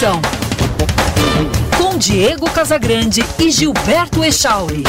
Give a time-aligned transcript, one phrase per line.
[0.00, 0.22] edição.
[1.76, 4.82] Com Diego Casagrande e Gilberto Echauri.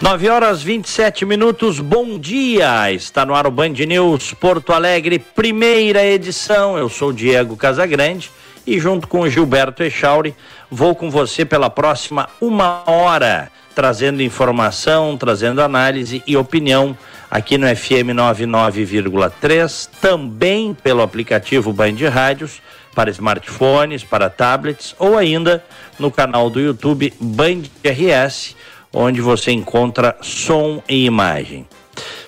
[0.00, 2.92] Nove horas 27 minutos, bom dia!
[2.92, 6.78] Está no ar o Band News Porto Alegre, primeira edição.
[6.78, 8.30] Eu sou Diego Casagrande
[8.64, 10.36] e, junto com Gilberto Echauri,
[10.70, 16.96] vou com você pela próxima uma hora, trazendo informação, trazendo análise e opinião
[17.28, 22.62] aqui no FM 99,3, também pelo aplicativo Band Rádios,
[22.94, 25.64] para smartphones, para tablets ou ainda
[25.98, 28.54] no canal do YouTube Band RS
[28.92, 31.66] onde você encontra som e imagem.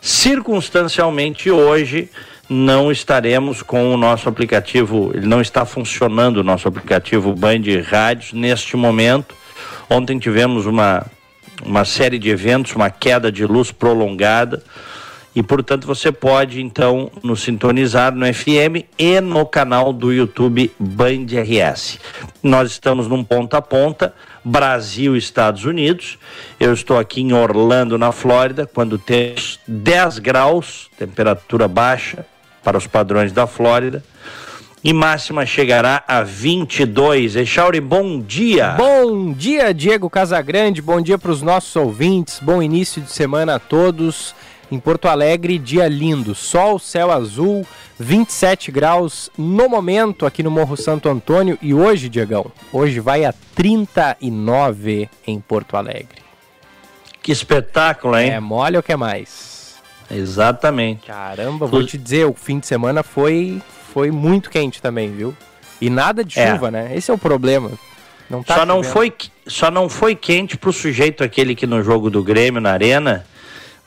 [0.01, 2.11] Circunstancialmente, hoje
[2.49, 8.33] não estaremos com o nosso aplicativo, ele não está funcionando o nosso aplicativo Band Rádios
[8.33, 9.35] neste momento.
[9.89, 11.07] Ontem tivemos uma,
[11.65, 14.63] uma série de eventos, uma queda de luz prolongada
[15.35, 21.27] e, portanto, você pode então nos sintonizar no FM e no canal do YouTube Band
[21.41, 22.01] RS.
[22.43, 24.13] Nós estamos num ponta a ponta
[24.45, 26.19] Brasil Estados Unidos.
[26.59, 32.25] Eu estou aqui em Orlando, na Flórida, quando temos 10 graus, temperatura baixa
[32.63, 34.03] para os padrões da Flórida.
[34.83, 37.37] E máxima chegará a 22.
[37.37, 38.71] Echauri, bom dia.
[38.79, 40.81] Bom dia, Diego Casagrande.
[40.81, 42.41] Bom dia para os nossos ouvintes.
[42.41, 44.35] Bom início de semana a todos.
[44.71, 46.33] Em Porto Alegre, dia lindo.
[46.33, 47.67] Sol, céu azul,
[47.99, 51.59] 27 graus no momento aqui no Morro Santo Antônio.
[51.61, 56.23] E hoje, Diegão, hoje vai a 39 em Porto Alegre.
[57.21, 58.31] Que espetáculo, hein?
[58.31, 59.77] É mole ou quer mais?
[60.09, 61.09] Exatamente.
[61.09, 63.61] Caramba, vou te dizer, o fim de semana foi,
[63.93, 65.37] foi muito quente também, viu?
[65.81, 66.71] E nada de chuva, é.
[66.71, 66.97] né?
[66.97, 67.73] Esse é o problema.
[68.29, 69.13] Não tá só, não foi,
[69.47, 73.27] só não foi quente pro sujeito aquele que no jogo do Grêmio, na arena,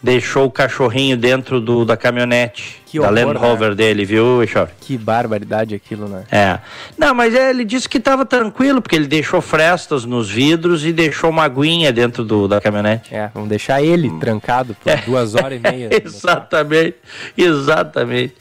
[0.04, 2.84] deixou o cachorrinho dentro do, da caminhonete.
[2.86, 3.76] Que da Land Rover né?
[3.76, 4.68] dele, viu, Echor?
[4.82, 6.26] Que barbaridade aquilo, né?
[6.30, 6.60] É.
[6.96, 11.30] Não, mas ele disse que estava tranquilo, porque ele deixou frestas nos vidros e deixou
[11.32, 13.16] uma aguinha dentro do, da caminhonete.
[13.16, 14.20] É, vamos deixar ele hum.
[14.20, 14.98] trancado por é.
[14.98, 15.90] duas horas e meia.
[16.04, 16.98] exatamente,
[17.36, 18.36] exatamente.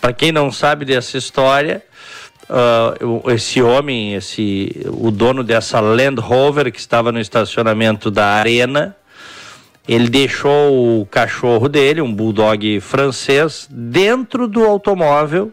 [0.00, 1.82] Para quem não sabe dessa história,
[2.48, 8.96] uh, esse homem, esse, o dono dessa Land Rover que estava no estacionamento da Arena,
[9.88, 15.52] ele deixou o cachorro dele, um bulldog francês, dentro do automóvel,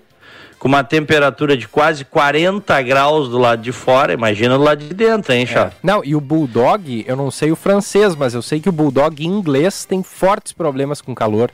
[0.60, 4.14] com uma temperatura de quase 40 graus do lado de fora.
[4.14, 5.68] Imagina do lado de dentro, hein, Chá?
[5.68, 5.72] É.
[5.84, 9.24] Não, e o bulldog, eu não sei o francês, mas eu sei que o bulldog
[9.26, 11.52] inglês tem fortes problemas com calor.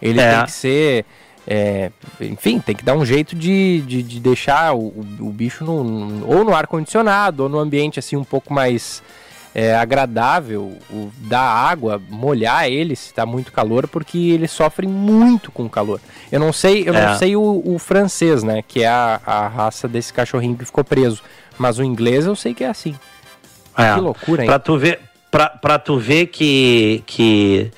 [0.00, 0.36] Ele é.
[0.36, 1.04] tem que ser.
[1.48, 4.88] É, enfim, tem que dar um jeito de, de, de deixar o,
[5.20, 9.00] o, bicho no, ou no ar condicionado ou no ambiente assim um pouco mais
[9.58, 15.50] é, agradável o, da água, molhar ele se está muito calor, porque eles sofrem muito
[15.50, 15.98] com calor.
[16.30, 17.06] Eu não sei, eu é.
[17.06, 18.60] não sei o, o, francês, né?
[18.60, 21.22] Que é a, a raça desse cachorrinho que ficou preso.
[21.56, 22.94] Mas o inglês eu sei que é assim.
[23.78, 23.94] É.
[23.94, 24.46] Que loucura, hein?
[24.46, 25.00] Pra tu ver,
[25.30, 27.70] pra, pra tu ver que, que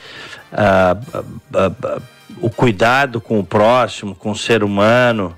[0.52, 2.02] uh, uh, uh,
[2.40, 5.32] o cuidado com o próximo, com o ser humano,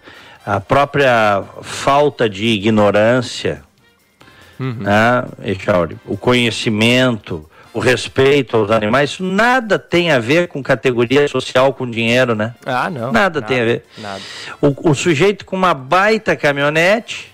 [0.46, 3.62] a própria falta de ignorância
[4.60, 4.76] uhum.
[4.80, 5.98] né, Echauri?
[6.06, 11.90] O conhecimento, o respeito aos animais, isso nada tem a ver com categoria social, com
[11.90, 12.54] dinheiro, né?
[12.64, 13.10] Ah, não.
[13.10, 13.84] Nada, nada tem a ver.
[13.98, 14.20] Nada.
[14.60, 17.30] O, o sujeito com uma baita caminhonete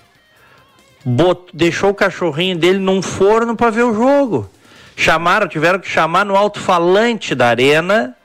[1.06, 4.50] bot, deixou o cachorrinho dele num forno para ver o jogo.
[4.96, 8.16] Chamaram, tiveram que chamar no alto-falante da arena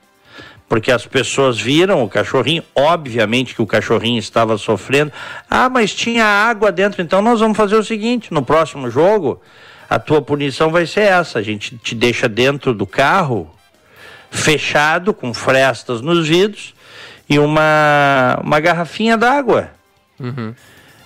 [0.72, 5.12] porque as pessoas viram o cachorrinho, obviamente que o cachorrinho estava sofrendo.
[5.50, 9.42] Ah, mas tinha água dentro, então nós vamos fazer o seguinte: no próximo jogo,
[9.90, 13.54] a tua punição vai ser essa: a gente te deixa dentro do carro,
[14.30, 16.74] fechado, com frestas nos vidros
[17.30, 19.72] e uma, uma garrafinha d'água.
[20.18, 20.56] Uhum.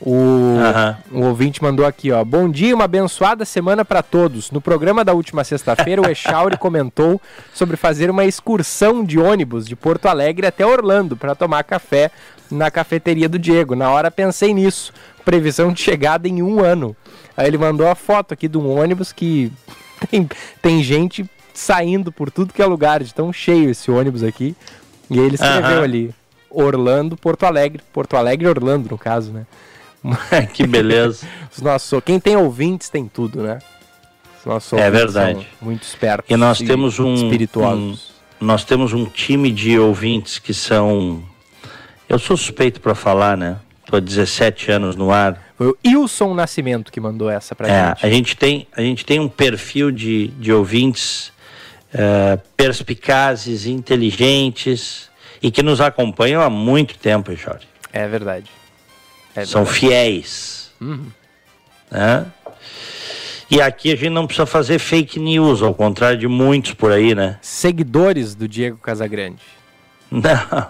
[0.00, 1.20] O, uhum.
[1.20, 2.22] o ouvinte mandou aqui, ó.
[2.22, 4.52] Bom dia, uma abençoada semana para todos.
[4.52, 7.20] No programa da última sexta-feira, o Echauri comentou
[7.52, 12.12] sobre fazer uma excursão de ônibus de Porto Alegre até Orlando para tomar café
[12.48, 13.74] na cafeteria do Diego.
[13.74, 14.92] Na hora pensei nisso.
[15.24, 16.94] Previsão de chegada em um ano.
[17.36, 19.52] Aí ele mandou a foto aqui de um ônibus que
[20.08, 20.28] tem,
[20.62, 24.54] tem gente saindo por tudo que é lugar, de tão cheio esse ônibus aqui.
[25.10, 25.84] E ele escreveu uhum.
[25.84, 26.14] ali:
[26.50, 27.82] Orlando, Porto Alegre.
[27.92, 29.46] Porto Alegre Orlando, no caso, né?
[30.52, 31.26] que beleza.
[31.54, 33.58] Os nossos, quem tem ouvintes tem tudo, né?
[34.38, 35.46] Os nossos é verdade.
[35.60, 36.30] Muito espertos.
[36.30, 38.12] E nós e temos um, espirituosos.
[38.40, 41.22] Um, nós temos um time de ouvintes que são.
[42.08, 43.56] Eu sou suspeito para falar, né?
[43.86, 45.40] Tô há 17 anos no ar.
[45.56, 48.06] Foi o Wilson Nascimento que mandou essa pra é, gente.
[48.06, 51.32] A gente tem, a gente tem um perfil de, de ouvintes
[51.94, 55.10] uh, perspicazes, inteligentes
[55.42, 57.66] e que nos acompanham há muito tempo, Jorge.
[57.92, 58.50] É verdade.
[59.34, 60.70] É São fiéis.
[60.80, 61.06] Uhum.
[61.90, 62.26] Né?
[63.50, 67.14] E aqui a gente não precisa fazer fake news, ao contrário de muitos por aí,
[67.14, 67.38] né?
[67.40, 69.42] Seguidores do Diego Casagrande.
[70.10, 70.68] Não.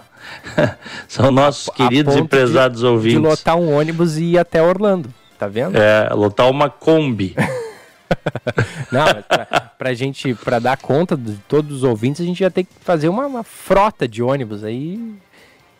[1.08, 3.20] São nossos a, queridos a e prezados de, ouvintes.
[3.20, 5.76] De lotar um ônibus e ir até Orlando, tá vendo?
[5.76, 7.34] É, lotar uma Kombi.
[8.92, 12.64] Não, pra, pra gente, pra dar conta de todos os ouvintes, a gente ia ter
[12.64, 15.14] que fazer uma, uma frota de ônibus aí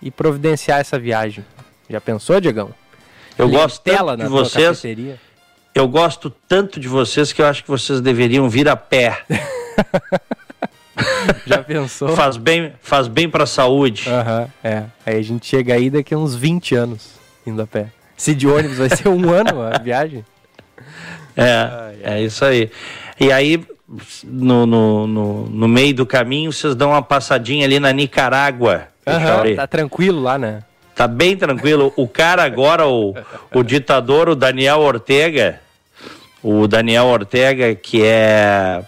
[0.01, 1.45] e providenciar essa viagem.
[1.89, 2.71] Já pensou, Diegão?
[3.39, 4.83] Eu gosto tanto de vocês.
[5.75, 9.25] Eu gosto tanto de vocês que eu acho que vocês deveriam vir a pé.
[11.47, 12.17] Já pensou?
[12.17, 14.09] faz bem, faz bem para a saúde.
[14.09, 14.85] Uhum, é.
[15.05, 17.11] Aí a gente chega aí daqui a uns 20 anos
[17.47, 17.89] indo a pé.
[18.17, 20.25] Se de ônibus vai ser um ano a viagem.
[21.37, 22.71] É, é isso aí.
[23.21, 23.63] E aí,
[24.25, 28.89] no, no, no, no, meio do caminho, vocês dão uma passadinha ali na Nicarágua.
[29.07, 30.63] Uhum, tá tranquilo lá, né?
[30.95, 31.93] Tá bem tranquilo.
[31.97, 33.15] O cara agora, o,
[33.55, 35.61] o ditador, o Daniel Ortega,
[36.43, 38.83] o Daniel Ortega, que é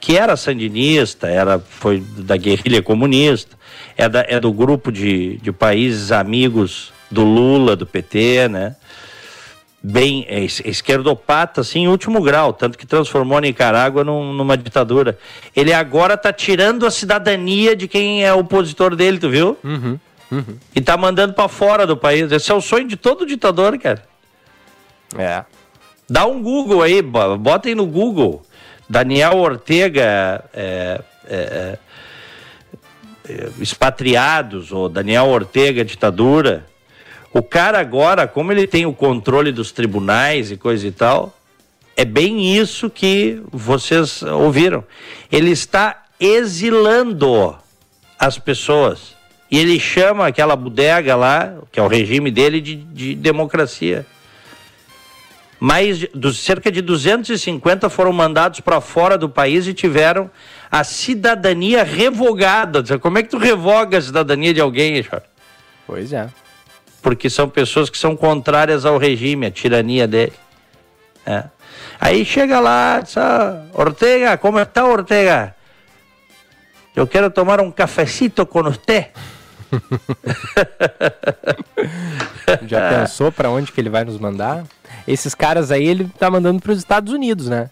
[0.00, 3.56] que era sandinista, era, foi da guerrilha comunista,
[3.96, 8.76] é, da, é do grupo de, de países amigos do Lula, do PT, né?
[9.80, 15.16] Bem, é esquerdopata, assim, em último grau, tanto que transformou a Nicarágua num, numa ditadura.
[15.54, 19.56] Ele agora tá tirando a cidadania de quem é opositor dele, tu viu?
[19.62, 19.98] Uhum.
[20.32, 20.58] Uhum.
[20.74, 22.30] E tá mandando para fora do país.
[22.32, 24.02] Esse é o sonho de todo ditador, cara.
[25.16, 25.44] É.
[26.10, 28.42] Dá um Google aí, bota aí no Google.
[28.88, 31.78] Daniel Ortega é, é,
[33.28, 36.66] é, expatriados, ou Daniel Ortega ditadura.
[37.38, 41.38] O cara agora, como ele tem o controle dos tribunais e coisa e tal,
[41.96, 44.82] é bem isso que vocês ouviram.
[45.30, 47.56] Ele está exilando
[48.18, 49.14] as pessoas.
[49.48, 54.04] E ele chama aquela bodega lá, que é o regime dele, de, de democracia.
[55.60, 60.28] Mais de, cerca de 250 foram mandados para fora do país e tiveram
[60.68, 62.98] a cidadania revogada.
[62.98, 65.26] Como é que tu revoga a cidadania de alguém, Jorge?
[65.86, 66.28] Pois é.
[67.00, 70.34] Porque são pessoas que são contrárias ao regime, à tirania dele.
[71.24, 71.44] É.
[72.00, 75.54] Aí chega lá, diz, ah, Ortega, como está Ortega?
[76.94, 79.08] Eu quero tomar um cafecito com você.
[82.66, 84.64] Já pensou para onde que ele vai nos mandar?
[85.06, 87.70] Esses caras aí ele tá mandando para os Estados Unidos, né?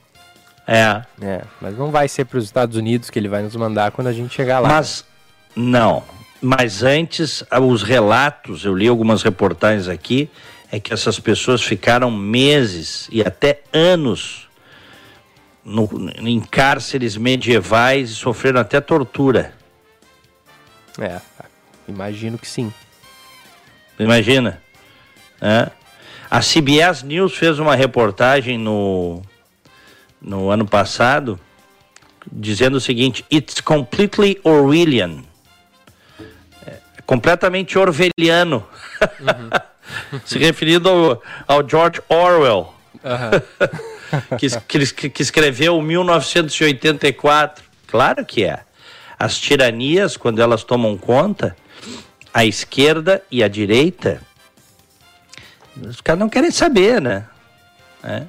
[0.67, 1.03] É.
[1.23, 4.09] É, mas não vai ser para os Estados Unidos que ele vai nos mandar quando
[4.09, 4.69] a gente chegar lá.
[4.69, 5.05] Mas
[5.55, 6.03] não.
[6.47, 10.31] Mas antes, os relatos, eu li algumas reportagens aqui,
[10.71, 14.49] é que essas pessoas ficaram meses e até anos
[15.65, 15.89] no,
[16.19, 19.55] em cárceres medievais e sofreram até tortura.
[21.01, 21.21] É,
[21.89, 22.73] Imagino que sim.
[23.99, 24.63] Imagina.
[25.41, 25.69] É.
[26.31, 29.21] A CBS News fez uma reportagem no,
[30.23, 31.41] no ano passado
[32.31, 35.26] dizendo o seguinte: It's completely Orwellian.
[37.07, 38.67] É, completamente orwelliano.
[39.21, 39.51] Uhum.
[40.25, 44.37] Se referindo ao, ao George Orwell, uhum.
[44.37, 44.49] que,
[44.93, 47.65] que, que escreveu 1984.
[47.87, 48.65] Claro que é.
[49.19, 51.57] As tiranias, quando elas tomam conta,
[52.35, 54.21] a esquerda e a direita,
[55.81, 57.25] os caras não querem saber, né?
[58.03, 58.27] Né?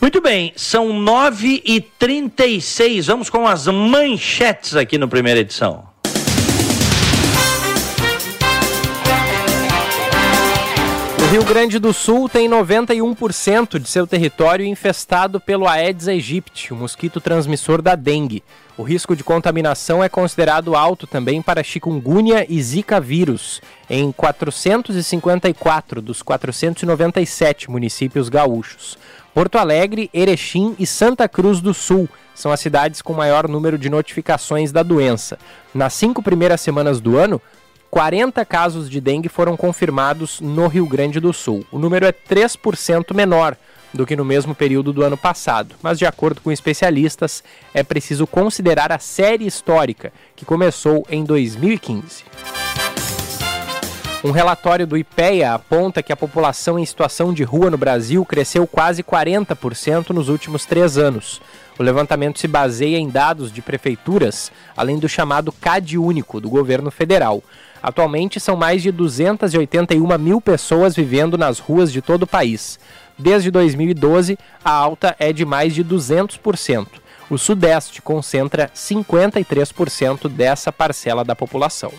[0.00, 3.04] Muito bem, são 9h36.
[3.04, 5.91] Vamos com as manchetes aqui no primeira edição.
[11.32, 17.22] Rio Grande do Sul tem 91% de seu território infestado pelo Aedes aegypti, o mosquito
[17.22, 18.44] transmissor da dengue.
[18.76, 26.02] O risco de contaminação é considerado alto também para chikungunya e zika vírus, em 454
[26.02, 28.98] dos 497 municípios gaúchos.
[29.32, 33.88] Porto Alegre, Erechim e Santa Cruz do Sul são as cidades com maior número de
[33.88, 35.38] notificações da doença.
[35.74, 37.40] Nas cinco primeiras semanas do ano,
[37.92, 41.62] 40 casos de dengue foram confirmados no Rio Grande do Sul.
[41.70, 43.54] O número é 3% menor
[43.92, 47.44] do que no mesmo período do ano passado, mas de acordo com especialistas,
[47.74, 52.24] é preciso considerar a série histórica, que começou em 2015.
[54.24, 58.66] Um relatório do IPEA aponta que a população em situação de rua no Brasil cresceu
[58.66, 61.42] quase 40% nos últimos três anos.
[61.78, 66.90] O levantamento se baseia em dados de prefeituras, além do chamado CAD único do governo
[66.90, 67.42] federal.
[67.82, 72.78] Atualmente são mais de 281 mil pessoas vivendo nas ruas de todo o país.
[73.18, 76.86] Desde 2012, a alta é de mais de 200%.
[77.28, 81.92] O Sudeste concentra 53% dessa parcela da população.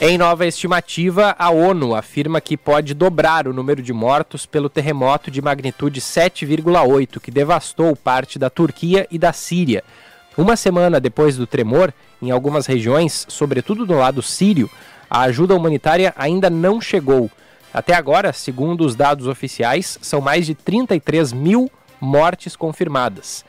[0.00, 5.28] Em nova estimativa, a ONU afirma que pode dobrar o número de mortos pelo terremoto
[5.28, 9.82] de magnitude 7,8 que devastou parte da Turquia e da Síria.
[10.36, 14.70] Uma semana depois do tremor, em algumas regiões, sobretudo no lado sírio,
[15.08, 17.30] a ajuda humanitária ainda não chegou.
[17.72, 21.70] Até agora, segundo os dados oficiais, são mais de 33 mil
[22.00, 23.44] mortes confirmadas.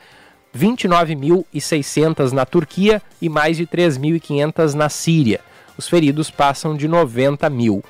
[0.56, 5.40] 29.600 na Turquia e mais de 3.500 na Síria.
[5.76, 7.84] Os feridos passam de 90 mil.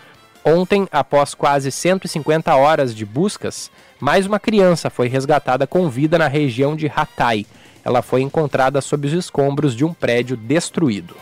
[0.45, 6.29] Ontem, após quase 150 horas de buscas, mais uma criança foi resgatada com vida na
[6.29, 7.47] região de Hatay
[7.85, 11.17] ela foi encontrada sob os escombros de um prédio destruído.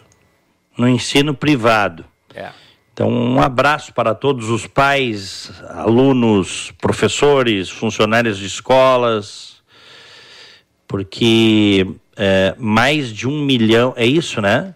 [0.78, 2.06] No ensino privado.
[2.36, 2.52] É.
[2.94, 9.59] Então, um abraço para todos os pais, alunos, professores, funcionários de escolas,
[10.90, 11.86] porque
[12.18, 14.74] é, mais de um milhão, é isso, né?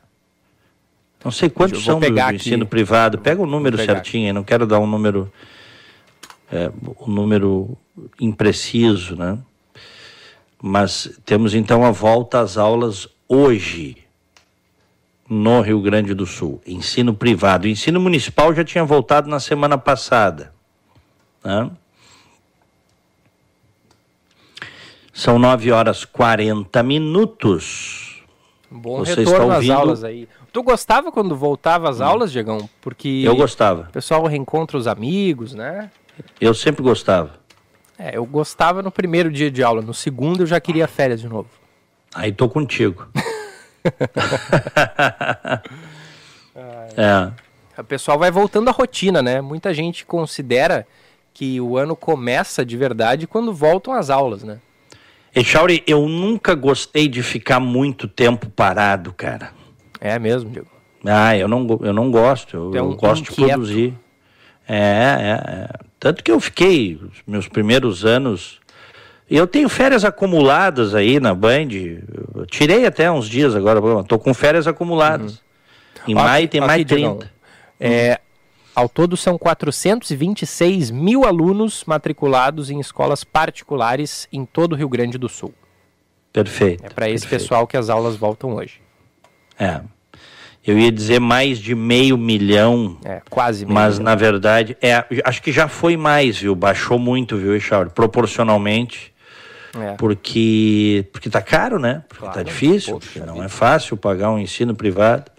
[1.26, 3.18] Não sei quantos são do, do ensino privado.
[3.18, 5.34] Pega o número certinho, não quero dar um número,
[6.52, 7.76] é, um número
[8.22, 9.40] impreciso, né?
[10.62, 13.98] Mas temos então a volta às aulas hoje
[15.28, 17.66] no Rio Grande do Sul, ensino privado.
[17.66, 20.54] O ensino municipal já tinha voltado na semana passada.
[21.44, 21.72] Né?
[25.14, 28.24] São 9 horas 40 minutos.
[28.70, 29.72] Bom Você retorno está ouvindo...
[29.72, 30.28] às aulas aí.
[30.52, 32.06] Tu gostava quando voltava às hum.
[32.06, 32.68] aulas, Diegão?
[32.82, 33.84] Porque eu gostava.
[33.90, 35.92] O pessoal reencontra os amigos, né?
[36.42, 37.32] Eu sempre gostava.
[37.98, 39.84] É, eu gostava no primeiro dia de aula.
[39.84, 41.50] No segundo eu já queria férias de novo.
[42.16, 43.08] Aí tô contigo.
[46.98, 47.32] é.
[47.80, 49.42] O pessoal vai voltando à rotina, né?
[49.42, 50.88] Muita gente considera
[51.34, 54.60] que o ano começa de verdade quando voltam às aulas, né?
[55.36, 59.52] Echauri, eu nunca gostei de ficar muito tempo parado, cara.
[60.00, 60.68] É mesmo, Diego?
[61.06, 62.56] Ah, eu não, eu não gosto.
[62.56, 63.42] Eu, é um eu gosto inquieto.
[63.42, 63.94] de produzir.
[64.68, 65.70] É, é, é.
[66.00, 68.60] Tanto que eu fiquei meus primeiros anos.
[69.30, 71.70] Eu tenho férias acumuladas aí na Band.
[72.36, 73.80] Eu tirei até uns dias agora.
[74.02, 75.34] Estou com férias acumuladas.
[75.34, 76.12] Uhum.
[76.12, 77.32] Em maio tem mais 30.
[77.80, 78.20] É,
[78.76, 85.18] ao todo, são 426 mil alunos matriculados em escolas particulares em todo o Rio Grande
[85.18, 85.54] do Sul.
[86.32, 86.86] Perfeito.
[86.86, 88.82] É para esse pessoal que as aulas voltam hoje.
[89.60, 89.82] É.
[90.66, 92.98] Eu ia dizer mais de meio milhão.
[93.04, 94.06] É, quase meio Mas, milhão.
[94.06, 96.56] na verdade, é, acho que já foi mais, viu?
[96.56, 97.94] Baixou muito, viu, Richard?
[97.94, 99.14] Proporcionalmente.
[99.80, 99.94] É.
[99.94, 102.04] Porque, porque tá caro, né?
[102.08, 102.38] Porque tá claro.
[102.38, 105.32] tá difícil, Poxa, porque não é fácil pagar um ensino privado.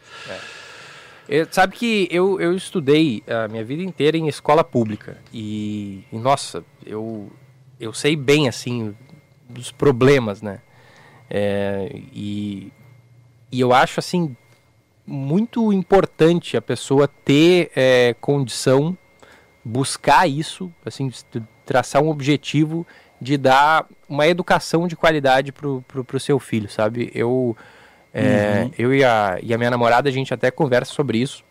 [1.28, 5.18] Eu, sabe que eu, eu estudei a minha vida inteira em escola pública.
[5.32, 7.30] E, e, nossa, eu,
[7.80, 8.94] eu sei bem, assim,
[9.48, 10.60] dos problemas, né?
[11.30, 12.72] É, e,
[13.50, 14.36] e eu acho assim
[15.06, 18.96] muito importante a pessoa ter é, condição,
[19.64, 21.10] buscar isso, assim,
[21.64, 22.86] traçar um objetivo
[23.20, 27.10] de dar uma educação de qualidade pro, pro seu filho, sabe?
[27.14, 27.56] Eu,
[28.14, 28.70] é, uhum.
[28.78, 31.42] eu e a, e a minha namorada, a gente até conversa sobre isso.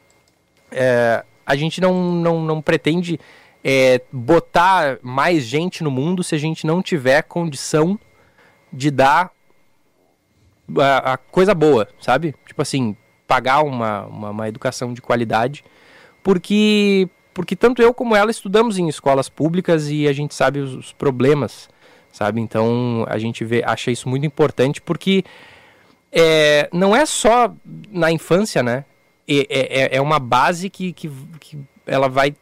[0.72, 3.20] É, a gente não, não, não pretende
[3.62, 8.00] é, botar mais gente no mundo se a gente não tiver condição
[8.72, 9.30] de dar
[10.80, 12.34] a, a coisa boa, sabe?
[12.48, 12.96] Tipo assim,
[13.28, 15.66] pagar uma, uma, uma, educação de qualidade,
[16.24, 20.74] porque, porque tanto eu como ela estudamos em escolas públicas e a gente sabe os,
[20.74, 21.70] os problemas,
[22.10, 22.40] sabe?
[22.40, 25.26] Então a gente vê, acha isso muito importante porque
[26.14, 27.54] é, não é só
[27.92, 28.86] na infância, né?
[29.28, 32.36] É, é, é uma base que, que, que ela vai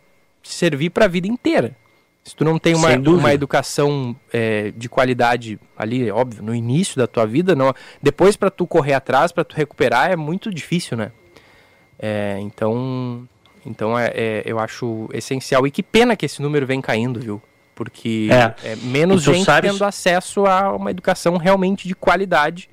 [0.44, 1.78] servir para a vida inteira.
[2.24, 7.08] Se tu não tem uma, uma educação é, de qualidade ali, óbvio, no início da
[7.08, 11.12] tua vida, não, depois para tu correr atrás, para tu recuperar, é muito difícil, né?
[11.98, 13.28] É, então,
[13.66, 15.66] então é, é, eu acho essencial.
[15.66, 17.42] E que pena que esse número vem caindo, viu?
[17.74, 19.72] Porque é, é menos gente sabes...
[19.72, 22.70] tendo acesso a uma educação realmente de qualidade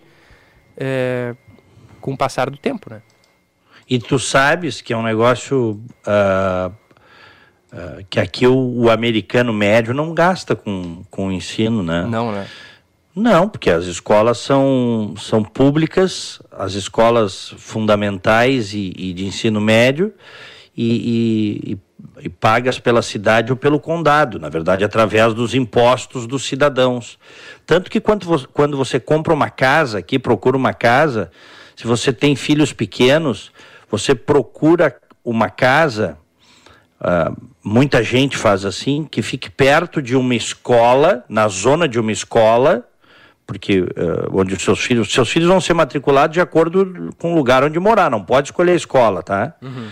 [0.78, 1.34] é,
[2.00, 3.02] com o passar do tempo, né?
[3.88, 6.70] E tu sabes que é um negócio uh,
[7.72, 12.06] uh, que aqui o, o, americano médio não gasta com, com o ensino, né?
[12.06, 12.46] Não, né?
[13.14, 20.12] Não, porque as escolas são, são públicas, as escolas fundamentais e, e de ensino médio,
[20.76, 21.78] e, e, e,
[22.28, 27.18] pagas pela cidade ou pelo condado, na verdade, através dos impostos dos cidadãos.
[27.66, 31.30] Tanto que quando você compra uma casa aqui, procura uma casa,
[31.76, 33.52] se você tem filhos pequenos,
[33.90, 36.18] você procura uma casa.
[37.00, 42.10] Uh, muita gente faz assim, que fique perto de uma escola, na zona de uma
[42.10, 42.84] escola,
[43.46, 43.86] porque uh,
[44.32, 47.78] onde os seus filhos, seus filhos vão ser matriculados de acordo com o lugar onde
[47.78, 49.54] morar, não pode escolher a escola, tá?
[49.62, 49.88] Uhum.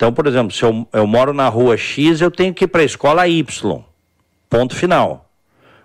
[0.00, 2.80] Então, por exemplo, se eu, eu moro na rua X, eu tenho que ir para
[2.80, 3.84] a escola Y.
[4.48, 5.28] Ponto final.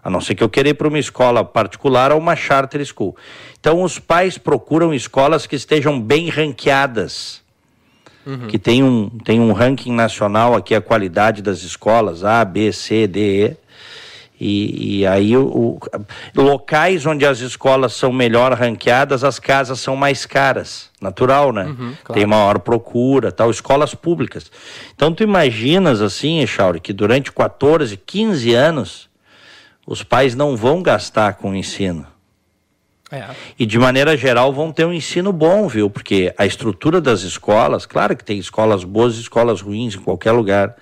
[0.01, 3.13] A não ser que eu queira ir para uma escola particular ou uma charter school.
[3.59, 7.43] Então, os pais procuram escolas que estejam bem ranqueadas
[8.25, 8.47] uhum.
[8.47, 13.07] que tem um, tem um ranking nacional aqui, a qualidade das escolas, A, B, C,
[13.07, 13.57] D, E.
[14.39, 15.79] E, e aí, o,
[16.35, 20.89] o, locais onde as escolas são melhor ranqueadas, as casas são mais caras.
[20.99, 21.65] Natural, né?
[21.65, 22.19] Uhum, claro.
[22.19, 23.49] Tem maior procura, tal.
[23.49, 24.51] Escolas públicas.
[24.93, 29.09] Então, tu imaginas assim, Echauri, que durante 14, 15 anos,
[29.87, 32.05] os pais não vão gastar com o ensino.
[33.11, 33.27] É.
[33.57, 35.89] E de maneira geral vão ter um ensino bom, viu?
[35.89, 40.31] Porque a estrutura das escolas, claro que tem escolas boas e escolas ruins em qualquer
[40.31, 40.75] lugar,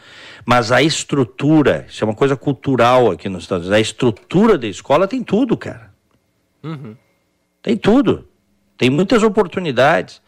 [0.46, 4.68] mas a estrutura, isso é uma coisa cultural aqui nos Estados Unidos, a estrutura da
[4.68, 5.92] escola tem tudo, cara.
[6.64, 6.96] Uhum.
[7.62, 8.28] Tem tudo.
[8.78, 10.22] Tem muitas oportunidades.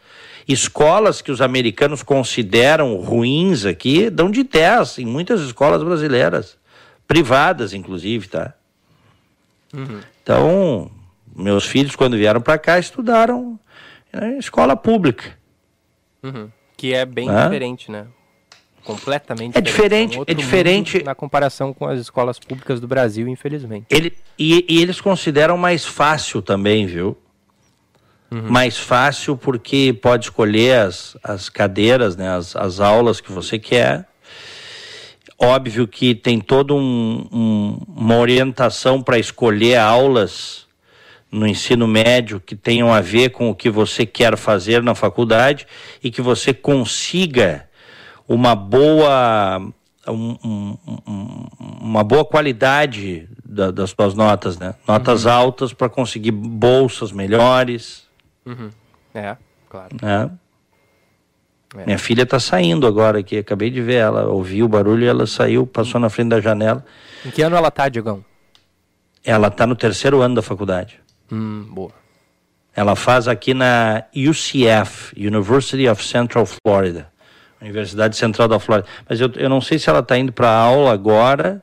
[0.46, 6.56] Escolas que os americanos consideram ruins aqui dão de 10 em muitas escolas brasileiras,
[7.08, 8.54] privadas inclusive, tá?
[9.74, 10.00] Uhum.
[10.22, 10.90] Então,
[11.36, 13.58] meus filhos, quando vieram para cá, estudaram
[14.12, 15.36] em escola pública.
[16.22, 16.50] Uhum.
[16.76, 18.06] Que é bem diferente, né?
[18.84, 20.18] Completamente é diferente.
[20.26, 23.86] É diferente na comparação com as escolas públicas do Brasil, infelizmente.
[23.90, 27.18] Ele, e, e eles consideram mais fácil também, viu?
[28.30, 28.42] Uhum.
[28.48, 34.06] Mais fácil porque pode escolher as, as cadeiras, né, as, as aulas que você quer.
[35.38, 40.65] Óbvio que tem toda um, um, uma orientação para escolher aulas
[41.30, 45.66] no ensino médio que tenham a ver com o que você quer fazer na faculdade
[46.02, 47.68] e que você consiga
[48.28, 49.60] uma boa
[50.08, 51.46] um, um, um,
[51.80, 54.74] uma boa qualidade da, das suas notas, né?
[54.86, 55.32] Notas uhum.
[55.32, 58.06] altas para conseguir bolsas melhores.
[58.44, 58.70] Uhum.
[59.14, 59.36] É,
[59.68, 59.96] claro.
[60.02, 60.30] É.
[61.76, 61.84] É.
[61.84, 65.26] Minha filha está saindo agora aqui, acabei de ver ela, ouviu o barulho e ela
[65.26, 66.84] saiu, passou na frente da janela.
[67.24, 68.24] Em que ano ela está, Diegão?
[69.24, 71.00] Ela está no terceiro ano da faculdade.
[71.30, 71.92] Hum, boa.
[72.74, 77.10] Ela faz aqui na UCF, University of Central Florida,
[77.60, 78.86] Universidade Central da Flórida.
[79.08, 81.62] Mas eu, eu não sei se ela está indo para aula agora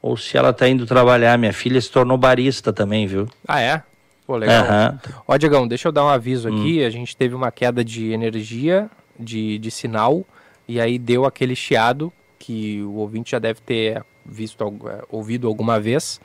[0.00, 1.36] ou se ela está indo trabalhar.
[1.36, 3.28] Minha filha se tornou barista também, viu?
[3.46, 3.82] Ah, é?
[4.26, 4.64] Pô, legal.
[4.64, 4.98] Uhum.
[5.26, 6.82] Ó, Diegão, deixa eu dar um aviso aqui.
[6.82, 6.86] Hum.
[6.86, 10.24] A gente teve uma queda de energia, de, de sinal,
[10.68, 15.78] e aí deu aquele chiado que o ouvinte já deve ter visto, é, ouvido alguma
[15.78, 16.20] vez.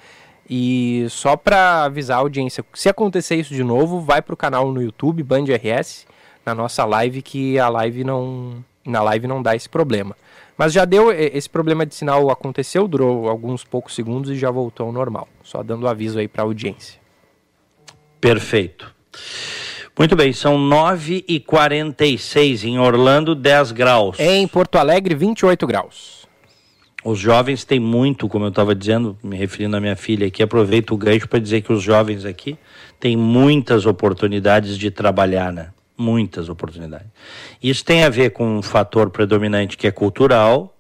[0.50, 4.72] E só para avisar a audiência, se acontecer isso de novo, vai para o canal
[4.72, 6.06] no YouTube, Band RS,
[6.46, 10.16] na nossa live, que a live não, Na live não dá esse problema.
[10.58, 14.88] Mas já deu, esse problema de sinal aconteceu, durou alguns poucos segundos e já voltou
[14.88, 15.28] ao normal.
[15.44, 17.00] Só dando aviso aí para a audiência.
[18.20, 18.92] Perfeito.
[19.98, 24.20] Muito bem, são 9h46 em Orlando, 10 graus.
[24.20, 26.27] Em Porto Alegre, 28 graus.
[27.10, 30.92] Os jovens têm muito, como eu estava dizendo, me referindo à minha filha aqui, aproveito
[30.92, 32.58] o gancho para dizer que os jovens aqui
[33.00, 35.70] têm muitas oportunidades de trabalhar, né?
[35.98, 37.08] muitas oportunidades.
[37.64, 40.78] Isso tem a ver com um fator predominante que é cultural,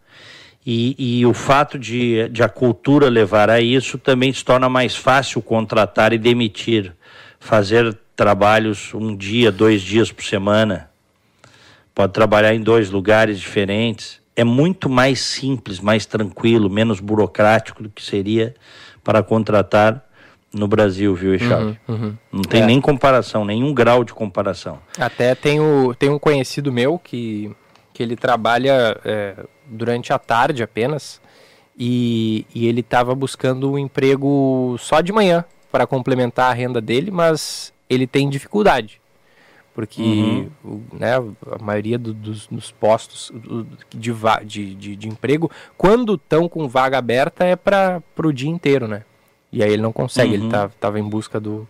[0.66, 4.98] e, e, o fato de, de a cultura levar a isso também se torna mais
[4.98, 6.94] fácil contratar e demitir,
[7.40, 10.90] fazer trabalhos um dia, dois dias por semana,
[11.96, 14.27] pode trabalhar em dois lugares diferentes.
[14.38, 18.56] É muito mais simples, mais tranquilo, menos burocrático do que seria
[19.04, 20.06] para contratar
[20.54, 21.78] no Brasil, viu, Echalve?
[21.88, 22.17] Uhum, uhum.
[22.32, 22.65] Não tem é.
[22.67, 24.80] nem comparação, nenhum grau de comparação.
[24.97, 27.52] Até tem, o, tem um conhecido meu que,
[27.93, 31.19] que ele trabalha é, durante a tarde apenas
[31.78, 37.12] e, e ele estava buscando um emprego só de manhã para complementar a renda dele,
[37.12, 39.02] mas ele tem dificuldade.
[39.78, 40.82] Porque uhum.
[40.92, 41.18] né,
[41.52, 43.32] a maioria do, dos, dos, postos
[43.94, 44.12] de,
[44.44, 49.04] de, de, de emprego, quando estão com vaga aberta, é para o dia inteiro, né?
[49.52, 50.46] E aí ele não consegue, uhum.
[50.46, 51.68] ele tá, tava em busca do,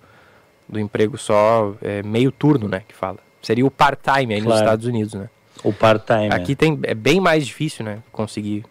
[0.69, 3.17] do emprego só é, meio turno, né, que fala.
[3.41, 4.51] Seria o part-time aí claro.
[4.51, 5.29] nos Estados Unidos, né?
[5.61, 6.29] O part-time.
[6.31, 6.55] Aqui é.
[6.55, 8.63] tem, é bem mais difícil, né, conseguir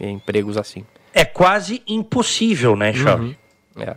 [0.00, 0.84] empregos assim.
[1.14, 3.36] É quase impossível, né, Charles?
[3.76, 3.82] Uhum.
[3.84, 3.96] É.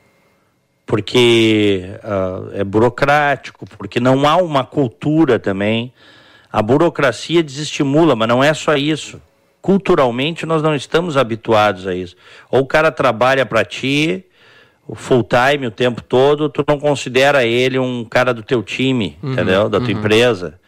[0.89, 5.93] Porque uh, é burocrático, porque não há uma cultura também.
[6.51, 9.21] A burocracia desestimula, mas não é só isso
[9.61, 12.15] culturalmente nós não estamos habituados a isso.
[12.49, 14.25] Ou o cara trabalha para ti,
[14.93, 19.33] full time o tempo todo, tu não considera ele um cara do teu time, uhum,
[19.33, 19.69] entendeu?
[19.69, 19.99] Da tua uhum.
[19.99, 20.59] empresa.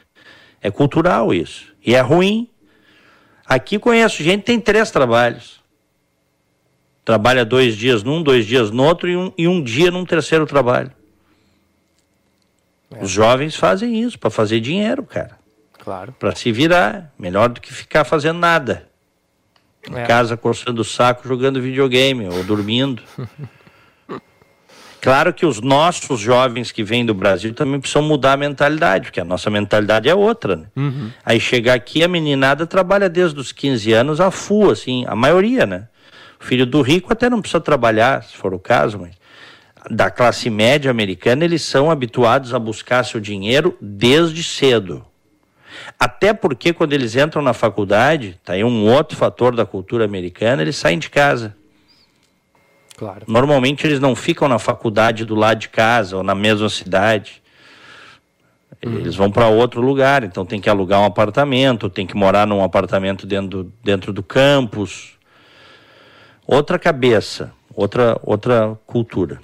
[0.62, 1.74] É cultural isso.
[1.86, 2.48] E é ruim.
[3.46, 5.61] Aqui conheço gente que tem três trabalhos.
[7.04, 10.46] Trabalha dois dias num, dois dias no outro e um, e um dia num terceiro
[10.46, 10.92] trabalho.
[12.94, 13.04] É.
[13.04, 15.38] Os jovens fazem isso para fazer dinheiro, cara.
[15.80, 16.14] Claro.
[16.20, 17.12] Para se virar.
[17.18, 18.88] Melhor do que ficar fazendo nada.
[19.90, 20.06] Em é.
[20.06, 23.02] casa coçando o saco jogando videogame ou dormindo.
[25.02, 29.20] claro que os nossos jovens que vêm do Brasil também precisam mudar a mentalidade, porque
[29.20, 30.56] a nossa mentalidade é outra.
[30.56, 30.66] Né?
[30.76, 31.10] Uhum.
[31.26, 35.66] Aí chegar aqui, a meninada trabalha desde os 15 anos a full, assim, a maioria,
[35.66, 35.88] né?
[36.42, 39.16] O filho do rico até não precisa trabalhar, se for o caso, mas
[39.90, 45.06] da classe média americana, eles são habituados a buscar seu dinheiro desde cedo.
[46.00, 50.62] Até porque quando eles entram na faculdade, tá aí um outro fator da cultura americana,
[50.62, 51.56] eles saem de casa.
[52.98, 53.26] Claro.
[53.28, 57.42] Normalmente eles não ficam na faculdade do lado de casa ou na mesma cidade.
[58.84, 58.98] Uhum.
[58.98, 62.64] Eles vão para outro lugar, então tem que alugar um apartamento, tem que morar num
[62.64, 65.21] apartamento dentro dentro do campus.
[66.52, 69.42] Outra cabeça, outra, outra cultura.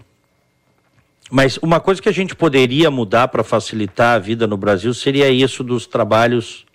[1.32, 5.30] Mas uma coisa que a gente poderia mudar para facilitar a vida no Brasil seria
[5.30, 6.66] isso dos trabalhos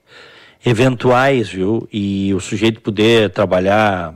[0.65, 1.87] eventuais, viu?
[1.93, 4.15] E o sujeito poder trabalhar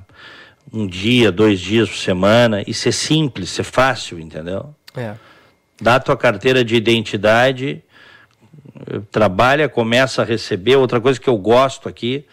[0.73, 4.75] um dia, dois dias por semana e ser simples, ser fácil, entendeu?
[4.97, 5.17] É.
[5.79, 7.85] Dá a tua carteira de identidade,
[9.11, 10.77] trabalha, começa a receber.
[10.77, 12.25] Outra coisa que eu gosto aqui,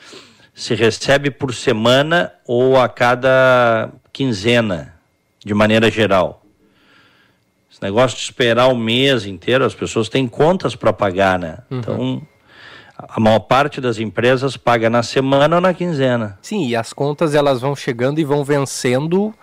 [0.54, 4.94] se recebe por semana ou a cada quinzena,
[5.44, 6.44] de maneira geral.
[7.72, 11.58] Esse negócio de esperar o mês inteiro, as pessoas têm contas para pagar, né?
[11.72, 11.80] Uhum.
[11.80, 12.22] Então,
[12.98, 16.38] a maior parte das empresas paga na semana ou na quinzena.
[16.42, 19.34] Sim, e as contas elas vão chegando e vão vencendo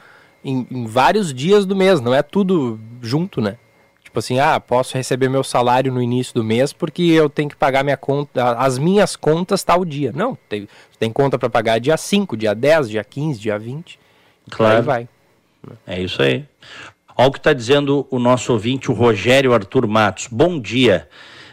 [0.44, 3.56] em, em vários dias do mês, não é tudo junto, né?
[4.10, 7.54] Tipo assim, ah, posso receber meu salário no início do mês porque eu tenho que
[7.54, 10.10] pagar minha conta, as minhas contas tal dia.
[10.12, 10.66] Não, tem,
[10.98, 14.00] tem conta para pagar dia 5, dia 10, dia 15, dia 20.
[14.50, 14.78] Claro.
[14.78, 15.08] Aí vai.
[15.86, 16.44] É isso aí.
[17.16, 20.26] Olha o que está dizendo o nosso ouvinte, o Rogério Arthur Matos.
[20.26, 21.08] Bom dia.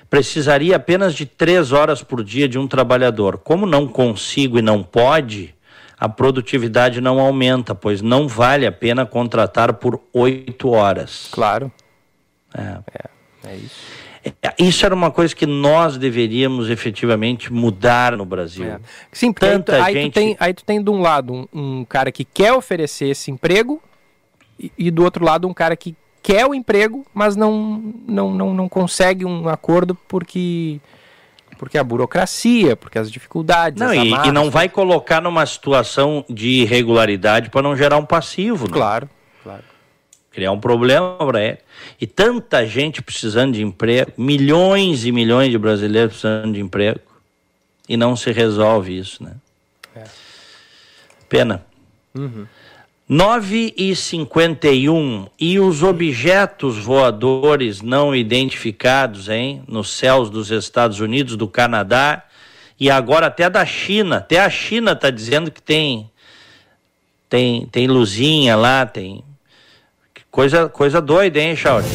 [0.09, 3.37] Precisaria apenas de três horas por dia de um trabalhador.
[3.37, 5.53] Como não consigo e não pode,
[5.95, 11.29] a produtividade não aumenta, pois não vale a pena contratar por oito horas.
[11.31, 11.71] Claro.
[12.53, 14.07] É, é, é isso.
[14.41, 18.65] É, isso era uma coisa que nós deveríamos efetivamente mudar no Brasil.
[18.65, 18.79] É.
[19.11, 20.11] Sim, porque Tanta aí, tu, aí, gente...
[20.11, 23.31] tu tem, aí tu tem de um lado um, um cara que quer oferecer esse
[23.31, 23.81] emprego
[24.77, 28.67] e, do outro lado um cara que quer o emprego, mas não, não, não, não
[28.67, 30.79] consegue um acordo porque
[31.57, 33.79] porque a burocracia, porque as dificuldades.
[33.79, 38.05] Não, as e, e, não vai colocar numa situação de irregularidade para não gerar um
[38.05, 38.67] passivo.
[38.67, 38.73] Né?
[38.73, 39.09] Claro.
[40.37, 41.57] Criar um problema para ele.
[41.99, 46.99] E tanta gente precisando de emprego, milhões e milhões de brasileiros precisando de emprego.
[47.89, 49.33] e não se resolve isso, né?
[49.95, 50.03] É.
[51.27, 51.65] Pena.
[52.13, 52.45] Uhum.
[53.09, 61.35] 9 e 51 e os objetos voadores não identificados, hein, nos céus dos Estados Unidos,
[61.35, 62.23] do Canadá
[62.79, 64.17] e agora até da China.
[64.17, 66.11] Até a China está dizendo que tem
[67.27, 69.23] tem tem luzinha lá, tem
[70.37, 71.87] coisa coisa doida, hein, Chauri?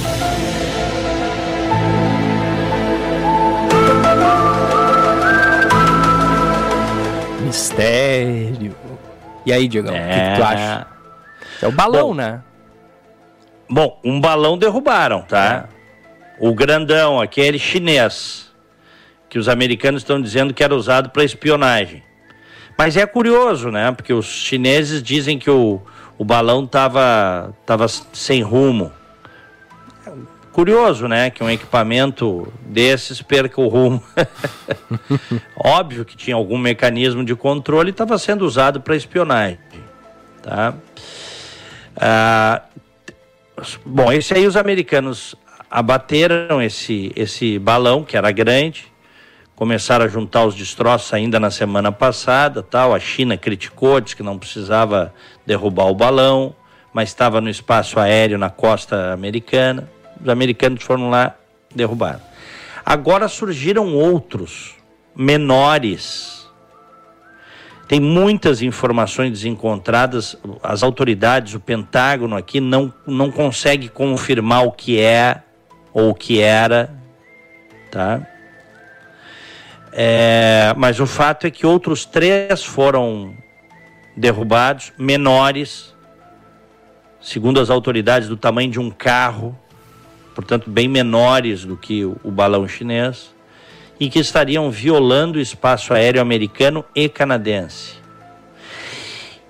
[7.44, 8.74] Mistério.
[9.46, 10.08] E aí, Diego, o é...
[10.08, 10.86] que, que, tu acha?
[11.62, 12.42] É o balão, bom, né?
[13.70, 15.68] Bom, um balão derrubaram, tá?
[15.68, 16.44] É.
[16.44, 18.50] O grandão, aquele chinês,
[19.30, 22.02] que os americanos estão dizendo que era usado para espionagem.
[22.76, 23.92] Mas é curioso, né?
[23.92, 25.80] Porque os chineses dizem que o,
[26.18, 28.92] o balão estava tava sem rumo.
[30.52, 31.30] Curioso, né?
[31.30, 34.02] Que um equipamento desses perca o rumo.
[35.56, 39.58] Óbvio que tinha algum mecanismo de controle e estava sendo usado para espionagem.
[40.42, 40.74] Tá?
[41.96, 42.62] Ah,
[43.84, 45.34] bom, esse aí os americanos
[45.70, 48.91] abateram esse, esse balão, que era grande,
[49.62, 52.92] começaram a juntar os destroços ainda na semana passada, tal.
[52.92, 55.14] A China criticou, disse que não precisava
[55.46, 56.52] derrubar o balão,
[56.92, 59.88] mas estava no espaço aéreo na costa americana
[60.20, 61.36] os americanos foram lá
[61.72, 62.20] derrubar.
[62.84, 64.74] Agora surgiram outros,
[65.14, 66.44] menores.
[67.86, 74.98] Tem muitas informações desencontradas, as autoridades, o Pentágono aqui não, não consegue confirmar o que
[74.98, 75.40] é
[75.92, 76.92] ou o que era,
[77.92, 78.26] tá?
[79.92, 83.34] É, mas o fato é que outros três foram
[84.16, 85.94] derrubados, menores,
[87.20, 89.56] segundo as autoridades, do tamanho de um carro
[90.34, 93.32] portanto bem menores do que o, balão chinês,
[94.00, 97.94] e que estariam violando o espaço aéreo americano e canadense.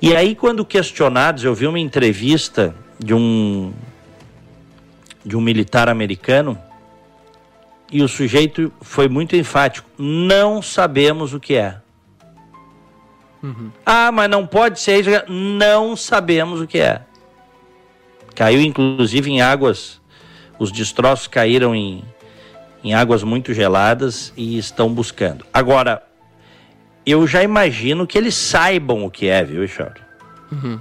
[0.01, 3.73] E aí, quando questionados, eu vi uma entrevista de um
[5.25, 6.59] de um militar americano
[7.93, 11.77] e o sujeito foi muito enfático: não sabemos o que é.
[13.43, 13.71] Uhum.
[13.85, 15.11] Ah, mas não pode ser isso.
[15.29, 17.03] Não sabemos o que é.
[18.35, 20.01] Caiu inclusive em águas
[20.63, 22.05] os destroços caíram em,
[22.85, 25.45] em águas muito geladas e estão buscando.
[25.53, 26.03] Agora,
[27.05, 30.01] eu já imagino que eles saibam o que é, viu, Echauri?
[30.53, 30.81] Uhum.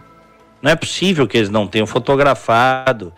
[0.62, 3.12] Não é possível que eles não tenham fotografado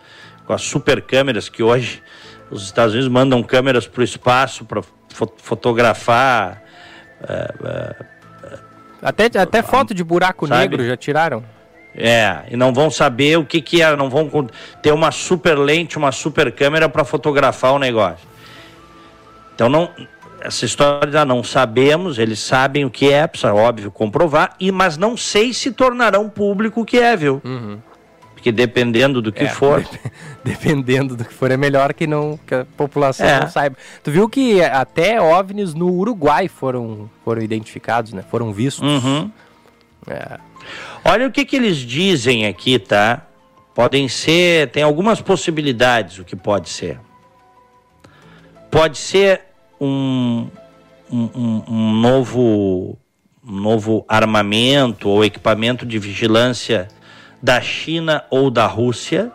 [0.46, 2.02] com as super câmeras que hoje
[2.50, 6.62] os Estados Unidos mandam câmeras para o espaço para fo fotografar.
[7.20, 8.04] Uh, uh,
[9.02, 10.60] até, até foto de buraco sabe?
[10.60, 11.44] negro já tiraram.
[11.96, 14.48] É, e não vão saber o que que é, não vão
[14.82, 18.26] ter uma super lente, uma super câmera para fotografar o negócio.
[19.54, 19.90] Então não
[20.44, 25.16] essa história não sabemos, eles sabem o que é, precisa óbvio comprovar, e mas não
[25.16, 27.40] sei se tornarão público o que é, viu?
[27.42, 27.78] Uhum.
[28.44, 29.82] Porque dependendo do que é, for,
[30.44, 33.40] dependendo do que for é melhor que não que a população é.
[33.40, 33.74] não saiba.
[34.02, 38.22] Tu viu que até ovnis no Uruguai foram foram identificados, né?
[38.30, 38.86] Foram vistos.
[38.86, 39.30] Uhum.
[40.06, 40.38] É.
[41.06, 43.22] Olha o que, que eles dizem aqui, tá?
[43.74, 47.00] Podem ser, tem algumas possibilidades o que pode ser.
[48.70, 49.40] Pode ser
[49.80, 50.48] um,
[51.10, 52.98] um, um novo,
[53.42, 56.88] um novo armamento ou equipamento de vigilância
[57.44, 59.30] da China ou da Rússia.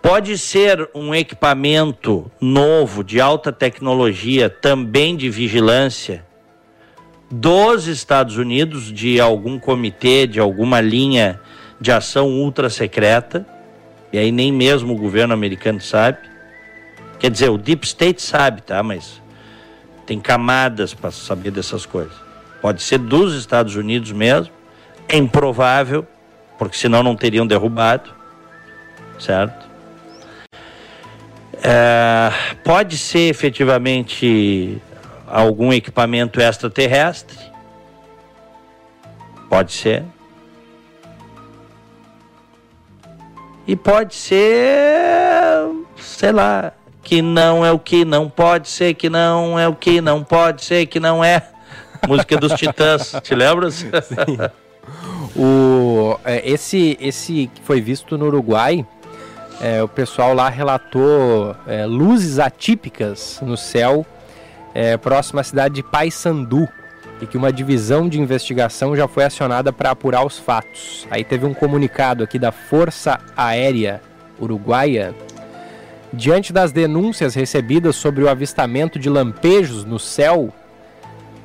[0.00, 6.24] Pode ser um equipamento novo de alta tecnologia, também de vigilância,
[7.30, 11.38] dos Estados Unidos, de algum comitê, de alguma linha
[11.78, 13.46] de ação ultra secreta,
[14.10, 16.16] e aí nem mesmo o governo americano sabe.
[17.18, 18.82] Quer dizer, o Deep State sabe, tá?
[18.82, 19.20] Mas
[20.06, 22.16] tem camadas para saber dessas coisas.
[22.62, 24.57] Pode ser dos Estados Unidos mesmo,
[25.08, 26.06] é improvável,
[26.58, 28.12] porque senão não teriam derrubado,
[29.18, 29.66] certo?
[31.62, 32.30] É,
[32.62, 34.80] pode ser efetivamente
[35.26, 37.36] algum equipamento extraterrestre.
[39.48, 40.04] Pode ser.
[43.66, 49.58] E pode ser, sei lá, que não é o que não pode ser, que não
[49.58, 51.42] é o que não pode ser, que não é.
[52.06, 53.74] Música dos Titãs, te lembras?
[53.74, 54.38] Sim.
[55.38, 58.84] O, é, esse, esse que foi visto no Uruguai,
[59.60, 64.04] é, o pessoal lá relatou é, luzes atípicas no céu
[64.74, 66.68] é, próximo à cidade de Paysandu
[67.20, 71.06] e que uma divisão de investigação já foi acionada para apurar os fatos.
[71.10, 74.00] Aí teve um comunicado aqui da Força Aérea
[74.40, 75.14] Uruguaia
[76.12, 80.52] Diante das denúncias recebidas sobre o avistamento de lampejos no céu,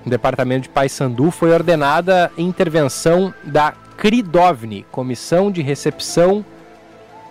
[0.05, 6.45] no departamento de Paysandu foi ordenada intervenção da CRIDOVNI, Comissão de Recepção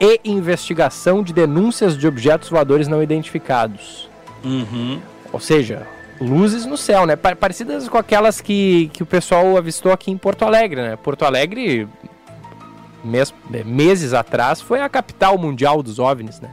[0.00, 4.08] e Investigação de Denúncias de Objetos Voadores Não Identificados.
[4.44, 5.00] Uhum.
[5.32, 5.86] Ou seja,
[6.20, 7.16] luzes no céu, né?
[7.16, 10.96] Parecidas com aquelas que, que o pessoal avistou aqui em Porto Alegre, né?
[10.96, 11.88] Porto Alegre,
[13.04, 13.32] mes,
[13.64, 16.50] meses atrás, foi a capital mundial dos OVNIs, né?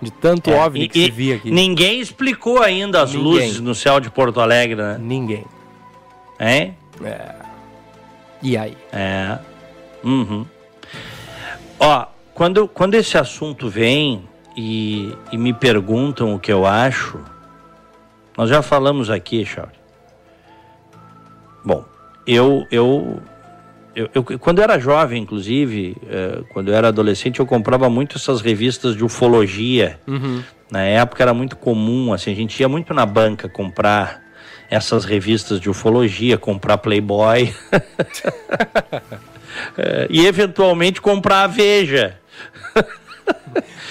[0.00, 1.50] De tanto é, OVNI e, que se via aqui.
[1.50, 3.32] Ninguém explicou ainda as ninguém.
[3.32, 4.96] luzes no céu de Porto Alegre, né?
[5.00, 5.44] Ninguém.
[6.38, 6.76] Hein?
[7.02, 7.34] É.
[8.42, 8.76] E aí?
[8.92, 9.38] É.
[10.04, 10.46] Uhum.
[11.78, 14.22] Ó, quando, quando esse assunto vem
[14.56, 17.18] e, e me perguntam o que eu acho,
[18.36, 19.76] nós já falamos aqui, Charles.
[21.64, 21.84] Bom,
[22.26, 23.20] eu, eu,
[23.94, 28.16] eu, eu, quando eu era jovem, inclusive, eh, quando eu era adolescente, eu comprava muito
[28.16, 29.98] essas revistas de ufologia.
[30.06, 30.42] Uhum.
[30.70, 34.22] Na época era muito comum, assim, a gente ia muito na banca comprar
[34.70, 37.54] essas revistas de ufologia, comprar Playboy
[39.76, 42.18] eh, e eventualmente comprar a Veja.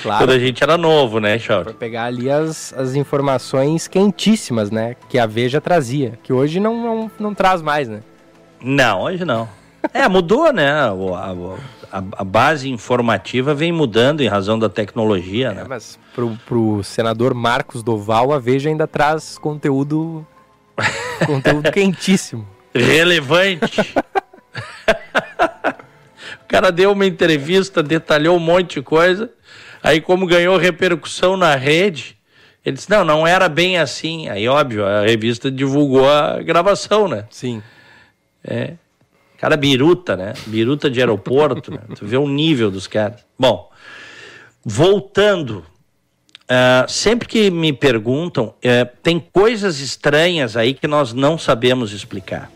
[0.01, 0.25] Claro.
[0.25, 1.65] Quando a gente era novo, né, Chauri?
[1.65, 4.95] Pra pegar ali as, as informações quentíssimas, né?
[5.09, 6.17] Que a Veja trazia.
[6.23, 8.01] Que hoje não, não, não traz mais, né?
[8.61, 9.49] Não, hoje não.
[9.93, 10.71] É, mudou, né?
[10.71, 10.91] A,
[11.91, 15.65] a, a, base informativa vem mudando em razão da tecnologia, é, né?
[15.67, 20.25] Mas pro, pro senador Marcos Doval, a Veja ainda traz conteúdo.
[21.25, 22.47] conteúdo quentíssimo.
[22.73, 23.81] Relevante.
[26.43, 29.31] o cara deu uma entrevista, detalhou um monte de coisa.
[29.81, 32.17] Aí, como ganhou repercussão na rede,
[32.65, 34.27] ele disse: não, não era bem assim.
[34.29, 37.25] Aí, óbvio, a revista divulgou a gravação, né?
[37.29, 37.63] Sim.
[38.43, 38.73] É.
[39.37, 40.33] Cara biruta, né?
[40.47, 41.79] Biruta de aeroporto, né?
[41.95, 43.23] Tu vê o nível dos caras.
[43.37, 43.69] Bom,
[44.65, 45.63] voltando.
[46.49, 52.49] Uh, sempre que me perguntam, uh, tem coisas estranhas aí que nós não sabemos explicar.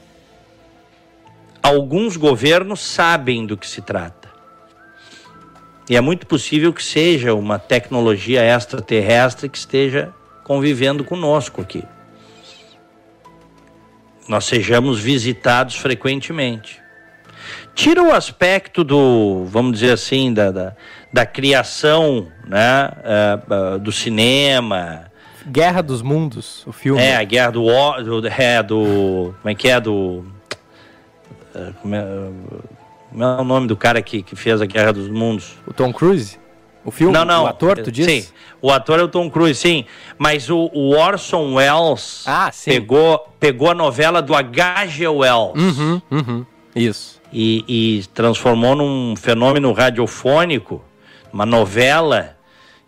[1.61, 4.29] Alguns governos sabem do que se trata.
[5.89, 10.13] E é muito possível que seja uma tecnologia extraterrestre que esteja
[10.45, 11.83] convivendo conosco aqui.
[14.25, 16.81] Nós sejamos visitados frequentemente.
[17.75, 20.75] Tira o aspecto do, vamos dizer assim, da, da,
[21.11, 25.11] da criação né, uh, uh, do cinema.
[25.45, 27.01] Guerra dos Mundos, o filme.
[27.01, 27.65] É, a guerra do.
[28.03, 29.79] do, é, do como é que é?
[29.79, 30.25] Do.
[31.53, 32.05] Uh, como é,
[33.09, 35.55] como é o nome do cara que, que fez a Guerra dos Mundos?
[35.67, 36.39] O Tom Cruise?
[36.85, 37.13] O filme?
[37.13, 37.43] Não, não.
[37.43, 38.21] O ator, tu disse?
[38.21, 39.85] Sim, o ator é o Tom Cruise, sim.
[40.17, 45.07] Mas o, o Orson Welles ah, Pegou, pegou a novela do H.G.
[45.07, 45.53] Wells.
[45.55, 46.45] Uhum, uhum.
[46.75, 47.19] Isso.
[47.33, 50.81] E, e transformou num fenômeno radiofônico,
[51.31, 52.37] uma novela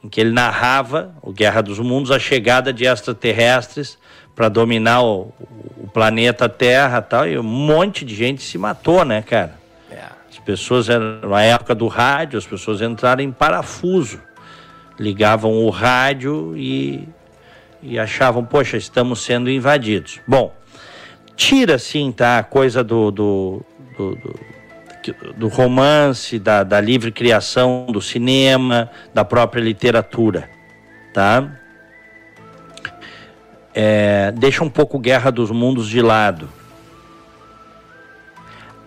[0.03, 3.97] em que ele narrava o Guerra dos Mundos, a chegada de extraterrestres
[4.36, 5.34] para dominar o,
[5.77, 7.27] o planeta Terra e tal.
[7.27, 9.63] E um monte de gente se matou, né, cara?
[10.43, 14.21] pessoas, na época do rádio, as pessoas entraram em parafuso.
[14.99, 17.08] Ligavam o rádio e,
[17.82, 20.19] e achavam, poxa, estamos sendo invadidos.
[20.27, 20.53] Bom,
[21.36, 23.62] tira sim, tá, a coisa do, do,
[23.97, 24.39] do, do,
[25.12, 30.50] do romance, da, da livre criação do cinema, da própria literatura,
[31.13, 31.60] tá?
[33.74, 36.48] É, deixa um pouco Guerra dos Mundos de lado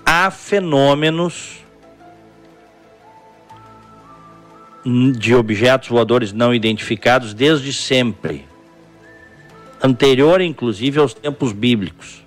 [0.06, 1.64] há fenômenos
[5.18, 8.46] de objetos voadores não identificados desde sempre,
[9.82, 12.24] anterior inclusive aos tempos bíblicos.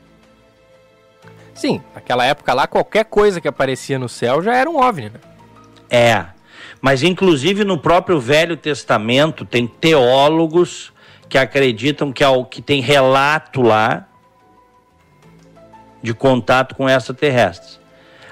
[1.60, 5.20] Sim, naquela época lá qualquer coisa que aparecia no céu já era um OVNI, né?
[5.90, 6.26] É,
[6.80, 10.94] mas inclusive no próprio Velho Testamento tem teólogos
[11.28, 14.08] que acreditam que, é que tem relato lá
[16.02, 17.78] de contato com extraterrestres.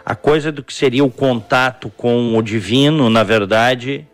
[0.06, 4.08] A coisa do que seria o contato com o divino, na verdade,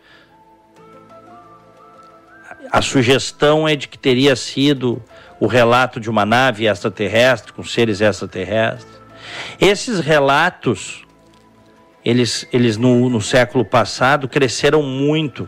[2.72, 5.04] a sugestão é de que teria sido
[5.40, 8.93] o relato de uma nave extraterrestre com seres extraterrestres.
[9.60, 11.06] Esses relatos,
[12.04, 15.48] eles, eles no, no século passado cresceram muito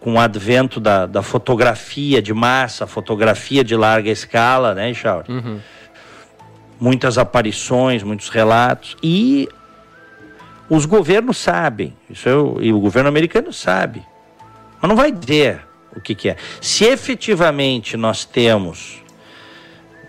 [0.00, 5.28] com o advento da, da fotografia de massa, fotografia de larga escala, né, Charles?
[5.28, 5.60] Uhum
[6.80, 9.48] muitas aparições, muitos relatos e
[10.68, 14.02] os governos sabem, isso eu, e o governo americano sabe,
[14.80, 15.60] mas não vai dizer
[15.94, 16.36] o que, que é.
[16.60, 19.02] Se efetivamente nós temos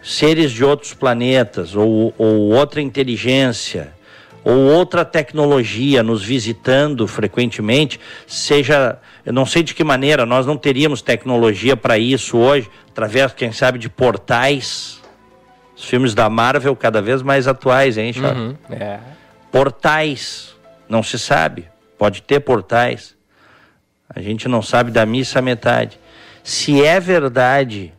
[0.07, 3.93] seres de outros planetas ou, ou outra inteligência
[4.43, 10.55] ou outra tecnologia nos visitando frequentemente, seja, eu não sei de que maneira, nós não
[10.55, 15.01] teríamos tecnologia para isso hoje, através, quem sabe, de portais.
[15.75, 18.41] Os filmes da Marvel cada vez mais atuais, hein, Charles?
[18.41, 18.99] Uhum, é.
[19.51, 20.55] Portais,
[20.87, 21.67] não se sabe.
[21.97, 23.17] Pode ter portais.
[24.09, 25.99] A gente não sabe da missa metade.
[26.41, 27.91] Se é verdade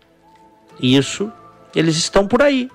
[0.81, 1.31] isso,
[1.75, 2.71] eles estão por aí.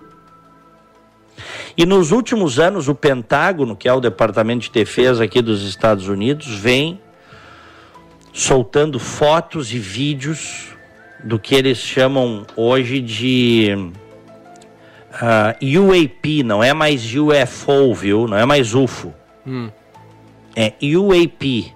[1.75, 6.07] E nos últimos anos, o Pentágono, que é o Departamento de Defesa aqui dos Estados
[6.07, 6.99] Unidos, vem
[8.31, 10.67] soltando fotos e vídeos
[11.23, 13.91] do que eles chamam hoje de uh,
[15.21, 18.27] ah, UAP, não é mais UFO, viu?
[18.27, 19.13] Não é mais UFO.
[19.45, 19.69] Hum.
[20.55, 21.73] É UAP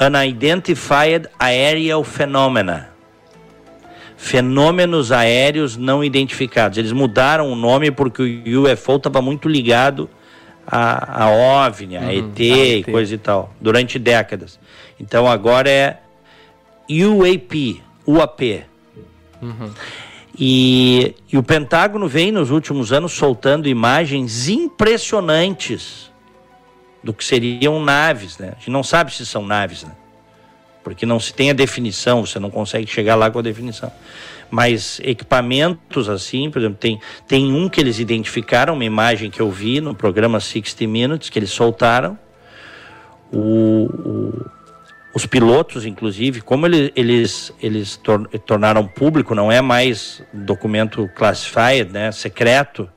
[0.00, 2.91] Unidentified Aerial Phenomena
[4.22, 6.78] fenômenos aéreos não identificados.
[6.78, 10.08] Eles mudaram o nome porque o UFO estava muito ligado
[10.64, 14.60] a, a OVNI, a, uhum, ET, a ET e coisa e tal, durante décadas.
[14.98, 15.98] Então agora é
[16.88, 18.62] UAP, UAP.
[19.42, 19.70] Uhum.
[20.38, 26.12] E, e o Pentágono vem nos últimos anos soltando imagens impressionantes
[27.02, 28.52] do que seriam naves, né?
[28.52, 29.90] A gente não sabe se são naves, né?
[30.82, 33.92] Porque não se tem a definição, você não consegue chegar lá com a definição.
[34.50, 39.50] Mas equipamentos assim, por exemplo, tem, tem um que eles identificaram, uma imagem que eu
[39.50, 42.18] vi no programa 60 Minutes, que eles soltaram.
[43.32, 44.46] O, o,
[45.14, 51.90] os pilotos, inclusive, como ele, eles, eles tor tornaram público, não é mais documento classified,
[51.90, 52.88] né, secreto,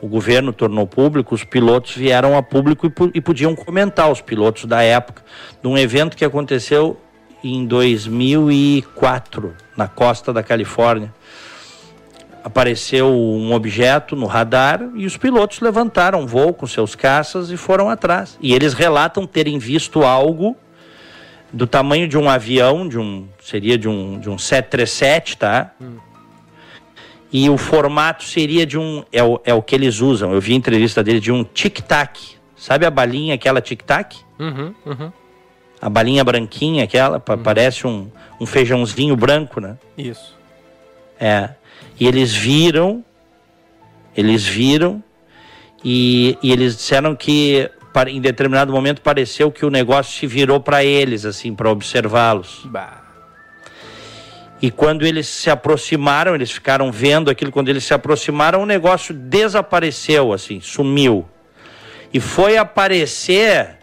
[0.00, 4.64] o governo tornou público, os pilotos vieram a público e, e podiam comentar, os pilotos
[4.64, 5.22] da época,
[5.62, 6.98] de um evento que aconteceu
[7.42, 11.12] em 2004, na costa da Califórnia.
[12.42, 17.90] Apareceu um objeto no radar e os pilotos levantaram voo com seus caças e foram
[17.90, 18.38] atrás.
[18.40, 20.56] E eles relatam terem visto algo
[21.52, 25.72] do tamanho de um avião, de um seria de um, de um 737, tá?
[25.80, 25.98] Hum.
[27.32, 30.32] E o formato seria de um é o, é o que eles usam.
[30.32, 32.18] Eu vi a entrevista dele de um tic-tac.
[32.56, 34.16] Sabe a balinha aquela tic-tac?
[34.38, 35.12] Uhum, uhum
[35.80, 37.38] a balinha branquinha, aquela, uhum.
[37.42, 39.76] parece um, um feijãozinho branco, né?
[39.96, 40.36] Isso.
[41.18, 41.50] É.
[41.98, 43.04] E eles viram,
[44.16, 45.02] eles viram,
[45.84, 47.70] e, e eles disseram que
[48.08, 52.66] em determinado momento pareceu que o negócio se virou para eles, assim, para observá-los.
[54.62, 59.14] E quando eles se aproximaram, eles ficaram vendo aquilo, quando eles se aproximaram, o negócio
[59.14, 61.26] desapareceu, assim, sumiu.
[62.12, 63.79] E foi aparecer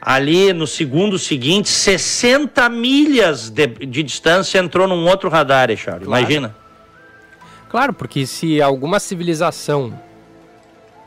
[0.00, 6.06] ali no segundo seguinte, 60 milhas de, de distância entrou num outro radar, Charles.
[6.06, 6.22] Claro.
[6.22, 6.56] Imagina.
[7.68, 9.92] Claro, porque se alguma civilização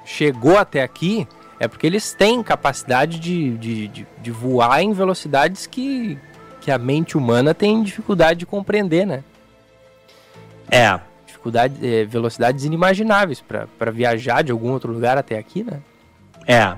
[0.05, 1.27] chegou até aqui,
[1.59, 6.17] é porque eles têm capacidade de, de, de, de voar em velocidades que,
[6.61, 9.23] que a mente humana tem dificuldade de compreender, né?
[10.69, 10.99] É.
[11.25, 15.81] Dificuldade, é, velocidades inimagináveis para viajar de algum outro lugar até aqui, né?
[16.47, 16.77] É.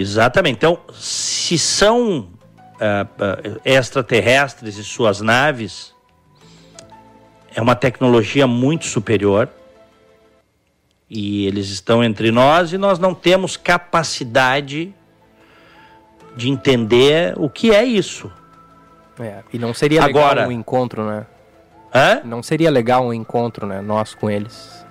[0.00, 0.56] Exatamente.
[0.56, 5.94] Então, se são uh, uh, extraterrestres e suas naves,
[7.54, 9.48] é uma tecnologia muito superior.
[11.08, 14.94] E eles estão entre nós e nós não temos capacidade
[16.36, 18.30] de entender o que é isso.
[19.18, 21.26] É, e não seria legal Agora, um encontro, né?
[21.92, 22.22] Hã?
[22.24, 23.82] Não seria legal um encontro, né?
[23.82, 24.86] Nós com eles.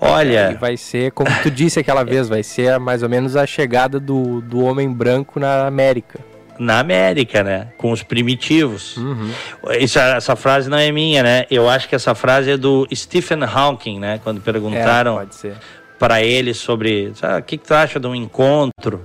[0.00, 0.50] Olha.
[0.50, 3.98] É, vai ser, como tu disse aquela vez, vai ser mais ou menos a chegada
[3.98, 6.18] do, do homem branco na América.
[6.58, 7.68] Na América, né?
[7.76, 8.96] Com os primitivos.
[8.96, 9.30] Uhum.
[9.78, 11.44] Isso, essa frase não é minha, né?
[11.50, 14.20] Eu acho que essa frase é do Stephen Hawking, né?
[14.24, 15.26] Quando perguntaram é,
[15.98, 19.04] para ele sobre o que, que tu acha de um encontro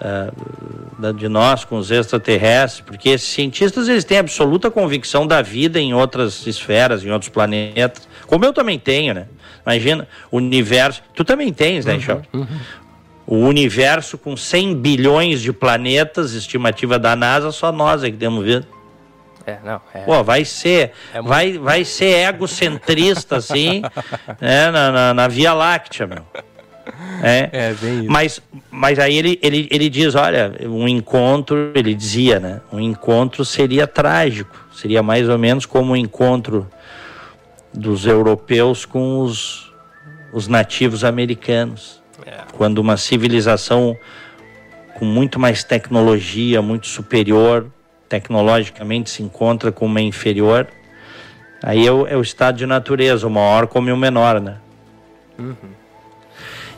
[0.00, 5.78] uh, de nós com os extraterrestres, porque esses cientistas eles têm absoluta convicção da vida
[5.78, 9.26] em outras esferas, em outros planetas, como eu também tenho, né?
[9.64, 11.02] Imagina, o universo.
[11.14, 11.98] Tu também tens, né,
[12.32, 12.46] uhum, uhum.
[13.26, 18.44] O universo com 100 bilhões de planetas, estimativa da NASA, só nós é que temos
[18.44, 18.66] vida.
[19.46, 20.00] É, não, é...
[20.00, 21.28] Pô, vai ser, é muito...
[21.28, 23.82] vai, vai ser egocentrista, assim,
[24.40, 26.24] né, na, na, na, Via Láctea, meu.
[27.22, 28.10] É, é bem isso.
[28.10, 33.44] Mas, mas aí ele, ele, ele diz, olha, um encontro, ele dizia, né, um encontro
[33.44, 36.68] seria trágico, seria mais ou menos como um encontro
[37.72, 39.72] dos europeus com os,
[40.32, 42.02] os nativos americanos.
[42.26, 42.42] É.
[42.52, 43.96] Quando uma civilização
[44.94, 47.66] com muito mais tecnologia, muito superior,
[48.08, 50.68] tecnologicamente se encontra com uma inferior,
[51.62, 54.58] aí é o, é o estado de natureza, o maior come o menor, né?
[55.38, 55.82] Uhum.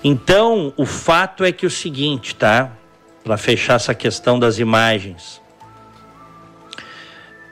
[0.03, 2.71] Então, o fato é que o seguinte, tá?
[3.25, 5.41] Para fechar essa questão das imagens.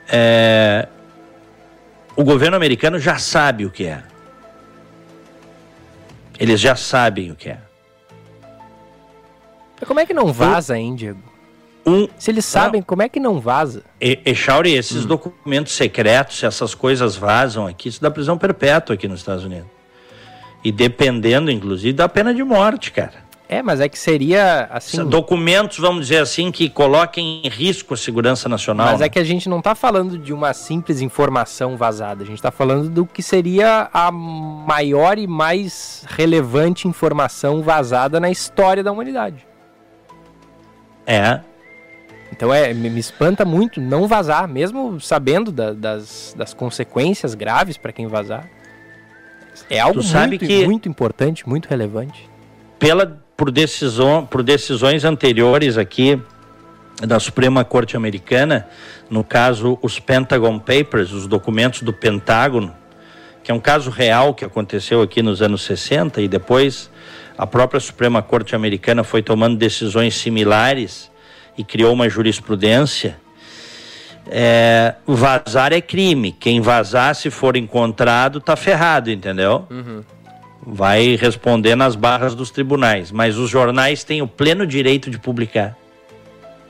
[0.07, 0.87] É,
[2.15, 4.03] o governo americano já sabe o que é.
[6.39, 7.59] Eles já sabem o que é.
[9.85, 11.21] Como é que não vaza, hein, Diego?
[11.85, 13.83] Um, se eles sabem, não, como é que não vaza?
[13.99, 15.07] E, e Chauri, esses hum.
[15.07, 19.67] documentos secretos, se essas coisas vazam aqui, isso dá prisão perpétua aqui nos Estados Unidos.
[20.63, 23.22] E dependendo, inclusive, da pena de morte, cara.
[23.53, 25.05] É, mas é que seria assim.
[25.05, 28.87] Documentos, vamos dizer assim, que coloquem em risco a segurança nacional.
[28.87, 29.05] Mas é né?
[29.05, 32.23] é que a gente não está falando de uma simples informação vazada.
[32.23, 38.31] A gente está falando do que seria a maior e mais relevante informação vazada na
[38.31, 39.45] história da humanidade.
[41.05, 41.41] É.
[42.31, 47.91] Então é, me, espanta muito não vazar, mesmo sabendo da, das, das consequências graves para
[47.91, 48.49] quem vazar.
[49.69, 50.65] É algo muito, que...
[50.65, 52.27] muito importante, muito relevante.
[52.79, 56.19] Pela por, decisão, por decisões anteriores aqui
[57.01, 58.67] da Suprema Corte Americana,
[59.09, 62.73] no caso os Pentagon Papers, os documentos do Pentágono,
[63.43, 66.89] que é um caso real que aconteceu aqui nos anos 60 e depois
[67.37, 71.11] a própria Suprema Corte Americana foi tomando decisões similares
[71.57, 73.17] e criou uma jurisprudência.
[74.29, 76.31] É, vazar é crime.
[76.31, 79.67] Quem vazar, se for encontrado, tá ferrado, entendeu?
[79.69, 80.03] Uhum
[80.65, 85.75] vai responder nas barras dos tribunais, mas os jornais têm o pleno direito de publicar.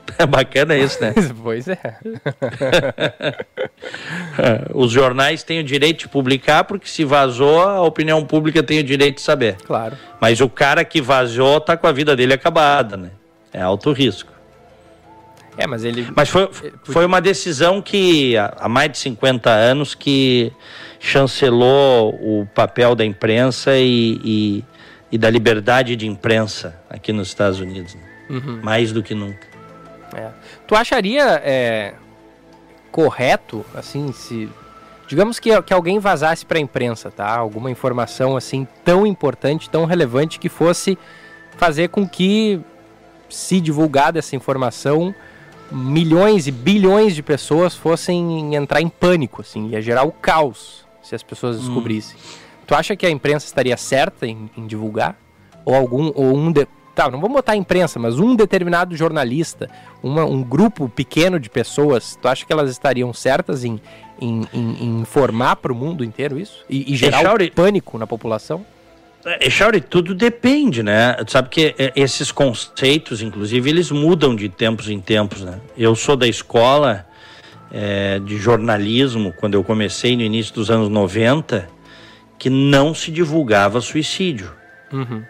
[0.18, 1.14] É bacana isso, né?
[1.42, 1.78] pois é.
[4.72, 8.84] Os jornais têm o direito de publicar porque se vazou, a opinião pública tem o
[8.84, 9.56] direito de saber.
[9.64, 9.96] Claro.
[10.20, 13.10] Mas o cara que vazou tá com a vida dele acabada, né?
[13.52, 14.32] É alto risco.
[15.56, 16.06] É, mas ele.
[16.14, 16.48] Mas foi,
[16.84, 20.52] foi uma decisão que há mais de 50 anos que
[21.04, 24.64] chancelou o papel da imprensa e, e,
[25.12, 27.94] e da liberdade de imprensa aqui nos Estados Unidos.
[27.94, 28.00] Né?
[28.30, 28.60] Uhum.
[28.62, 29.46] Mais do que nunca.
[30.14, 30.30] É.
[30.66, 31.92] Tu acharia é,
[32.90, 34.48] correto, assim, se.
[35.06, 37.36] Digamos que, que alguém vazasse para a imprensa, tá?
[37.36, 40.96] Alguma informação assim tão importante, tão relevante que fosse
[41.58, 42.58] fazer com que,
[43.28, 45.14] se divulgada essa informação,
[45.70, 51.14] milhões e bilhões de pessoas fossem entrar em pânico, assim, ia gerar o caos se
[51.14, 51.60] as pessoas hum.
[51.60, 52.16] descobrissem.
[52.16, 52.44] Hum.
[52.66, 55.16] Tu acha que a imprensa estaria certa em, em divulgar?
[55.64, 56.66] Ou algum, ou um, de...
[56.94, 59.68] tá, não vamos botar a imprensa, mas um determinado jornalista,
[60.02, 63.80] uma, um grupo pequeno de pessoas, tu acha que elas estariam certas em,
[64.20, 66.64] em, em, em informar para o mundo inteiro isso?
[66.68, 67.50] E, e gerar Echauri...
[67.50, 68.64] pânico na população?
[69.40, 71.14] Echauri, tudo depende, né?
[71.24, 75.60] Tu sabe que é, esses conceitos, inclusive, eles mudam de tempos em tempos, né?
[75.76, 77.06] Eu sou da escola
[77.76, 81.68] é, de jornalismo, quando eu comecei no início dos anos 90,
[82.38, 84.52] que não se divulgava suicídio.
[84.92, 85.24] Uhum.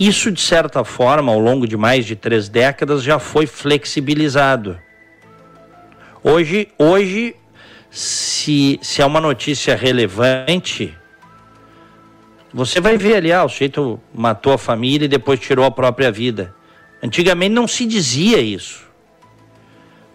[0.00, 4.78] Isso, de certa forma, ao longo de mais de três décadas, já foi flexibilizado.
[6.22, 7.36] Hoje, hoje
[7.90, 10.96] se, se é uma notícia relevante,
[12.54, 16.10] você vai ver ali, ah, o sujeito matou a família e depois tirou a própria
[16.10, 16.54] vida.
[17.02, 18.83] Antigamente não se dizia isso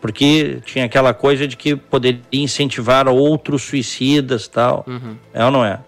[0.01, 4.85] porque tinha aquela coisa de que poderia incentivar outros suicidas tal.
[4.87, 5.17] Uhum.
[5.33, 5.79] É ou não é?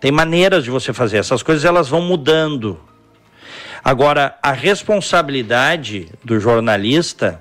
[0.00, 1.18] Tem maneiras de você fazer.
[1.18, 2.80] Essas coisas elas vão mudando.
[3.82, 7.40] Agora, a responsabilidade do jornalista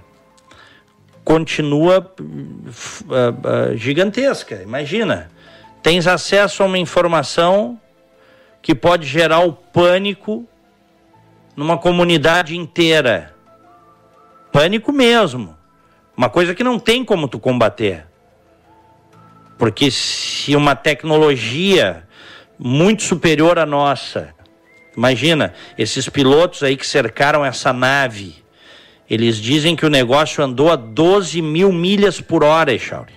[1.23, 4.61] continua uh, uh, gigantesca.
[4.61, 5.31] Imagina,
[5.81, 7.79] tens acesso a uma informação
[8.61, 10.47] que pode gerar o pânico
[11.55, 13.33] numa comunidade inteira.
[14.51, 15.54] Pânico mesmo.
[16.15, 18.05] Uma coisa que não tem como tu combater.
[19.57, 22.03] Porque se uma tecnologia
[22.57, 24.33] muito superior à nossa,
[24.95, 28.43] imagina, esses pilotos aí que cercaram essa nave,
[29.09, 33.13] eles dizem que o negócio andou a 12 mil milhas por hora, Echauri.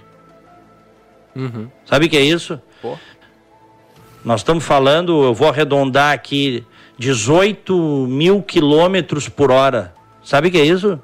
[1.35, 1.69] Uhum.
[1.85, 2.61] Sabe o que é isso?
[2.83, 2.97] Pô.
[4.25, 6.65] Nós estamos falando, eu vou arredondar aqui,
[6.99, 9.95] 18 mil quilômetros por hora.
[10.23, 11.01] Sabe o que é isso?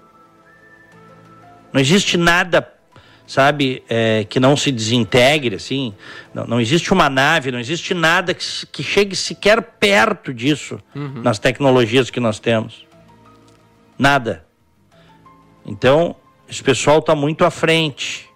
[1.75, 2.73] Não existe nada,
[3.27, 5.93] sabe, é, que não se desintegre, assim.
[6.33, 11.21] Não, não, existe uma nave, não existe nada que, que chegue sequer perto disso uhum.
[11.21, 12.87] nas tecnologias que nós temos.
[13.99, 14.47] Nada.
[15.67, 16.15] Então,
[16.49, 18.31] esse pessoal está muito à frente.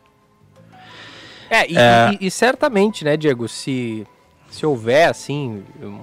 [1.49, 2.19] É, e, é...
[2.21, 4.05] E, e, certamente, né, Diego, se,
[4.51, 6.01] se houver, assim, um,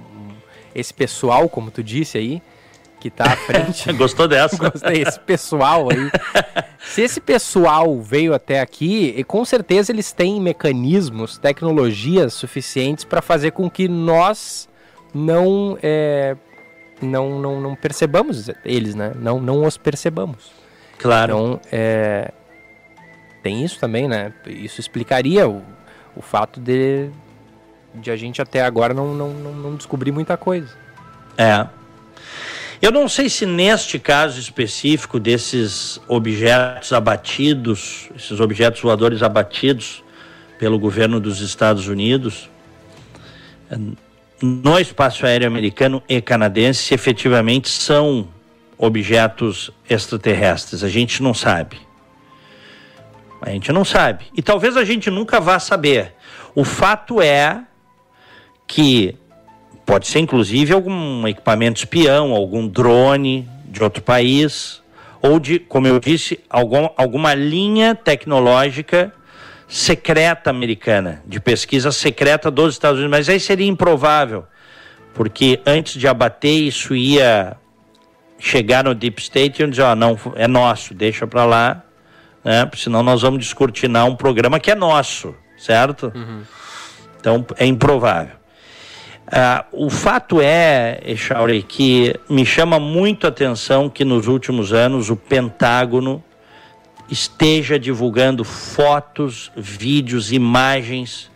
[0.74, 2.40] esse pessoal, como tu disse aí,
[3.06, 3.90] que tá à frente.
[3.94, 4.56] Gostou dessa?
[4.56, 6.10] Gostei, esse pessoal aí.
[6.80, 13.52] Se esse pessoal veio até aqui, com certeza eles têm mecanismos, tecnologias suficientes para fazer
[13.52, 14.68] com que nós
[15.14, 16.36] não é,
[17.00, 19.12] não, não, não percebamos eles, né?
[19.14, 20.50] Não, não os percebamos.
[20.98, 21.32] Claro.
[21.32, 22.32] Então, é,
[23.42, 24.32] tem isso também, né?
[24.46, 25.62] Isso explicaria o,
[26.16, 27.08] o fato de,
[27.94, 30.74] de a gente até agora não, não, não, não descobrir muita coisa.
[31.38, 31.66] É.
[32.80, 40.04] Eu não sei se neste caso específico desses objetos abatidos, esses objetos voadores abatidos
[40.58, 42.50] pelo governo dos Estados Unidos,
[44.40, 48.28] no espaço aéreo americano e canadense, se efetivamente são
[48.76, 50.84] objetos extraterrestres.
[50.84, 51.78] A gente não sabe.
[53.40, 54.26] A gente não sabe.
[54.36, 56.14] E talvez a gente nunca vá saber.
[56.54, 57.62] O fato é
[58.66, 59.16] que
[59.86, 64.82] pode ser inclusive algum equipamento espião, algum drone de outro país,
[65.22, 69.12] ou de, como eu disse, algum, alguma linha tecnológica
[69.68, 73.16] secreta americana, de pesquisa secreta dos Estados Unidos.
[73.16, 74.44] Mas aí seria improvável,
[75.14, 77.56] porque antes de abater isso ia
[78.38, 81.82] chegar no Deep State e dizer, ó, não, é nosso, deixa para lá,
[82.44, 82.68] né?
[82.76, 86.12] Senão nós vamos descortinar um programa que é nosso, certo?
[86.14, 86.42] Uhum.
[87.18, 88.36] Então é improvável.
[89.26, 95.10] Uh, o fato é, Echauri, que me chama muito a atenção que nos últimos anos
[95.10, 96.22] o Pentágono
[97.10, 101.28] esteja divulgando fotos, vídeos, imagens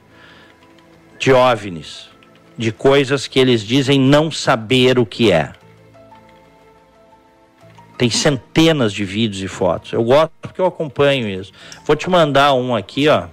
[1.19, 2.09] de OVNIs,
[2.57, 5.53] de coisas que eles dizem não saber o que é.
[7.99, 9.93] Tem centenas de vídeos e fotos.
[9.93, 11.53] Eu gosto porque eu acompanho isso.
[11.85, 13.27] Vou te mandar um aqui, ó.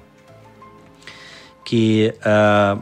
[1.63, 2.81] Que, uh,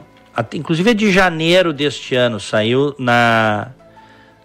[0.54, 2.40] inclusive, é de janeiro deste ano.
[2.40, 3.68] Saiu na,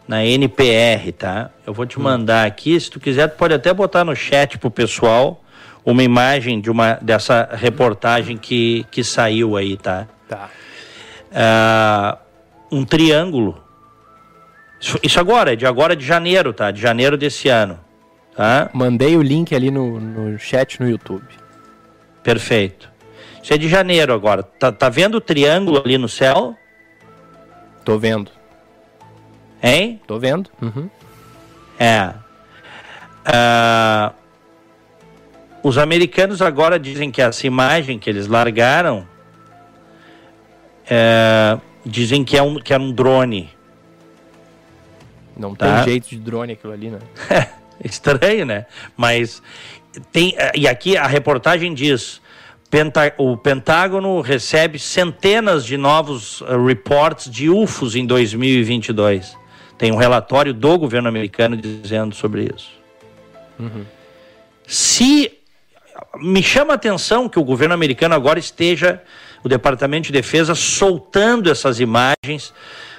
[0.06, 1.50] na NPR, tá?
[1.66, 2.02] Eu vou te hum.
[2.02, 2.78] mandar aqui.
[2.78, 5.42] Se tu quiser, tu pode até botar no chat pro pessoal
[5.84, 10.06] uma imagem de uma, dessa reportagem que, que saiu aí, tá?
[10.28, 10.48] Tá.
[11.30, 13.70] Uh, um triângulo
[14.80, 16.70] isso, isso agora, é de agora de janeiro, tá?
[16.70, 17.78] De janeiro desse ano.
[18.34, 18.70] Tá?
[18.72, 21.26] Mandei o link ali no, no chat no YouTube.
[22.22, 22.89] Perfeito.
[23.42, 24.42] Isso é de janeiro agora.
[24.42, 26.56] Tá, tá vendo o triângulo ali no céu?
[27.84, 28.30] Tô vendo.
[29.62, 30.00] Hein?
[30.06, 30.50] Tô vendo.
[30.60, 30.88] Uhum.
[31.78, 32.14] É.
[33.26, 34.14] Uh,
[35.62, 39.06] os americanos agora dizem que essa imagem que eles largaram
[40.88, 43.50] é, dizem que é um, que é um drone.
[45.36, 45.76] Não tá.
[45.76, 46.98] tem jeito de drone aquilo ali, né?
[47.82, 48.66] Estranho, né?
[48.96, 49.42] Mas
[50.12, 50.34] tem.
[50.54, 52.20] E aqui a reportagem diz.
[52.70, 59.36] Penta, o Pentágono recebe centenas de novos uh, reports de UFOs em 2022.
[59.76, 62.70] Tem um relatório do governo americano dizendo sobre isso.
[63.58, 63.84] Uhum.
[64.66, 65.32] Se
[66.18, 69.02] me chama a atenção que o governo americano agora esteja,
[69.42, 72.54] o Departamento de Defesa, soltando essas imagens,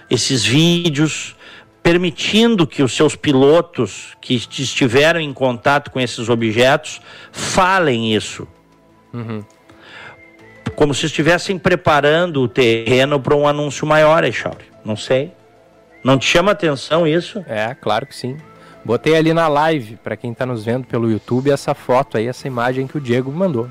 [0.10, 1.34] esses vídeos,
[1.82, 7.02] permitindo que os seus pilotos que estiveram em contato com esses objetos
[7.32, 8.46] falem isso.
[9.14, 9.44] Uhum.
[10.76, 14.66] Como se estivessem preparando o terreno para um anúncio maior, Echauri.
[14.84, 15.34] Não sei.
[16.04, 17.44] Não te chama atenção isso?
[17.48, 18.38] É, claro que sim.
[18.84, 22.48] Botei ali na live, para quem está nos vendo pelo YouTube, essa foto aí, essa
[22.48, 23.70] imagem que o Diego mandou.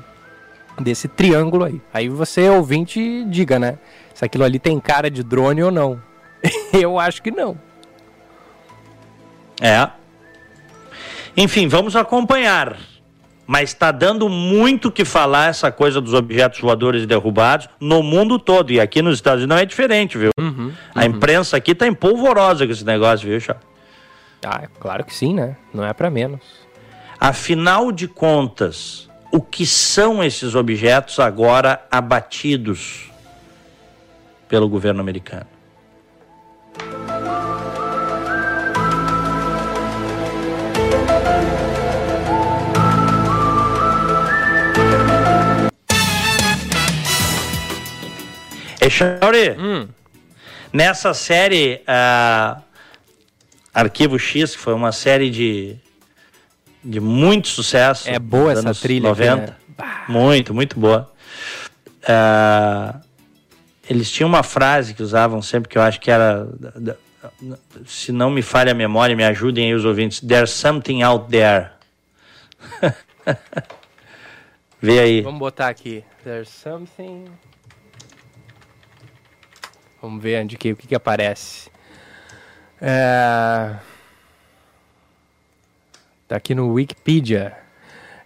[0.79, 1.81] Desse triângulo aí.
[1.93, 3.77] Aí você, ouvinte, diga, né?
[4.13, 6.01] Se aquilo ali tem cara de drone ou não.
[6.71, 7.59] Eu acho que não.
[9.59, 9.89] É.
[11.35, 12.77] Enfim, vamos acompanhar.
[13.51, 18.71] Mas está dando muito que falar essa coisa dos objetos voadores derrubados no mundo todo.
[18.71, 20.29] E aqui nos Estados Unidos não é diferente, viu?
[20.39, 20.73] Uhum, uhum.
[20.95, 23.57] A imprensa aqui está empolvorosa com esse negócio, viu, Chá?
[24.41, 25.57] Ah, claro que sim, né?
[25.73, 26.39] Não é para menos.
[27.19, 33.11] Afinal de contas, o que são esses objetos agora abatidos
[34.47, 35.47] pelo governo americano?
[48.81, 49.87] Echauri, hum.
[50.73, 52.59] nessa série uh,
[53.71, 55.75] Arquivo X, que foi uma série de,
[56.83, 58.09] de muito sucesso.
[58.09, 59.33] É boa essa trilha 90.
[59.33, 59.55] Aqui, né?
[60.07, 61.11] Muito, muito boa.
[62.03, 62.99] Uh,
[63.87, 66.47] eles tinham uma frase que usavam sempre que eu acho que era.
[67.85, 70.21] Se não me falha a memória, me ajudem aí os ouvintes.
[70.21, 71.69] There's something out there.
[74.81, 75.21] Vê aí.
[75.21, 76.03] Vamos botar aqui.
[76.23, 77.25] There's something.
[80.01, 81.69] Vamos ver onde que, o que, que aparece.
[82.81, 83.75] É...
[86.27, 87.55] Tá aqui no Wikipedia.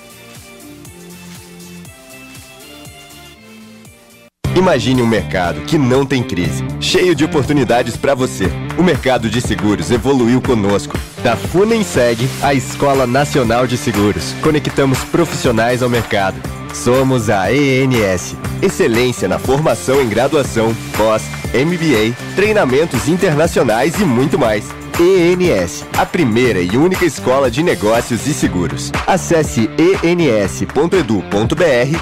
[4.55, 8.51] Imagine um mercado que não tem crise, cheio de oportunidades para você.
[8.77, 10.99] O mercado de seguros evoluiu conosco.
[11.23, 16.37] Da FUNENSEG à Escola Nacional de Seguros, conectamos profissionais ao mercado.
[16.73, 21.23] Somos a ENS, excelência na formação em graduação, pós,
[21.53, 24.65] MBA, treinamentos internacionais e muito mais.
[24.99, 28.91] ENS, a primeira e única escola de negócios e seguros.
[29.07, 30.75] Acesse ens.edu.br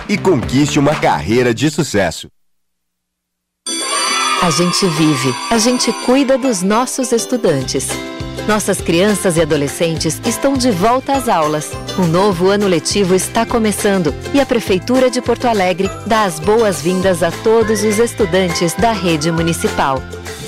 [0.10, 2.28] e conquiste uma carreira de sucesso.
[4.42, 7.90] A gente vive, a gente cuida dos nossos estudantes.
[8.48, 11.70] Nossas crianças e adolescentes estão de volta às aulas.
[11.98, 17.22] O novo ano letivo está começando e a Prefeitura de Porto Alegre dá as boas-vindas
[17.22, 20.02] a todos os estudantes da rede municipal.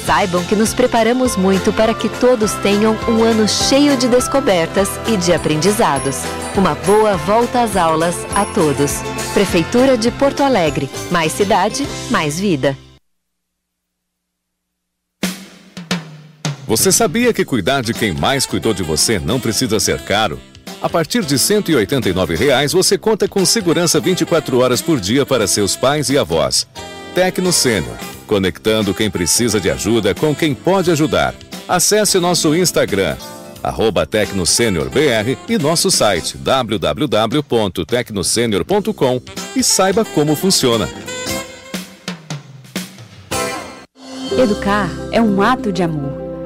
[0.06, 5.18] Saibam que nos preparamos muito para que todos tenham um ano cheio de descobertas e
[5.18, 6.22] de aprendizados.
[6.56, 9.02] Uma boa volta às aulas a todos.
[9.34, 10.89] Prefeitura de Porto Alegre.
[11.12, 12.76] Mais cidade, mais vida.
[16.72, 20.40] Você sabia que cuidar de quem mais cuidou de você não precisa ser caro?
[20.82, 25.76] A partir de 189 reais, você conta com segurança 24 horas por dia para seus
[25.76, 26.66] pais e avós.
[27.14, 31.36] Tecno Sênior, conectando quem precisa de ajuda com quem pode ajudar.
[31.68, 33.18] Acesse nosso Instagram,
[33.62, 39.22] arroba TecnoSeniorBR e nosso site www.tecnosenior.com
[39.58, 40.88] e saiba como funciona.
[44.32, 46.31] Educar é um ato de amor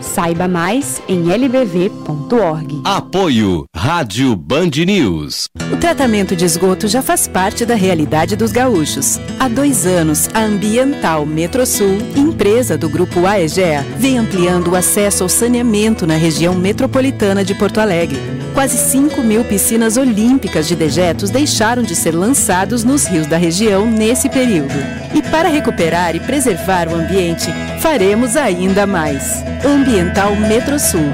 [0.00, 2.80] Saiba mais em lbv.org.
[2.84, 5.46] Apoio Rádio Band News.
[5.72, 9.18] O tratamento de esgoto já faz parte da realidade dos gaúchos.
[9.38, 15.28] Há dois anos, a Ambiental Metrosul, empresa do grupo AEGEA, vem ampliando o acesso ao
[15.28, 18.37] saneamento na região metropolitana de Porto Alegre.
[18.58, 23.86] Quase 5 mil piscinas olímpicas de dejetos deixaram de ser lançados nos rios da região
[23.86, 24.74] nesse período.
[25.14, 27.46] E para recuperar e preservar o ambiente,
[27.78, 29.44] faremos ainda mais.
[29.64, 31.06] Ambiental Metrosul.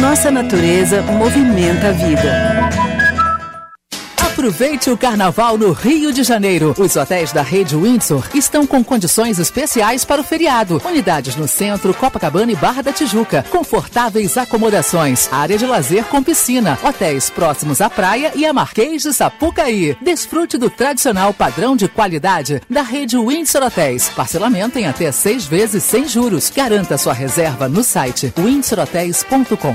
[0.00, 2.67] Nossa natureza movimenta a vida.
[4.38, 6.72] Aproveite o carnaval no Rio de Janeiro.
[6.78, 10.80] Os hotéis da rede Windsor estão com condições especiais para o feriado.
[10.84, 13.44] Unidades no centro, Copacabana e Barra da Tijuca.
[13.50, 19.12] Confortáveis acomodações, área de lazer com piscina, hotéis próximos à praia e a Marquês de
[19.12, 19.96] Sapucaí.
[20.00, 24.08] Desfrute do tradicional padrão de qualidade da rede Windsor Hotéis.
[24.10, 26.48] Parcelamento em até seis vezes sem juros.
[26.48, 29.74] Garanta sua reserva no site windsorhotels.com.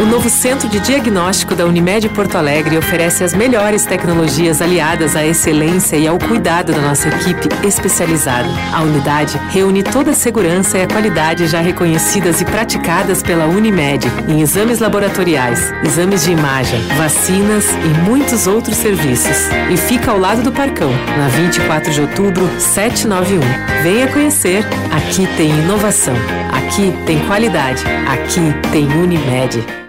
[0.00, 5.26] O novo Centro de Diagnóstico da Unimed Porto Alegre oferece as melhores tecnologias aliadas à
[5.26, 8.48] excelência e ao cuidado da nossa equipe especializada.
[8.72, 14.06] A unidade reúne toda a segurança e a qualidade já reconhecidas e praticadas pela Unimed
[14.26, 19.50] em exames laboratoriais, exames de imagem, vacinas e muitos outros serviços.
[19.70, 23.40] E fica ao lado do Parcão, na 24 de outubro, 791.
[23.82, 24.64] Venha conhecer.
[24.90, 26.14] Aqui tem inovação.
[26.50, 27.84] Aqui tem qualidade.
[28.08, 28.40] Aqui
[28.72, 29.80] tem Unimed.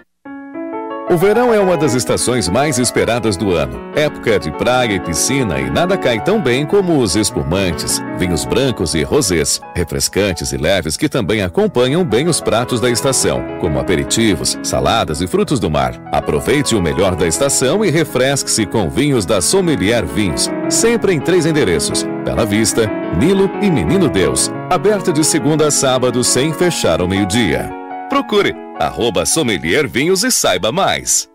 [1.12, 3.78] O verão é uma das estações mais esperadas do ano.
[3.94, 8.96] Época de praia e piscina e nada cai tão bem como os espumantes, vinhos brancos
[8.96, 14.58] e rosés, refrescantes e leves que também acompanham bem os pratos da estação, como aperitivos,
[14.64, 16.02] saladas e frutos do mar.
[16.14, 21.46] Aproveite o melhor da estação e refresque-se com vinhos da Sommelier Vinhos, sempre em três
[21.46, 22.90] endereços: Bela Vista,
[23.20, 24.50] Nilo e Menino Deus.
[24.70, 27.70] Aberto de segunda a sábado sem fechar ao meio-dia.
[28.10, 31.30] Procure arroba Sommelier Vinhos e saiba mais.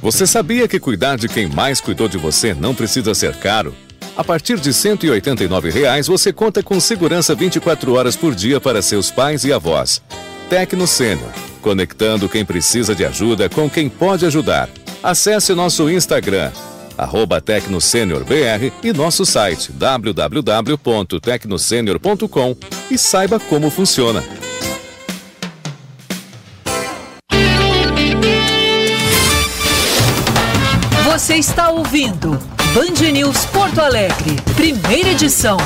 [0.00, 3.74] Você sabia que cuidar de quem mais cuidou de você não precisa ser caro?
[4.16, 9.10] A partir de 189 reais, você conta com segurança 24 horas por dia para seus
[9.10, 10.00] pais e avós.
[10.48, 14.68] Tecno Sênior, conectando quem precisa de ajuda com quem pode ajudar.
[15.02, 16.52] Acesse nosso Instagram,
[16.96, 22.56] arroba TecnoSeniorBR e nosso site www.tecnosenior.com
[22.90, 24.22] e saiba como funciona.
[31.14, 32.30] Você está ouvindo
[32.74, 35.56] Band News Porto Alegre, primeira edição.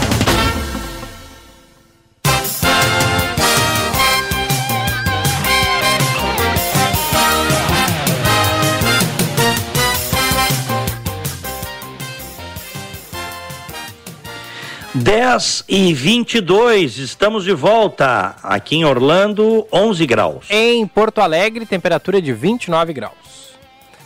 [14.95, 20.45] Dez e vinte e dois, estamos de volta aqui em Orlando, 11 graus.
[20.51, 23.48] Em Porto Alegre, temperatura de 29 graus.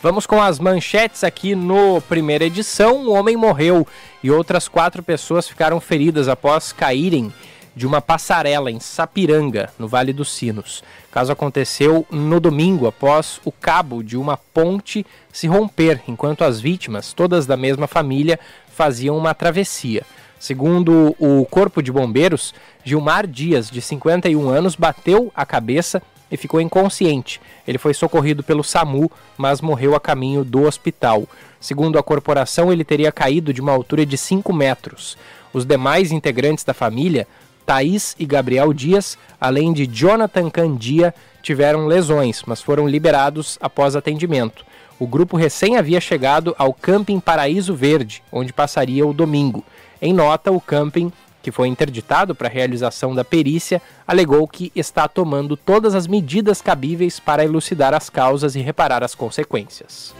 [0.03, 3.07] Vamos com as manchetes aqui no primeira edição.
[3.07, 3.86] Um homem morreu
[4.20, 7.32] e outras quatro pessoas ficaram feridas após caírem
[7.76, 10.82] de uma passarela em Sapiranga, no Vale dos Sinos.
[11.09, 16.61] O caso aconteceu no domingo, após o cabo de uma ponte se romper, enquanto as
[16.61, 18.40] vítimas, todas da mesma família,
[18.74, 20.03] faziam uma travessia.
[20.36, 26.03] Segundo o Corpo de Bombeiros, Gilmar Dias, de 51 anos, bateu a cabeça
[26.33, 27.39] e ficou inconsciente.
[27.68, 31.28] Ele foi socorrido pelo SAMU, mas morreu a caminho do hospital.
[31.61, 35.18] Segundo a corporação, ele teria caído de uma altura de 5 metros.
[35.53, 37.28] Os demais integrantes da família,
[37.66, 44.64] Thaís e Gabriel Dias, além de Jonathan Candia, tiveram lesões, mas foram liberados após atendimento.
[44.99, 49.64] O grupo recém havia chegado ao Camping Paraíso Verde, onde passaria o domingo.
[50.01, 51.12] Em nota, o camping
[51.43, 56.62] que foi interditado para a realização da perícia, alegou que está tomando todas as medidas
[56.62, 60.14] cabíveis para elucidar as causas e reparar as consequências.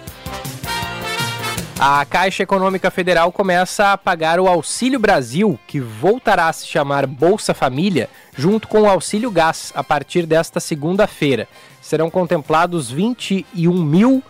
[1.85, 7.09] A Caixa Econômica Federal começa a pagar o Auxílio Brasil, que voltará a se chamar
[7.09, 11.49] Bolsa Família, junto com o Auxílio Gás, a partir desta segunda-feira.
[11.81, 14.23] Serão contemplados 21 mil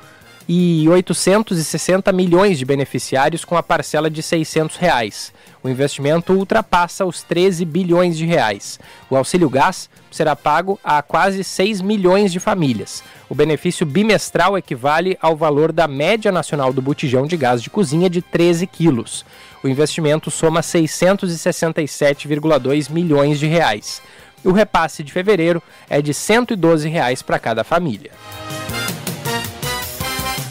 [0.48, 5.32] e 860 milhões de beneficiários com a parcela de 600 reais.
[5.64, 8.80] O investimento ultrapassa os 13 bilhões de reais.
[9.08, 13.04] O auxílio gás será pago a quase 6 milhões de famílias.
[13.28, 18.10] O benefício bimestral equivale ao valor da média nacional do botijão de gás de cozinha
[18.10, 19.24] de 13 quilos.
[19.62, 24.02] O investimento soma 667,2 milhões de reais.
[24.44, 28.10] O repasse de fevereiro é de 112 reais para cada família.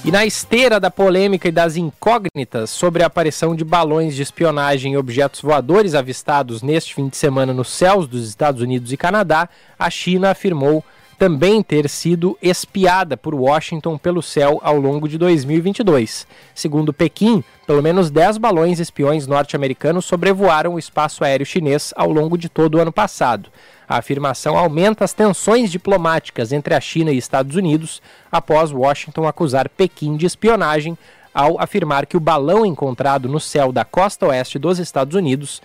[0.04, 4.94] E na esteira da polêmica e das incógnitas sobre a aparição de balões de espionagem
[4.94, 9.48] e objetos voadores avistados neste fim de semana nos céus dos Estados Unidos e Canadá,
[9.78, 10.84] a China afirmou
[11.20, 16.26] também ter sido espiada por Washington pelo céu ao longo de 2022.
[16.56, 22.40] Segundo Pequim, pelo menos 10 balões espiões norte-americanos sobrevoaram o espaço aéreo chinês ao longo
[22.40, 23.52] de todo o ano passado.
[23.92, 29.68] A afirmação aumenta as tensões diplomáticas entre a China e Estados Unidos após Washington acusar
[29.68, 30.98] Pequim de espionagem
[31.34, 35.62] ao afirmar que o balão encontrado no céu da costa oeste dos Estados Unidos,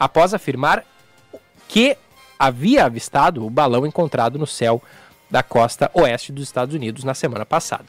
[0.00, 0.82] após afirmar
[1.68, 1.94] que
[2.38, 4.82] havia avistado o balão encontrado no céu
[5.30, 7.84] da costa oeste dos Estados Unidos na semana passada.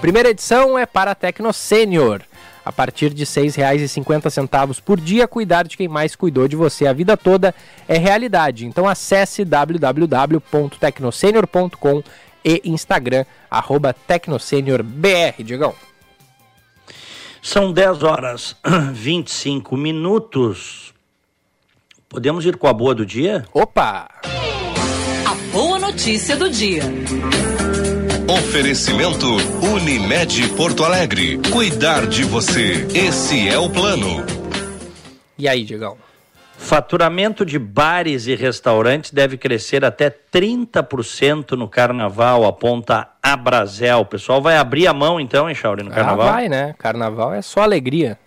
[0.00, 2.22] Primeira edição é para a Tecno Sênior.
[2.64, 6.92] A partir de R$ 6,50 por dia, cuidar de quem mais cuidou de você a
[6.92, 7.52] vida toda
[7.88, 8.64] é realidade.
[8.66, 12.04] Então acesse www.tecnosenior.com
[12.44, 15.74] e Instagram, arroba TecnoSeniorBR, Diegão.
[17.40, 18.56] São 10 horas
[18.92, 20.92] 25 minutos.
[22.08, 23.44] Podemos ir com a boa do dia?
[23.52, 24.08] Opa!
[25.24, 26.82] A boa notícia do dia.
[28.32, 29.26] Oferecimento
[29.62, 31.38] Unimed Porto Alegre.
[31.52, 32.86] Cuidar de você.
[32.94, 34.24] Esse é o plano.
[35.36, 35.98] E aí, Diegão?
[36.56, 44.00] Faturamento de bares e restaurantes deve crescer até 30% no carnaval, aponta a Brasel.
[44.00, 46.28] O pessoal vai abrir a mão então, hein, Chauri, no ah, carnaval?
[46.28, 46.74] Ah, vai, né?
[46.78, 48.18] Carnaval é só alegria.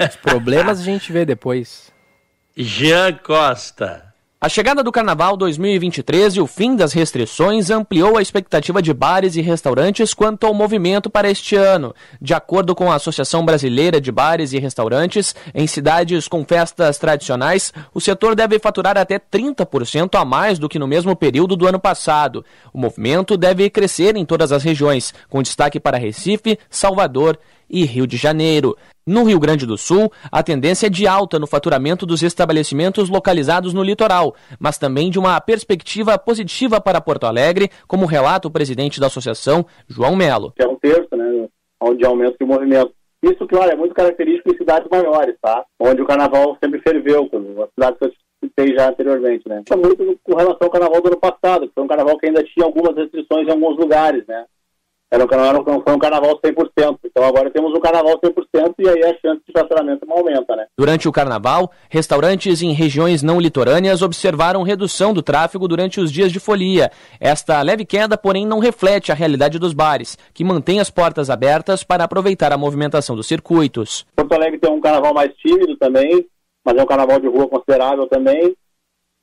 [0.00, 1.92] Os problemas a gente vê depois.
[2.56, 4.07] Jean Costa.
[4.40, 9.34] A chegada do Carnaval 2023 e o fim das restrições ampliou a expectativa de bares
[9.34, 11.92] e restaurantes quanto ao movimento para este ano.
[12.22, 17.72] De acordo com a Associação Brasileira de Bares e Restaurantes, em cidades com festas tradicionais,
[17.92, 21.80] o setor deve faturar até 30% a mais do que no mesmo período do ano
[21.80, 22.44] passado.
[22.72, 27.36] O movimento deve crescer em todas as regiões, com destaque para Recife, Salvador
[27.68, 28.76] e Rio de Janeiro.
[29.08, 33.72] No Rio Grande do Sul, a tendência é de alta no faturamento dos estabelecimentos localizados
[33.72, 39.00] no litoral, mas também de uma perspectiva positiva para Porto Alegre, como relata o presidente
[39.00, 40.52] da associação, João Melo.
[40.58, 41.48] É um terço, né,
[41.80, 42.92] onde aumenta o movimento.
[43.22, 45.64] Isso, claro, é muito característico em cidades maiores, tá?
[45.80, 48.12] Onde o carnaval sempre ferveu, como as cidades que eu
[48.44, 49.62] citei já anteriormente, né?
[49.64, 52.26] Isso é muito com relação ao carnaval do ano passado, que foi um carnaval que
[52.26, 54.44] ainda tinha algumas restrições em alguns lugares, né?
[55.10, 56.98] Era um carnaval, não foi um carnaval 100%.
[57.04, 60.66] Então agora temos um carnaval 100% e aí a chance de não aumenta, né?
[60.76, 66.30] Durante o carnaval, restaurantes em regiões não litorâneas observaram redução do tráfego durante os dias
[66.30, 66.90] de folia.
[67.18, 71.82] Esta leve queda, porém, não reflete a realidade dos bares, que mantêm as portas abertas
[71.82, 74.04] para aproveitar a movimentação dos circuitos.
[74.14, 76.26] Porto Alegre tem um carnaval mais tímido também,
[76.64, 78.54] mas é um carnaval de rua considerável também.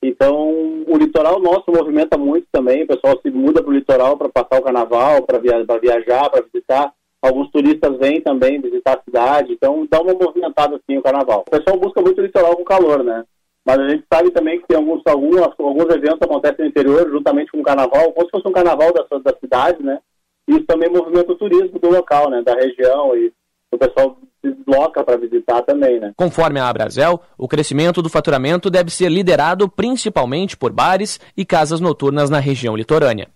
[0.08, 0.50] Então,
[0.88, 4.60] o litoral nosso movimenta muito também, o pessoal se muda para o litoral para passar
[4.60, 6.94] o carnaval, para via viajar, para visitar.
[7.22, 11.44] Alguns turistas vêm também visitar a cidade, então dá uma movimentada assim o carnaval.
[11.48, 13.26] O pessoal busca muito o litoral com calor, né?
[13.66, 17.52] Mas a gente sabe também que tem alguns, alguns, alguns eventos acontecem no interior, juntamente
[17.52, 20.00] com o carnaval, como se fosse um carnaval da, da cidade, né?
[20.48, 22.44] Isso também movimenta o turismo do local, né?
[22.44, 23.34] Da região e
[23.72, 26.14] o pessoal se desloca para visitar também, né?
[26.16, 31.80] Conforme a Abrazel, o crescimento do faturamento deve ser liderado principalmente por bares e casas
[31.80, 33.28] noturnas na região litorânea.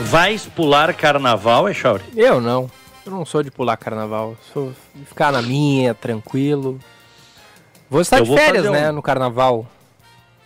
[0.00, 2.02] Vais pular carnaval, Echauri?
[2.16, 2.70] Eu não.
[3.04, 4.36] Eu não sou de pular carnaval.
[4.54, 6.78] Sou de ficar na minha, tranquilo.
[7.90, 8.94] Vou estar eu de férias, né, um...
[8.94, 9.66] no carnaval.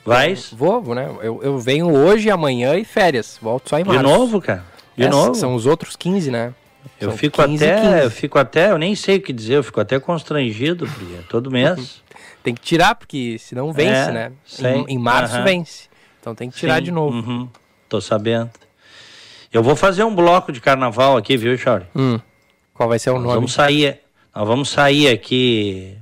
[0.04, 0.50] Vais?
[0.52, 1.08] Vou, vou, né?
[1.22, 3.38] Eu, eu venho hoje, amanhã e férias.
[3.40, 4.02] Volto só em março.
[4.02, 4.64] De novo, cara?
[4.96, 5.34] De novo?
[5.34, 6.54] São os outros 15, né?
[7.00, 8.04] Eu são fico 15, até, 15.
[8.04, 11.22] eu fico até, eu nem sei o que dizer, eu fico até constrangido, porque é
[11.28, 12.02] todo mês.
[12.42, 14.32] tem que tirar, porque senão vence, é, né?
[14.60, 15.44] Em, em, março uhum.
[15.44, 15.88] vence.
[16.20, 16.82] Então tem que tirar Sim.
[16.82, 17.16] de novo.
[17.16, 17.48] Uhum.
[17.88, 18.50] Tô sabendo.
[19.52, 21.86] Eu vou fazer um bloco de carnaval aqui, viu, Charlie?
[21.94, 22.18] Hum.
[22.74, 23.34] Qual vai ser o nós nome?
[23.34, 24.00] Vamos sair,
[24.34, 25.96] nós vamos sair aqui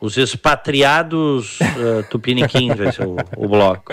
[0.00, 3.92] os expatriados uh, tupiniquins vai ser o, o bloco.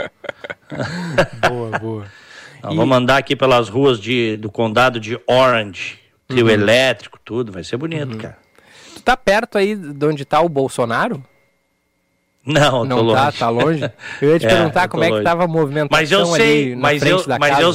[1.47, 2.05] boa, boa.
[2.65, 2.77] Então, e...
[2.77, 6.51] Vamos andar aqui pelas ruas de, do condado de Orange, trio uhum.
[6.51, 8.17] elétrico, tudo, vai ser bonito, uhum.
[8.17, 8.37] cara.
[8.95, 11.23] Tu tá perto aí de onde tá o Bolsonaro?
[12.45, 13.37] Não, não tá, longe.
[13.37, 13.91] tá longe.
[14.21, 15.15] Eu ia te é, perguntar como longe.
[15.15, 17.61] é que tava a movimentação mas eu sei, mas eu, mas casa.
[17.61, 17.73] eu,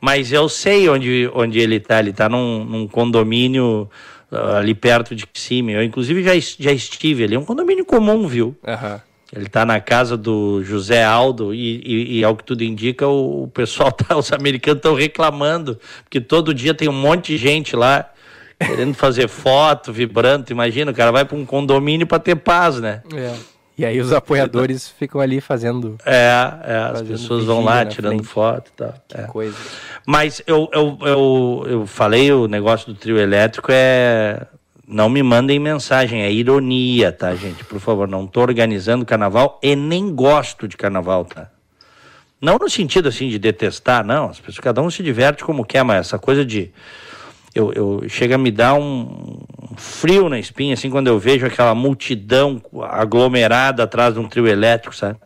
[0.00, 1.98] mas eu sei onde, onde ele tá.
[1.98, 3.90] Ele tá num, num condomínio
[4.30, 5.72] ali perto de cima.
[5.72, 7.34] Eu, inclusive, já, já estive ali.
[7.34, 8.56] É um condomínio comum, viu?
[8.66, 9.00] Uhum.
[9.34, 13.44] Ele está na casa do José Aldo e, e, e, ao que tudo indica, o,
[13.44, 17.76] o pessoal, tá, os americanos estão reclamando, porque todo dia tem um monte de gente
[17.76, 18.10] lá
[18.58, 20.50] querendo fazer foto, vibrando.
[20.50, 23.02] Imagina, o cara vai para um condomínio para ter paz, né?
[23.14, 23.34] É.
[23.78, 25.96] E aí os apoiadores ficam ali fazendo.
[26.04, 26.28] É,
[26.64, 28.26] é as pessoas vão lá tirando frente.
[28.26, 28.94] foto e tal.
[29.06, 29.22] Que é.
[29.22, 29.56] coisa.
[30.04, 34.46] Mas eu, eu, eu, eu falei, o negócio do trio elétrico é.
[34.90, 37.62] Não me mandem mensagem, é ironia, tá, gente?
[37.62, 41.50] Por favor, não tô organizando carnaval e nem gosto de carnaval, tá?
[42.40, 44.30] Não no sentido assim de detestar, não.
[44.30, 46.72] As pessoas, cada um se diverte como quer, mas essa coisa de
[47.58, 49.40] eu, eu chega a me dar um,
[49.76, 54.94] frio na espinha, assim, quando eu vejo aquela multidão aglomerada atrás de um trio elétrico,
[54.94, 55.18] sabe?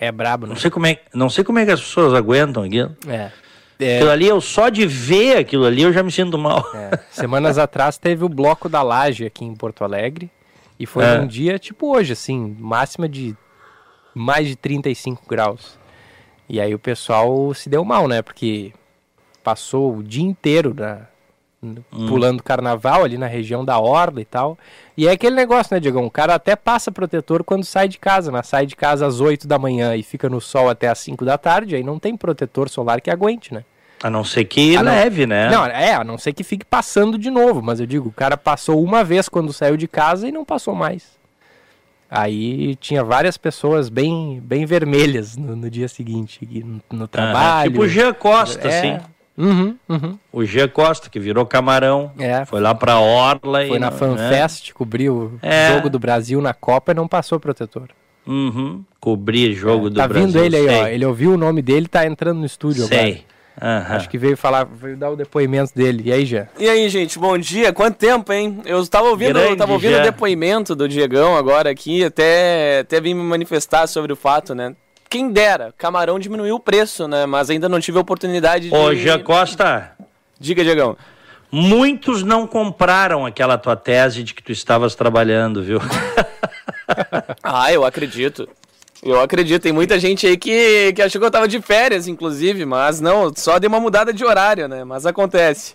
[0.00, 0.50] É brabo, né?
[0.50, 2.96] Não sei como é, não sei como é que as pessoas aguentam aquilo.
[3.06, 3.30] É.
[3.78, 3.96] é.
[3.96, 6.64] Aquilo ali, eu só de ver aquilo ali, eu já me sinto mal.
[6.74, 6.98] É.
[7.10, 10.30] Semanas atrás teve o Bloco da Laje aqui em Porto Alegre.
[10.78, 11.18] E foi é.
[11.18, 13.36] um dia tipo hoje, assim, máxima de
[14.14, 15.76] mais de 35 graus.
[16.48, 18.22] E aí o pessoal se deu mal, né?
[18.22, 18.72] Porque
[19.42, 21.08] passou o dia inteiro na,
[21.62, 22.06] hum.
[22.08, 24.58] pulando carnaval ali na região da Orla e tal.
[24.96, 26.00] E é aquele negócio, né, Diego?
[26.00, 29.46] O cara até passa protetor quando sai de casa, mas sai de casa às 8
[29.46, 32.68] da manhã e fica no sol até às 5 da tarde, aí não tem protetor
[32.68, 33.64] solar que aguente, né?
[34.02, 35.50] A não ser que a leve, não, né?
[35.50, 38.36] Não, é, a não ser que fique passando de novo, mas eu digo, o cara
[38.36, 41.18] passou uma vez quando saiu de casa e não passou mais.
[42.10, 47.70] Aí tinha várias pessoas bem, bem vermelhas no, no dia seguinte, no, no trabalho.
[47.70, 49.04] Ah, tipo o Jean Costa, é, assim.
[49.38, 50.18] Uhum, uhum.
[50.32, 53.68] O G Costa, que virou camarão, é, foi lá pra Orla foi e.
[53.68, 54.74] Foi na FanFest, né?
[54.74, 55.72] cobriu o é.
[55.72, 57.88] jogo do Brasil na Copa e não passou protetor.
[58.26, 58.82] Uhum.
[59.00, 60.26] Cobrir jogo é, do tá Brasil.
[60.26, 60.82] Tá vindo ele aí, sei.
[60.82, 60.86] ó.
[60.88, 63.24] Ele ouviu o nome dele tá entrando no estúdio sei.
[63.60, 63.96] Uhum.
[63.96, 66.04] Acho que veio falar, veio dar o depoimento dele.
[66.06, 66.46] E aí, já?
[66.58, 67.72] E aí, gente, bom dia.
[67.72, 68.60] Quanto tempo, hein?
[68.64, 73.00] Eu estava ouvindo, Grande, eu tava ouvindo o depoimento do Diegão agora aqui, até, até
[73.00, 74.74] vim me manifestar sobre o fato, né?
[75.08, 77.24] Quem dera, camarão diminuiu o preço, né?
[77.24, 78.74] Mas ainda não tive a oportunidade de.
[78.74, 79.92] Ô, Jean Costa.
[80.38, 80.96] Diga, Diegão.
[81.50, 85.80] Muitos não compraram aquela tua tese de que tu estavas trabalhando, viu?
[87.42, 88.46] ah, eu acredito.
[89.02, 92.64] Eu acredito, tem muita gente aí que, que achou que eu tava de férias, inclusive,
[92.64, 94.82] mas não, só dei uma mudada de horário, né?
[94.82, 95.74] Mas acontece.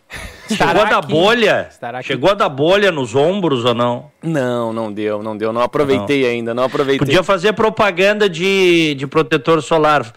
[0.50, 1.70] Chegou a dar bolha?
[2.02, 4.12] Chegou a dar bolha nos ombros ou não?
[4.22, 5.54] Não, não deu, não deu.
[5.54, 6.30] Não aproveitei não.
[6.30, 7.00] ainda, não aproveitei.
[7.00, 10.14] Podia fazer propaganda de, de protetor solar.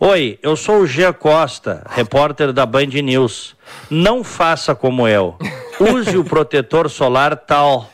[0.00, 3.56] Oi, eu sou o Gia Costa, repórter da Band News.
[3.90, 5.36] Não faça como eu.
[5.80, 7.88] Use o protetor solar tal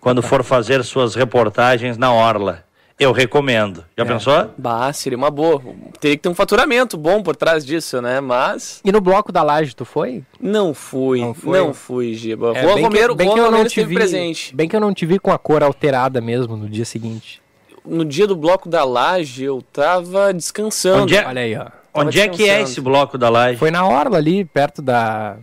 [0.00, 2.67] quando for fazer suas reportagens na orla.
[2.98, 3.84] Eu recomendo.
[3.96, 4.06] Já é.
[4.06, 4.50] pensou?
[4.58, 5.62] Bah, seria uma boa.
[6.00, 8.20] Teria que ter um faturamento bom por trás disso, né?
[8.20, 8.80] Mas.
[8.84, 10.24] E no bloco da laje, tu foi?
[10.40, 11.20] Não fui.
[11.20, 11.58] Não, foi?
[11.58, 12.52] não fui, Giba.
[12.56, 14.54] É, Rua bem Romero, que, bem que eu não te vi, presente.
[14.54, 17.40] Bem que eu não te vi com a cor alterada mesmo no dia seguinte.
[17.84, 21.04] No dia do bloco da laje, eu tava descansando.
[21.04, 21.66] Onde é, Olha aí, ó.
[21.94, 23.58] Onde é que é esse bloco da laje?
[23.58, 25.36] Foi na orla ali, perto da,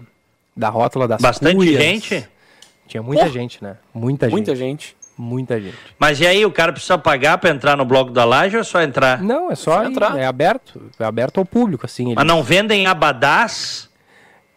[0.56, 1.82] da rótula das Bastante Cunhas.
[1.82, 2.28] gente?
[2.88, 3.78] Tinha muita gente, né?
[3.94, 4.36] Muita gente.
[4.36, 4.96] Muita gente.
[5.18, 5.78] Muita gente.
[5.98, 8.64] Mas e aí, o cara precisa pagar para entrar no bloco da laje ou é
[8.64, 9.22] só entrar?
[9.22, 10.18] Não, é só, entrar.
[10.18, 10.92] É aberto.
[11.00, 12.14] É aberto ao público, assim.
[12.14, 13.90] Mas não vendem abadás?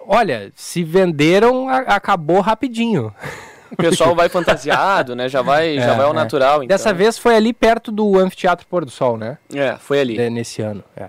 [0.01, 3.15] Olha, se venderam, a, acabou rapidinho.
[3.71, 5.29] O pessoal vai fantasiado, né?
[5.29, 6.15] Já vai, é, já vai ao é.
[6.15, 6.57] natural.
[6.57, 6.69] Então.
[6.69, 9.39] Dessa vez foi ali perto do Anfiteatro Pôr do Sol, né?
[9.55, 10.19] É, foi ali.
[10.19, 10.83] É, nesse ano.
[10.97, 11.09] É.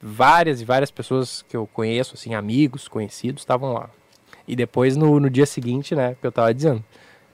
[0.00, 3.88] Várias e várias pessoas que eu conheço, assim, amigos, conhecidos, estavam lá.
[4.46, 6.82] E depois no, no dia seguinte, né, que eu tava dizendo,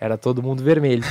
[0.01, 1.03] era todo mundo vermelho.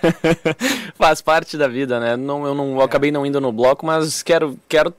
[0.96, 2.16] Faz parte da vida, né?
[2.16, 4.92] Não, eu não eu acabei não indo no bloco, mas quero, quero,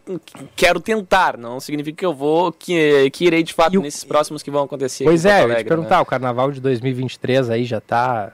[0.56, 1.38] quero tentar.
[1.38, 3.82] Não significa que eu vou, que, que irei de fato o...
[3.82, 5.04] nesses próximos que vão acontecer.
[5.04, 6.02] Pois é, Alegre, eu ia te perguntar, né?
[6.02, 8.34] o carnaval de 2023 aí já tá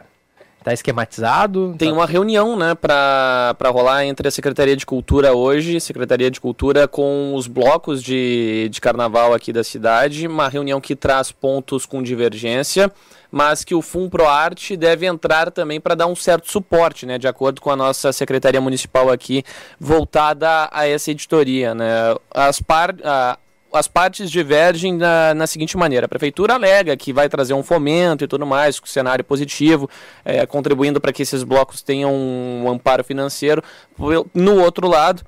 [0.63, 1.73] Tá esquematizado?
[1.77, 1.95] Tem tá...
[1.95, 7.33] uma reunião, né, para rolar entre a Secretaria de Cultura hoje, Secretaria de Cultura com
[7.33, 12.91] os blocos de, de carnaval aqui da cidade, uma reunião que traz pontos com divergência,
[13.31, 17.61] mas que o FUNPROARTE deve entrar também para dar um certo suporte, né, de acordo
[17.61, 19.43] com a nossa Secretaria Municipal aqui,
[19.79, 22.15] voltada a essa editoria, né.
[22.33, 22.95] As par...
[23.03, 23.37] A
[23.73, 28.23] as partes divergem na, na, seguinte maneira: a prefeitura alega que vai trazer um fomento
[28.23, 29.89] e tudo mais, com cenário positivo,
[30.25, 33.63] é, contribuindo para que esses blocos tenham um amparo financeiro.
[34.33, 35.23] No outro lado,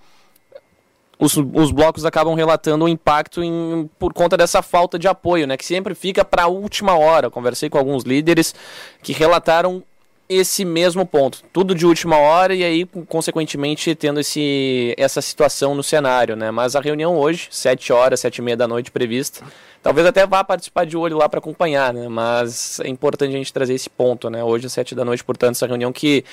[1.24, 5.56] os, os blocos acabam relatando o impacto em, por conta dessa falta de apoio, né,
[5.56, 7.30] que sempre fica para a última hora.
[7.30, 8.54] Conversei com alguns líderes
[9.02, 9.84] que relataram
[10.28, 15.84] esse mesmo ponto, tudo de última hora e aí consequentemente tendo esse essa situação no
[15.84, 16.50] cenário, né?
[16.50, 19.46] Mas a reunião hoje, sete horas, sete e meia da noite prevista,
[19.82, 22.08] talvez até vá participar de olho lá para acompanhar, né?
[22.08, 24.44] Mas é importante a gente trazer esse ponto, né?
[24.44, 26.24] Hoje às sete da noite, portanto, essa reunião que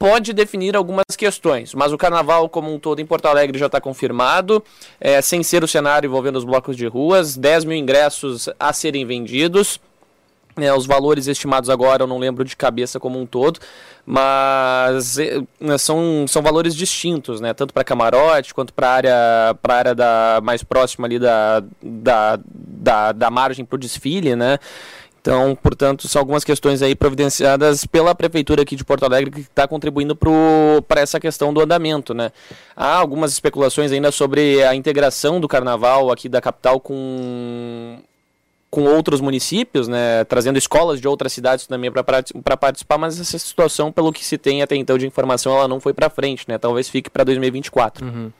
[0.00, 3.78] pode definir algumas questões, mas o carnaval como um todo em Porto Alegre já está
[3.78, 4.64] confirmado,
[4.98, 9.04] é, sem ser o cenário envolvendo os blocos de ruas, 10 mil ingressos a serem
[9.04, 9.78] vendidos.
[10.56, 13.60] É, os valores estimados agora eu não lembro de cabeça como um todo,
[14.06, 17.52] mas é, né, são, são valores distintos, né?
[17.52, 22.38] Tanto para camarote quanto para a área, pra área da, mais próxima ali da, da,
[22.44, 24.58] da, da margem para o desfile, né?
[25.20, 29.68] Então, portanto, são algumas questões aí providenciadas pela Prefeitura aqui de Porto Alegre que está
[29.68, 32.32] contribuindo para essa questão do andamento, né?
[32.74, 37.98] Há algumas especulações ainda sobre a integração do carnaval aqui da capital com
[38.70, 43.90] com outros municípios, né, trazendo escolas de outras cidades também para participar, mas essa situação,
[43.90, 46.56] pelo que se tem até então de informação, ela não foi para frente, né?
[46.56, 48.06] Talvez fique para 2024.
[48.06, 48.30] Uhum.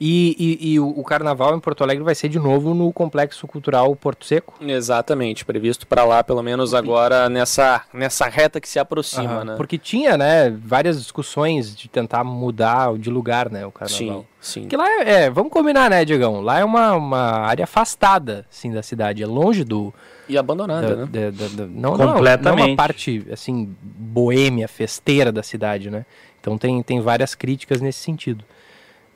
[0.00, 3.96] E, e, e, o carnaval em Porto Alegre vai ser de novo no Complexo Cultural
[3.96, 4.54] Porto Seco?
[4.60, 9.54] Exatamente, previsto para lá, pelo menos agora nessa, nessa reta que se aproxima, uhum, né?
[9.56, 14.24] Porque tinha, né, várias discussões de tentar mudar de lugar, né, o carnaval.
[14.40, 14.68] Sim, sim.
[14.68, 16.40] Que lá é, é, vamos combinar, né, Diegão?
[16.42, 19.92] Lá é uma, uma área afastada, assim, da cidade, é longe do...
[20.28, 21.30] E abandonada, da, né?
[21.32, 22.44] Da, da, não, Completamente.
[22.44, 26.06] Não, não é uma parte, assim, boêmia, festeira da cidade, né?
[26.40, 28.44] Então tem, tem várias críticas nesse sentido.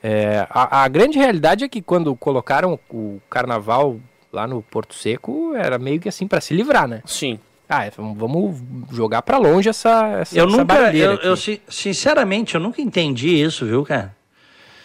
[0.02, 4.00] É, a, a, grande realidade é que quando colocaram o carnaval
[4.32, 7.02] lá no Porto Seco, era meio que assim para se livrar, né?
[7.04, 7.38] Sim.
[7.68, 8.60] Ah, é, vamos
[8.90, 11.34] jogar para longe essa, essa Eu nunca, eu, eu,
[11.68, 14.14] sinceramente, eu nunca entendi isso, viu, cara?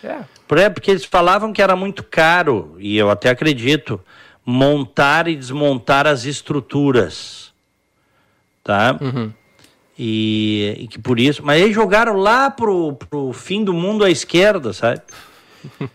[0.03, 0.19] É.
[0.47, 3.99] Porque eles falavam que era muito caro, e eu até acredito,
[4.45, 7.51] montar e desmontar as estruturas.
[8.63, 8.97] Tá?
[9.01, 9.33] Uhum.
[9.97, 11.43] E, e, que por isso.
[11.43, 15.01] Mas eles jogaram lá pro, pro fim do mundo à esquerda, sabe?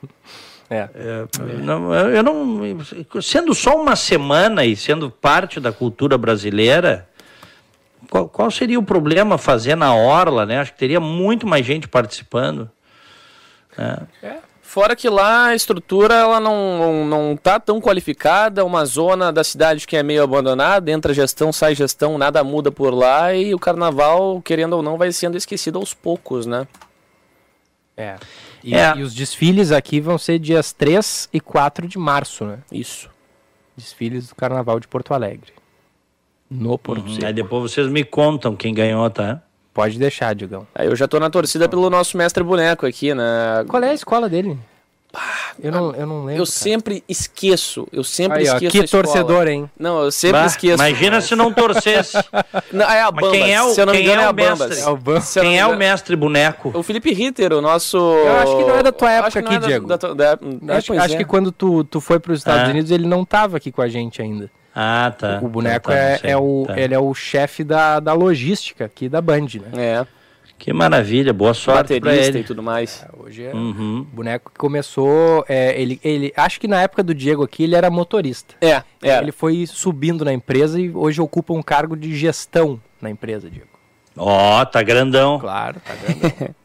[0.73, 0.89] É.
[0.95, 1.27] É,
[1.63, 2.61] não, eu não.
[3.21, 7.07] Sendo só uma semana e sendo parte da cultura brasileira,
[8.09, 10.61] qual, qual seria o problema fazer na Orla, né?
[10.61, 12.71] Acho que teria muito mais gente participando.
[13.77, 14.39] É.
[14.73, 19.45] Fora que lá a estrutura ela não, não, não tá tão qualificada, uma zona da
[19.45, 23.59] cidade que é meio abandonada, entra gestão, sai gestão, nada muda por lá e o
[23.59, 26.67] carnaval, querendo ou não, vai sendo esquecido aos poucos, né?
[27.95, 28.17] É.
[28.65, 28.97] E, é.
[28.97, 32.61] e os desfiles aqui vão ser dias 3 e 4 de março, né?
[32.73, 33.11] Isso.
[33.77, 35.53] Desfiles do Carnaval de Porto Alegre.
[36.51, 37.27] No Porto uhum.
[37.27, 39.43] Aí depois vocês me contam quem ganhou, tá?
[39.75, 40.67] Pode deixar, Digão.
[40.75, 43.65] Aí eu já tô na torcida pelo nosso mestre boneco aqui, né?
[43.67, 44.59] Qual é a escola dele?
[45.63, 46.43] Eu não, eu não lembro.
[46.43, 46.47] Eu cara.
[46.47, 47.87] sempre esqueço.
[47.93, 48.79] Eu sempre Aí, esqueço.
[48.79, 49.71] Ó, que torcedor, hein?
[49.79, 50.83] Não, eu sempre bah, esqueço.
[50.83, 52.17] Imagina se não torcesse.
[52.73, 53.31] não, é a Bambas.
[53.33, 54.81] quem é o, se eu não quem me engano, é, é o mestre?
[54.81, 56.73] É o quem é o mestre boneco?
[56.75, 57.99] O Felipe Ritter, o nosso.
[57.99, 59.87] Eu acho que não é da tua época aqui, é Diego.
[59.87, 60.39] Da, da, da,
[60.77, 62.71] acho, acho que quando tu, tu foi para os Estados ah.
[62.71, 64.51] Unidos, ele não tava aqui com a gente ainda.
[64.75, 65.39] Ah, tá.
[65.43, 66.79] O boneco tá, é, é, o, tá.
[66.79, 69.71] ele é o chefe da, da logística aqui da Band, né?
[69.77, 70.07] É.
[70.59, 72.39] Que maravilha, boa sorte para ele.
[72.39, 73.03] e tudo mais.
[73.05, 74.01] É, hoje é uhum.
[74.01, 77.75] o boneco que começou, é, ele, ele, acho que na época do Diego aqui ele
[77.75, 78.55] era motorista.
[78.61, 79.19] É, é.
[79.19, 83.67] Ele foi subindo na empresa e hoje ocupa um cargo de gestão na empresa, Diego.
[84.17, 85.41] Ó, oh, tá grandão.
[85.41, 86.55] Claro, tá grandão.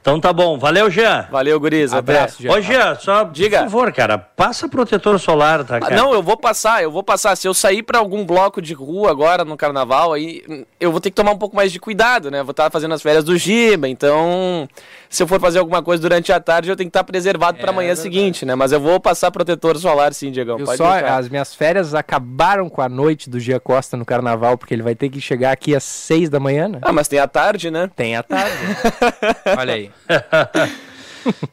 [0.00, 0.58] Então tá bom.
[0.58, 1.26] Valeu, Jean.
[1.30, 1.92] Valeu, Guriz.
[1.92, 2.52] Abraço, Jean.
[2.52, 3.58] Ô, Jean, só Diga.
[3.58, 5.96] por favor, cara, passa protetor solar, tá, cara?
[5.96, 7.34] Não, eu vou passar, eu vou passar.
[7.36, 11.10] Se eu sair para algum bloco de rua agora no carnaval, aí eu vou ter
[11.10, 12.42] que tomar um pouco mais de cuidado, né?
[12.42, 14.68] Vou estar fazendo as férias do Giba, então
[15.10, 17.60] se eu for fazer alguma coisa durante a tarde, eu tenho que estar preservado é,
[17.60, 18.54] para amanhã é seguinte, né?
[18.54, 20.58] Mas eu vou passar protetor solar sim, Diegão.
[20.58, 21.16] Eu Pode só, deixar.
[21.16, 24.94] as minhas férias acabaram com a noite do Gia Costa no carnaval, porque ele vai
[24.94, 26.78] ter que chegar aqui às seis da manhã, né?
[26.82, 27.90] Ah, mas tem a tarde, né?
[27.96, 28.56] Tem a tarde.
[29.56, 29.90] Olha aí.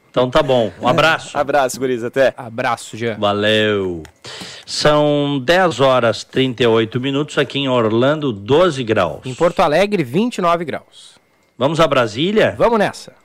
[0.10, 0.72] então tá bom.
[0.82, 1.38] Um abraço.
[1.38, 2.03] abraço, Guriz.
[2.03, 2.34] Até.
[2.36, 3.18] Abraço, Jean.
[3.18, 4.03] Valeu.
[4.65, 9.22] São 10 horas 38 minutos aqui em Orlando, 12 graus.
[9.26, 11.15] Em Porto Alegre, 29 graus.
[11.57, 12.53] Vamos a Brasília?
[12.57, 13.24] Vamos nessa.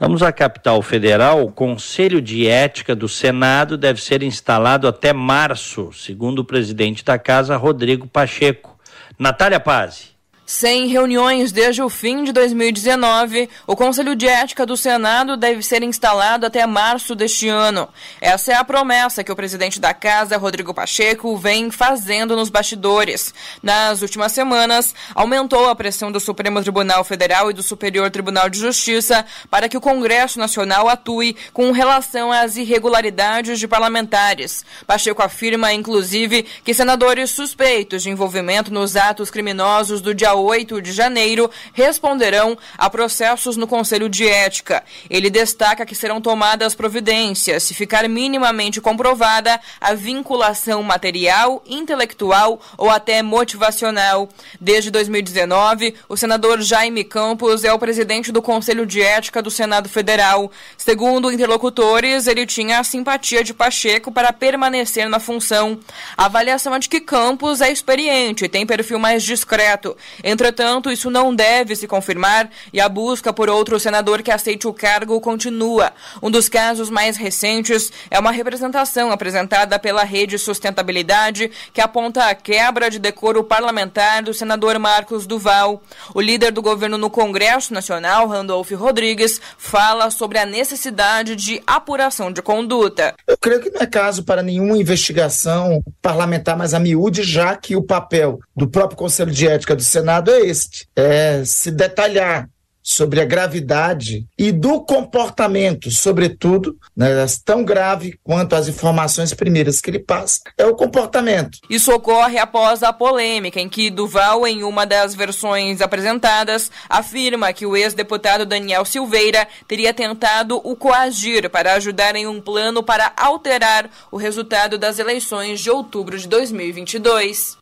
[0.00, 1.42] Vamos à capital federal.
[1.44, 7.18] O Conselho de Ética do Senado deve ser instalado até março, segundo o presidente da
[7.18, 8.78] casa, Rodrigo Pacheco.
[9.18, 10.17] Natália Pazzi.
[10.50, 15.82] Sem reuniões desde o fim de 2019, o Conselho de Ética do Senado deve ser
[15.82, 17.86] instalado até março deste ano.
[18.18, 23.34] Essa é a promessa que o presidente da Casa, Rodrigo Pacheco, vem fazendo nos bastidores.
[23.62, 28.58] Nas últimas semanas, aumentou a pressão do Supremo Tribunal Federal e do Superior Tribunal de
[28.58, 34.64] Justiça para que o Congresso Nacional atue com relação às irregularidades de parlamentares.
[34.86, 40.92] Pacheco afirma, inclusive, que senadores suspeitos de envolvimento nos atos criminosos do dia 8 de
[40.92, 44.84] janeiro, responderão a processos no Conselho de Ética.
[45.08, 52.90] Ele destaca que serão tomadas providências se ficar minimamente comprovada a vinculação material, intelectual ou
[52.90, 54.28] até motivacional.
[54.60, 59.88] Desde 2019, o senador Jaime Campos é o presidente do Conselho de Ética do Senado
[59.88, 60.50] Federal.
[60.76, 65.78] Segundo interlocutores, ele tinha a simpatia de Pacheco para permanecer na função.
[66.16, 69.96] A avaliação é de que Campos é experiente e tem perfil mais discreto.
[70.28, 74.74] Entretanto, isso não deve se confirmar e a busca por outro senador que aceite o
[74.74, 75.90] cargo continua.
[76.22, 82.34] Um dos casos mais recentes é uma representação apresentada pela Rede Sustentabilidade que aponta a
[82.34, 85.82] quebra de decoro parlamentar do senador Marcos Duval.
[86.14, 92.30] O líder do governo no Congresso Nacional, Randolph Rodrigues, fala sobre a necessidade de apuração
[92.30, 93.14] de conduta.
[93.26, 97.74] Eu creio que não é caso para nenhuma investigação parlamentar mais a miúde, já que
[97.74, 102.48] o papel do próprio Conselho de Ética do Senado é este: é se detalhar
[102.88, 107.08] sobre a gravidade e do comportamento, sobretudo, né,
[107.44, 111.58] tão grave quanto as informações primeiras que ele passa, é o comportamento.
[111.68, 117.66] Isso ocorre após a polêmica em que Duval, em uma das versões apresentadas, afirma que
[117.66, 123.90] o ex-deputado Daniel Silveira teria tentado o coagir para ajudar em um plano para alterar
[124.10, 127.58] o resultado das eleições de outubro de 2022.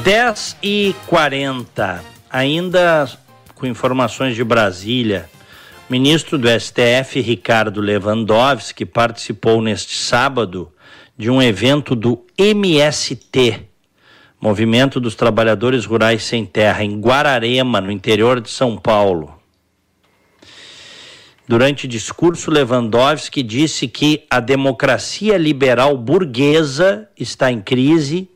[0.00, 3.08] 10 e 40 ainda
[3.54, 5.28] com informações de Brasília.
[5.88, 10.72] O ministro do STF, Ricardo Lewandowski, participou neste sábado
[11.16, 13.68] de um evento do MST,
[14.40, 19.38] Movimento dos Trabalhadores Rurais Sem Terra, em Guararema, no interior de São Paulo.
[21.46, 28.31] Durante discurso, Lewandowski disse que a democracia liberal burguesa está em crise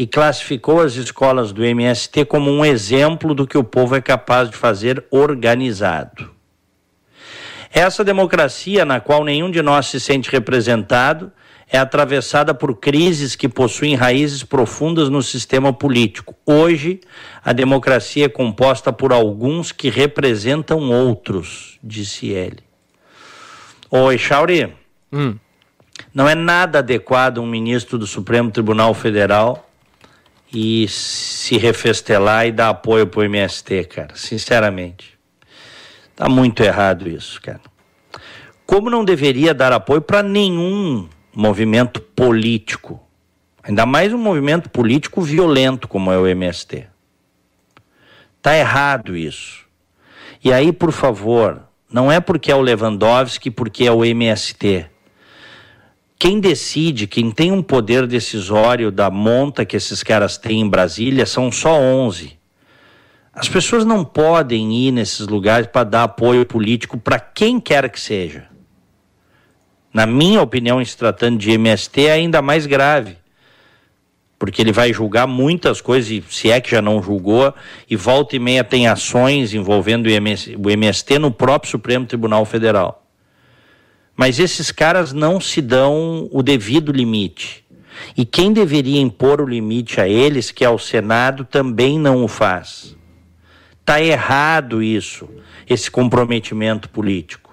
[0.00, 4.48] e classificou as escolas do MST como um exemplo do que o povo é capaz
[4.48, 6.30] de fazer organizado.
[7.70, 11.30] Essa democracia, na qual nenhum de nós se sente representado,
[11.70, 16.34] é atravessada por crises que possuem raízes profundas no sistema político.
[16.46, 17.02] Hoje,
[17.44, 22.60] a democracia é composta por alguns que representam outros, disse ele.
[23.90, 24.72] Oi, Chauri.
[25.12, 25.36] Hum.
[26.14, 29.66] Não é nada adequado um ministro do Supremo Tribunal Federal
[30.52, 35.18] e se refestelar e dar apoio para o MST, cara, sinceramente.
[36.16, 37.60] Tá muito errado isso, cara.
[38.66, 43.00] Como não deveria dar apoio para nenhum movimento político,
[43.62, 46.86] ainda mais um movimento político violento como é o MST.
[48.42, 49.66] Tá errado isso.
[50.42, 54.86] E aí, por favor, não é porque é o Lewandowski, porque é o MST.
[56.20, 61.24] Quem decide, quem tem um poder decisório da monta que esses caras têm em Brasília
[61.24, 62.38] são só 11.
[63.32, 67.98] As pessoas não podem ir nesses lugares para dar apoio político para quem quer que
[67.98, 68.48] seja.
[69.94, 73.16] Na minha opinião, se tratando de MST, é ainda mais grave.
[74.38, 77.54] Porque ele vai julgar muitas coisas, se é que já não julgou,
[77.88, 82.99] e volta e meia tem ações envolvendo o MST no próprio Supremo Tribunal Federal.
[84.16, 87.64] Mas esses caras não se dão o devido limite.
[88.16, 92.28] E quem deveria impor o limite a eles, que é o Senado, também não o
[92.28, 92.96] faz.
[93.80, 95.28] Está errado isso,
[95.68, 97.50] esse comprometimento político.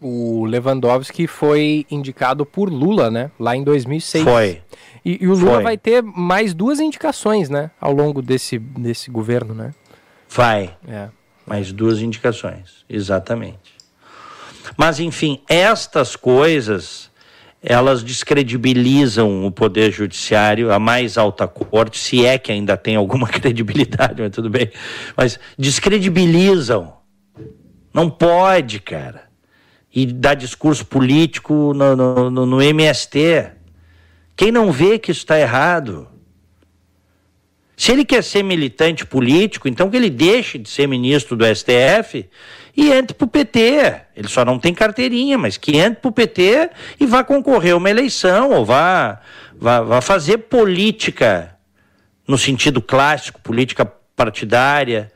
[0.00, 3.30] O Lewandowski foi indicado por Lula, né?
[3.38, 4.24] Lá em 2006.
[4.24, 4.62] Foi.
[5.04, 5.62] E, e o Lula foi.
[5.64, 7.70] vai ter mais duas indicações, né?
[7.80, 9.74] Ao longo desse, desse governo, né?
[10.28, 10.76] Vai.
[10.86, 11.08] É.
[11.44, 13.67] Mais duas indicações, exatamente.
[14.76, 17.10] Mas, enfim, estas coisas,
[17.62, 23.26] elas descredibilizam o Poder Judiciário, a mais alta corte, se é que ainda tem alguma
[23.28, 24.70] credibilidade, mas tudo bem.
[25.16, 26.94] Mas descredibilizam.
[27.92, 29.28] Não pode, cara.
[29.92, 33.52] E dar discurso político no, no, no, no MST.
[34.36, 36.06] Quem não vê que isso está errado?
[37.78, 42.28] Se ele quer ser militante político, então que ele deixe de ser ministro do STF
[42.76, 44.00] e entre para o PT.
[44.16, 47.76] Ele só não tem carteirinha, mas que entre para o PT e vá concorrer a
[47.76, 49.20] uma eleição, ou vá,
[49.54, 51.56] vá, vá fazer política
[52.26, 53.86] no sentido clássico, política
[54.16, 55.12] partidária.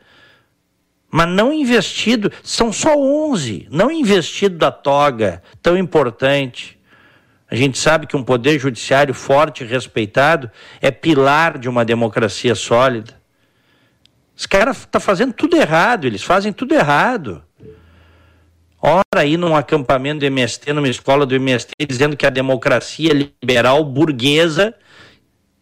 [1.11, 6.79] Mas não investido, são só 11, não investido da toga, tão importante.
[7.53, 10.49] A gente sabe que um poder judiciário forte e respeitado
[10.81, 13.13] é pilar de uma democracia sólida.
[14.35, 17.43] Os caras estão tá fazendo tudo errado, eles fazem tudo errado.
[18.81, 23.85] Ora aí num acampamento do MST, numa escola do MST, dizendo que a democracia liberal
[23.85, 24.73] burguesa,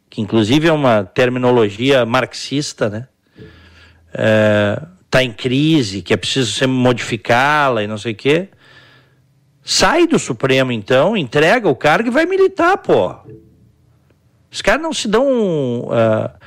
[0.10, 3.08] que inclusive é uma terminologia marxista, né?
[4.08, 8.48] Está é, em crise, que é preciso modificá-la e não sei o quê.
[9.74, 13.16] Sai do Supremo, então, entrega o cargo e vai militar, pô.
[14.52, 15.86] Os caras não se dão.
[15.86, 16.42] Uh,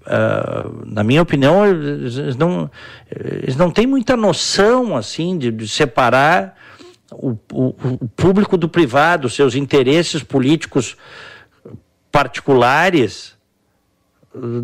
[0.00, 2.70] Uh, na minha opinião, eles não,
[3.10, 6.56] eles não têm muita noção assim de, de separar
[7.10, 7.66] o, o,
[8.00, 10.96] o, público do privado, seus interesses políticos
[12.10, 13.36] particulares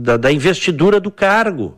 [0.00, 1.76] da, da investidura do cargo.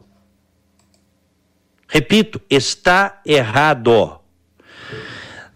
[1.88, 4.17] Repito, está errado.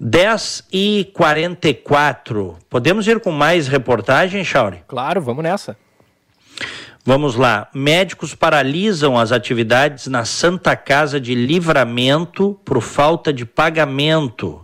[0.05, 2.59] 10 e 44.
[2.69, 4.83] Podemos ir com mais reportagem, Chauri?
[4.89, 5.77] Claro, vamos nessa.
[7.05, 7.69] Vamos lá.
[7.73, 14.62] Médicos paralisam as atividades na Santa Casa de Livramento por falta de pagamento.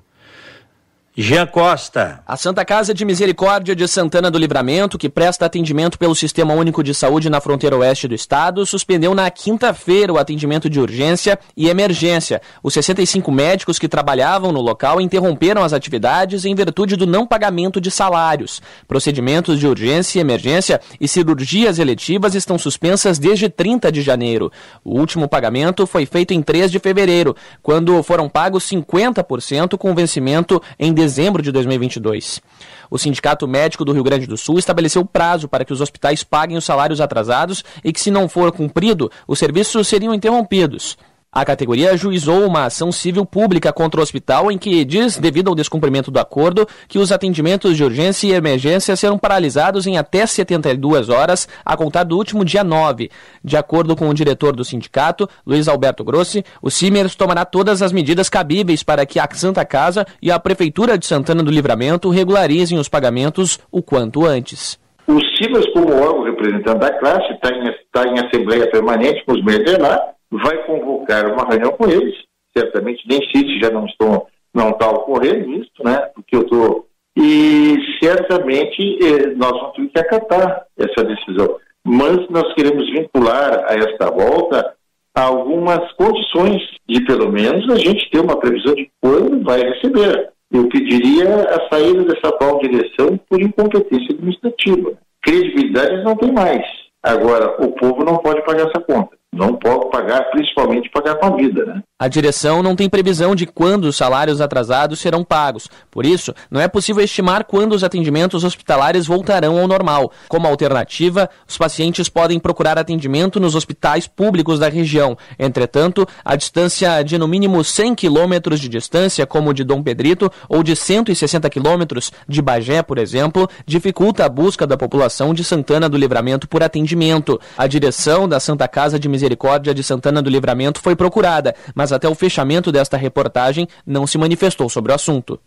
[1.21, 2.21] Jean Costa.
[2.25, 6.81] A Santa Casa de Misericórdia de Santana do Livramento, que presta atendimento pelo Sistema Único
[6.81, 11.69] de Saúde na fronteira oeste do estado, suspendeu na quinta-feira o atendimento de urgência e
[11.69, 12.41] emergência.
[12.63, 17.81] Os 65 médicos que trabalhavam no local interromperam as atividades em virtude do não pagamento
[17.81, 18.63] de salários.
[18.87, 24.53] Procedimentos de urgência e emergência e cirurgias eletivas estão suspensas desde 30 de janeiro.
[24.85, 30.63] O último pagamento foi feito em 3 de fevereiro, quando foram pagos 50% com vencimento
[30.79, 32.43] em dezembro dezembro de 2022.
[32.91, 36.59] O Sindicato Médico do Rio Grande do Sul estabeleceu prazo para que os hospitais paguem
[36.59, 40.99] os salários atrasados e que, se não for cumprido, os serviços seriam interrompidos.
[41.39, 45.55] A categoria ajuizou uma ação civil pública contra o hospital em que diz, devido ao
[45.55, 51.09] descumprimento do acordo, que os atendimentos de urgência e emergência serão paralisados em até 72
[51.09, 53.09] horas a contar do último dia 9.
[53.45, 57.93] De acordo com o diretor do sindicato, Luiz Alberto Grossi, o Simers tomará todas as
[57.93, 62.81] medidas cabíveis para que a Santa Casa e a Prefeitura de Santana do Livramento regularizem
[62.81, 64.77] os pagamentos o quanto antes.
[65.07, 69.45] O Silas, como órgão representante da classe, está em, tá em assembleia permanente com os
[69.45, 72.15] membros lá, vai convocar uma reunião com eles.
[72.57, 75.99] Certamente nem se já não estão não está ocorrendo isso, né?
[76.15, 81.57] Porque eu estou e certamente eh, nós vamos ter que acatar essa decisão.
[81.85, 84.75] Mas nós queremos vincular a esta volta
[85.15, 90.31] algumas condições de pelo menos a gente ter uma previsão de quando vai receber.
[90.53, 94.93] Eu pediria a saída dessa atual direção por incompetência administrativa.
[95.23, 96.65] Credibilidade não tem mais.
[97.03, 99.18] Agora, o povo não pode pagar essa conta.
[99.33, 101.83] Não pode pagar, principalmente pagar com a vida, né?
[102.01, 105.69] A direção não tem previsão de quando os salários atrasados serão pagos.
[105.91, 110.13] Por isso, não é possível estimar quando os atendimentos hospitalares voltarão ao normal.
[110.29, 115.19] Como alternativa, os pacientes podem procurar atendimento nos hospitais públicos da região.
[115.39, 120.63] Entretanto, a distância de no mínimo 100 quilômetros de distância, como de Dom Pedrito, ou
[120.63, 125.99] de 160 quilômetros de Bagé, por exemplo, dificulta a busca da população de Santana do
[125.99, 127.41] Livramento por atendimento.
[127.57, 132.09] A direção da Santa Casa de Misericórdia de Santana do Livramento foi procurada, mas até
[132.09, 135.41] o fechamento desta reportagem não se manifestou sobre o assunto.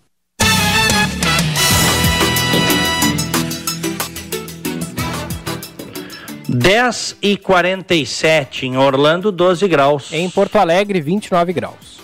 [6.49, 10.11] Dez e quarenta e sete em Orlando, 12 graus.
[10.11, 12.01] Em Porto Alegre, 29 graus.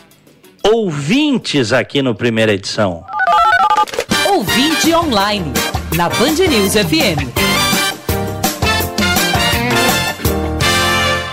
[0.64, 3.04] Ouvintes aqui no primeira edição.
[4.30, 5.52] Ouvinte online,
[5.98, 7.47] na Band News FM.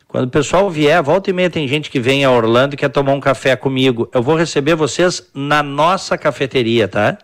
[0.07, 2.89] Quando o pessoal vier, volta e meia tem gente que vem a Orlando e quer
[2.89, 4.11] tomar um café comigo.
[4.13, 7.17] Eu vou receber vocês na nossa cafeteria, tá?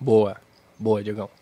[0.00, 0.36] Boa,
[0.78, 1.35] boa, Diegão.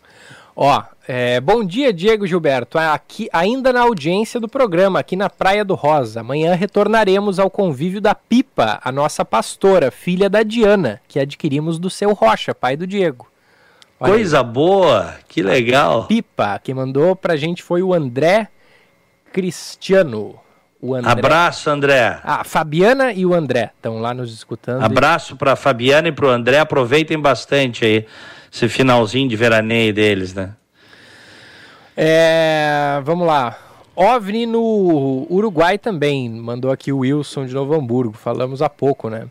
[0.55, 2.77] Ó, é, bom dia, Diego Gilberto.
[2.77, 6.21] Aqui, ainda na audiência do programa, aqui na Praia do Rosa.
[6.21, 11.89] Amanhã retornaremos ao convívio da Pipa, a nossa pastora, filha da Diana, que adquirimos do
[11.89, 13.27] seu Rocha, pai do Diego.
[13.99, 14.45] Olha Coisa aí.
[14.45, 16.05] boa, que legal.
[16.05, 18.47] Pipa, quem mandou pra gente foi o André
[19.33, 20.39] Cristiano.
[20.81, 21.11] O André.
[21.11, 22.19] Abraço, André.
[22.23, 24.83] Ah, a Fabiana e o André estão lá nos escutando.
[24.83, 25.37] Abraço e...
[25.37, 26.59] para Fabiana e para o André.
[26.59, 28.05] Aproveitem bastante aí
[28.55, 30.53] esse finalzinho de veraneio deles, né?
[31.95, 33.59] É, vamos lá.
[33.93, 39.27] OVNI no Uruguai também, mandou aqui o Wilson de Novo Hamburgo, falamos há pouco, né?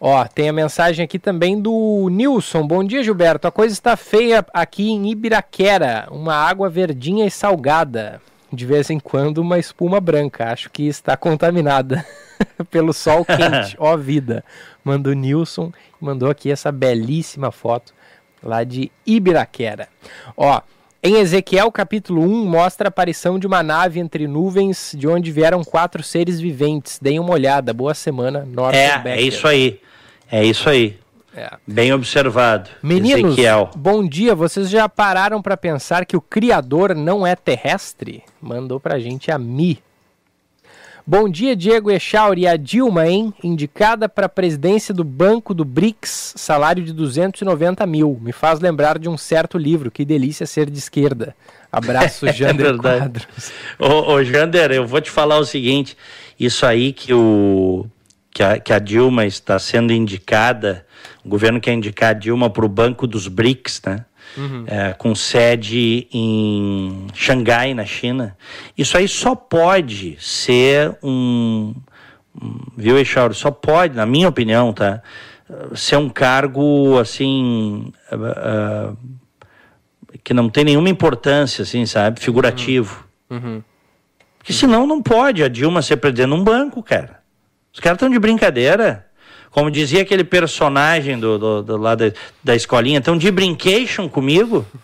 [0.00, 2.66] Ó, tem a mensagem aqui também do Nilson.
[2.66, 3.46] Bom dia, Gilberto.
[3.46, 6.08] A coisa está feia aqui em Ibiraquera.
[6.10, 8.20] Uma água verdinha e salgada.
[8.52, 10.50] De vez em quando, uma espuma branca.
[10.50, 12.04] Acho que está contaminada
[12.68, 13.76] pelo sol quente.
[13.78, 14.44] Ó, vida.
[14.82, 15.72] Mandou Nilson.
[16.00, 17.94] Mandou aqui essa belíssima foto
[18.42, 19.88] lá de Ibiraquera.
[20.36, 20.60] Ó,
[21.02, 25.64] em Ezequiel capítulo 1 mostra a aparição de uma nave entre nuvens de onde vieram
[25.64, 26.98] quatro seres viventes.
[27.00, 27.72] Deem uma olhada.
[27.72, 29.12] Boa semana, Norton É, Becker.
[29.18, 29.80] é isso aí.
[30.30, 30.98] É isso aí.
[31.34, 31.50] É.
[31.66, 32.68] Bem observado.
[32.82, 33.70] Meninos, Ezequiel.
[33.74, 34.34] bom dia.
[34.34, 38.22] Vocês já pararam para pensar que o Criador não é terrestre?
[38.40, 39.78] Mandou pra gente a Mi.
[41.04, 42.46] Bom dia, Diego Echauri.
[42.46, 43.34] A Dilma, hein?
[43.42, 48.20] Indicada para a presidência do Banco do BRICS, salário de 290 mil.
[48.22, 49.90] Me faz lembrar de um certo livro.
[49.90, 51.34] Que delícia ser de esquerda.
[51.72, 53.26] Abraço, é Jander é Quadros.
[53.80, 55.96] Ô, ô, Jander, eu vou te falar o seguinte.
[56.38, 57.84] Isso aí que, o,
[58.30, 60.86] que, a, que a Dilma está sendo indicada,
[61.24, 64.04] o governo quer indicar a Dilma para o Banco dos BRICS, né?
[64.36, 64.64] Uhum.
[64.66, 68.36] é, com sede em Xangai, na China.
[68.76, 71.74] Isso aí só pode ser um.
[72.76, 73.34] Viu, Echauro?
[73.34, 75.02] Só pode, na minha opinião, tá?
[75.74, 77.92] Ser um cargo assim.
[78.10, 78.96] Uh, uh,
[80.24, 82.20] que não tem nenhuma importância, assim, sabe?
[82.20, 83.06] Figurativo.
[83.28, 83.38] Uhum.
[83.38, 83.62] Uhum.
[84.38, 87.20] Porque senão não pode a Dilma ser presidente num banco, cara.
[87.72, 89.06] Os caras estão de brincadeira.
[89.52, 92.10] Como dizia aquele personagem do, do, do lá da,
[92.42, 94.66] da escolinha, então de brincation comigo?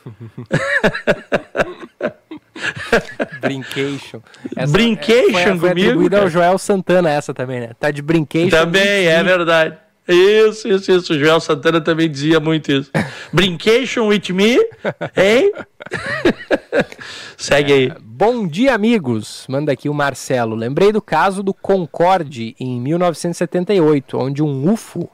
[3.41, 4.21] Brincation.
[4.57, 5.89] Essa brincation é, foi, foi comigo?
[5.89, 7.71] atribuída ao Joel Santana essa também, né?
[7.79, 8.51] Tá de brincation.
[8.51, 9.77] Também, é verdade.
[10.09, 11.13] Isso, isso, isso.
[11.13, 12.91] O Joel Santana também dizia muito isso.
[13.31, 14.57] Brincation with me,
[15.15, 15.53] hein?
[17.37, 17.93] Segue aí.
[18.01, 19.45] Bom dia, amigos.
[19.49, 20.57] Manda aqui o Marcelo.
[20.57, 25.11] Lembrei do caso do Concorde em 1978, onde um UFO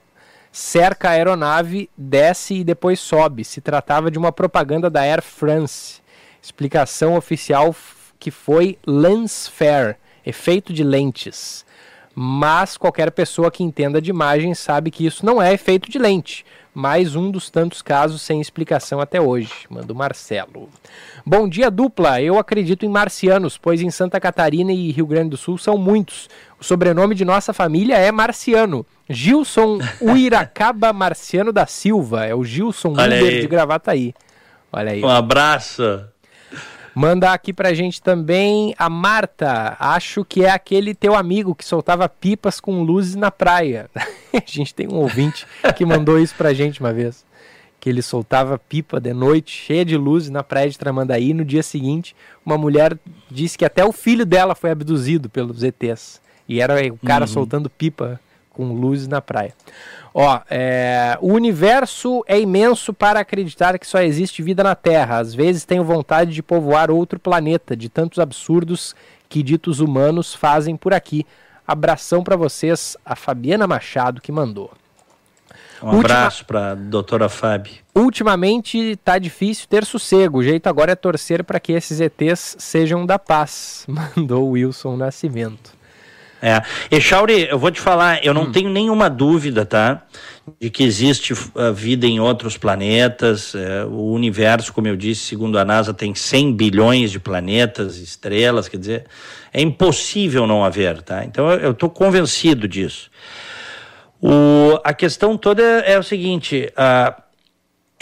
[0.52, 3.44] cerca a aeronave, desce e depois sobe.
[3.44, 6.00] Se tratava de uma propaganda da Air France.
[6.40, 7.74] Explicação oficial
[8.20, 11.66] que foi lens flare, efeito de lentes.
[12.14, 16.44] Mas qualquer pessoa que entenda de imagem sabe que isso não é efeito de lente.
[16.72, 19.52] Mais um dos tantos casos sem explicação até hoje.
[19.70, 20.68] Manda o Marcelo.
[21.24, 22.20] Bom dia, dupla.
[22.20, 26.28] Eu acredito em marcianos, pois em Santa Catarina e Rio Grande do Sul são muitos.
[26.58, 28.84] O sobrenome de nossa família é Marciano.
[29.08, 32.24] Gilson Uiracaba Marciano da Silva.
[32.26, 33.40] É o Gilson Uber aí.
[33.40, 34.14] de Gravataí.
[34.72, 35.02] Olha aí.
[35.02, 36.04] Um abraço.
[36.94, 39.76] Manda aqui pra gente também a Marta.
[39.80, 43.90] Acho que é aquele teu amigo que soltava pipas com luzes na praia.
[44.32, 45.46] a gente tem um ouvinte
[45.76, 47.24] que mandou isso pra gente uma vez.
[47.80, 51.34] Que ele soltava pipa de noite, cheia de luzes, na praia de Tramandaí.
[51.34, 52.14] No dia seguinte,
[52.46, 52.96] uma mulher
[53.30, 56.20] disse que até o filho dela foi abduzido pelos ETs.
[56.48, 57.28] E era o cara Uhum.
[57.32, 58.20] soltando pipa
[58.54, 59.52] com luzes na praia.
[60.14, 65.18] Ó, é, o universo é imenso para acreditar que só existe vida na Terra.
[65.18, 68.94] Às vezes tenho vontade de povoar outro planeta, de tantos absurdos
[69.28, 71.26] que ditos humanos fazem por aqui.
[71.66, 74.70] Abração para vocês, a Fabiana Machado que mandou.
[75.82, 77.74] Um abraço para doutora Fábio.
[77.94, 80.38] Ultimamente tá difícil ter sossego.
[80.38, 83.84] O jeito agora é torcer para que esses ETs sejam da paz.
[84.16, 85.73] Mandou o Wilson Nascimento.
[86.46, 86.60] É.
[86.90, 88.34] E Chauri, eu vou te falar, eu Hum.
[88.34, 90.02] não tenho nenhuma dúvida, tá?
[90.60, 93.54] De que existe uh, vida em outros planetas.
[93.54, 98.68] é, o universo, como eu disse, segundo a NASA, tem 100 bilhões de planetas, estrelas,
[98.68, 99.06] quer dizer,
[99.54, 101.24] é impossível não haver, tá?
[101.24, 103.10] Então eu estou convencido disso.
[104.20, 107.23] O, a questão toda é, é o seguinte: ah,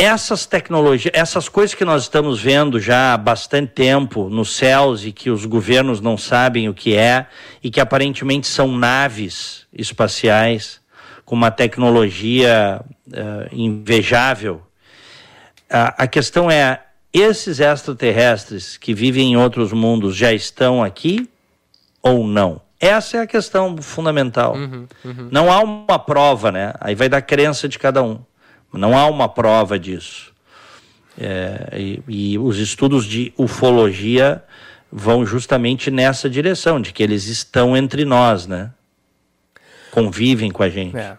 [0.03, 5.13] essas tecnologias, essas coisas que nós estamos vendo já há bastante tempo nos céus e
[5.13, 7.27] que os governos não sabem o que é
[7.63, 10.81] e que aparentemente são naves espaciais
[11.25, 12.81] com uma tecnologia
[13.15, 14.61] ah, invejável.
[15.71, 21.31] A, a questão é: esses extraterrestres que vivem em outros mundos já estão aqui
[22.03, 22.61] ou não?
[22.81, 24.57] Essa é a questão fundamental.
[25.31, 26.73] Não há uma prova, né?
[26.81, 28.19] Aí vai da crença de cada um.
[28.73, 30.33] Não há uma prova disso.
[31.19, 34.43] É, e, e os estudos de ufologia
[34.91, 38.73] vão justamente nessa direção, de que eles estão entre nós, né?
[39.91, 40.97] Convivem com a gente.
[40.97, 41.17] É.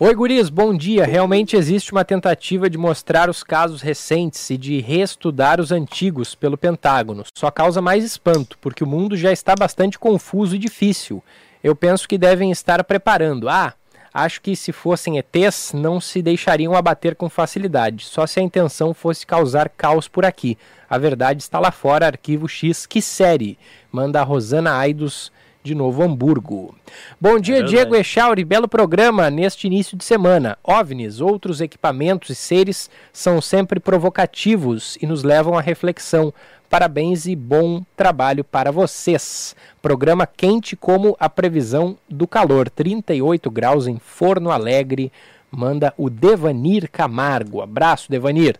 [0.00, 1.04] Oi, guris, bom dia.
[1.04, 6.58] Realmente existe uma tentativa de mostrar os casos recentes e de reestudar os antigos pelo
[6.58, 7.22] Pentágono.
[7.32, 11.22] Só causa mais espanto, porque o mundo já está bastante confuso e difícil.
[11.62, 13.48] Eu penso que devem estar preparando.
[13.48, 13.72] Ah,
[14.14, 18.94] acho que se fossem ETs, não se deixariam abater com facilidade, só se a intenção
[18.94, 20.56] fosse causar caos por aqui.
[20.88, 23.58] A verdade está lá fora, arquivo X, que série?
[23.90, 25.32] Manda a Rosana Aidos
[25.64, 26.74] de Novo Hamburgo.
[27.18, 27.74] Bom dia, verdade.
[27.74, 30.58] Diego Echauri, belo programa neste início de semana.
[30.62, 36.32] OVNIs, outros equipamentos e seres são sempre provocativos e nos levam à reflexão.
[36.74, 39.54] Parabéns e bom trabalho para vocês.
[39.80, 45.12] Programa quente como a previsão do calor, 38 graus em Forno Alegre.
[45.52, 47.62] Manda o Devanir Camargo.
[47.62, 48.58] Abraço, Devanir.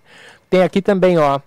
[0.48, 1.40] Tem aqui também, ó,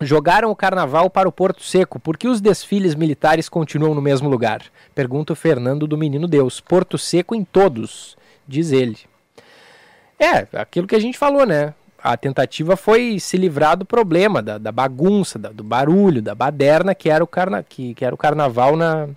[0.00, 4.30] Jogaram o carnaval para o Porto Seco, por que os desfiles militares continuam no mesmo
[4.30, 4.62] lugar?
[4.94, 6.58] Pergunta o Fernando do Menino Deus.
[6.58, 8.16] Porto Seco em todos,
[8.48, 8.96] diz ele.
[10.18, 11.74] É, aquilo que a gente falou, né?
[12.02, 16.94] A tentativa foi se livrar do problema, da, da bagunça, da- do barulho, da baderna
[16.94, 19.08] que era o, carna, que, que era o carnaval na,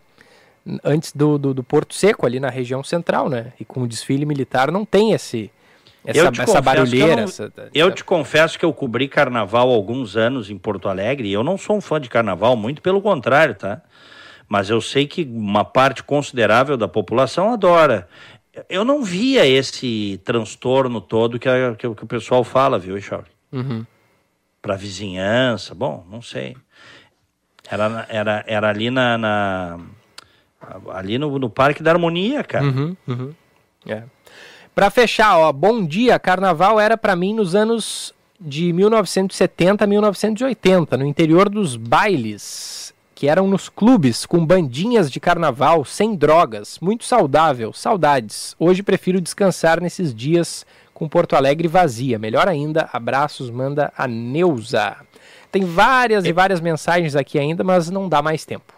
[0.83, 3.53] antes do, do, do Porto Seco, ali na região central, né?
[3.59, 5.49] E com o desfile militar não tem esse,
[6.05, 7.15] essa, Eu te essa que eu barulheira.
[7.15, 11.33] não- essa- Eu te confesso que eu cobri carnaval alguns anos em Porto Alegre e
[11.33, 13.81] eu não sou um fã de carnaval, muito pelo contrário, tá?
[14.47, 18.07] Mas eu sei que uma parte considerável da população adora.
[18.69, 22.99] Eu não via esse transtorno todo que, a- que o- que o pessoal fala, viu,
[23.01, 23.29] Charlie?
[23.51, 23.85] Uhum.
[24.61, 26.55] Para vizinhança, bom, não sei.
[27.69, 29.79] Era, era, era ali na, na-
[30.93, 32.65] ali no, no Parque da Harmonia, cara.
[32.65, 33.33] Uhum, uhum.
[33.85, 34.03] É.
[34.73, 36.17] Pra fechar, ó, bom dia.
[36.19, 43.29] Carnaval era pra mim nos anos de 1970 a 1980, no interior dos bailes, que
[43.29, 48.53] eram nos clubes com bandinhas de carnaval, sem drogas, muito saudável, saudades.
[48.59, 52.19] Hoje prefiro descansar nesses dias com Porto Alegre vazia.
[52.19, 54.97] Melhor ainda, abraços, manda a Neuza.
[55.49, 58.73] Tem várias e várias mensagens aqui ainda, mas não dá mais tempo.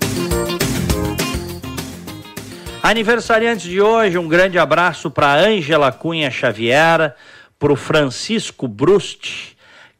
[2.81, 7.15] Aniversariantes de hoje, um grande abraço para Ângela Cunha Xavier,
[7.57, 9.53] para o Francisco Brust,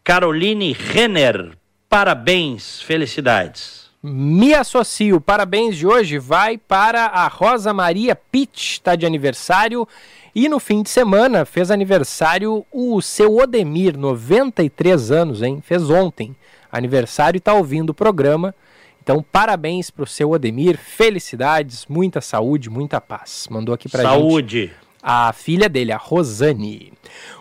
[0.04, 1.52] Caroline Renner.
[1.88, 3.83] Parabéns, felicidades.
[4.06, 5.22] Me associo.
[5.22, 9.88] Parabéns de hoje vai para a Rosa Maria Pitt, está de aniversário.
[10.36, 15.64] E no fim de semana fez aniversário o seu Odemir, 93 anos, hein?
[15.66, 16.36] Fez ontem
[16.70, 18.54] aniversário e está ouvindo o programa.
[19.02, 23.48] Então, parabéns para o seu Odemir, felicidades, muita saúde, muita paz.
[23.50, 24.12] Mandou aqui para gente.
[24.12, 24.74] Saúde.
[25.04, 26.94] A filha dele, a Rosane.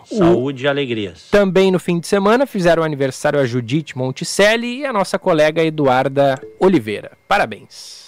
[0.05, 0.65] Saúde o...
[0.65, 1.29] e alegrias.
[1.31, 6.41] Também no fim de semana fizeram aniversário a Judite Monticelli e a nossa colega Eduarda
[6.59, 7.13] Oliveira.
[7.27, 8.03] Parabéns.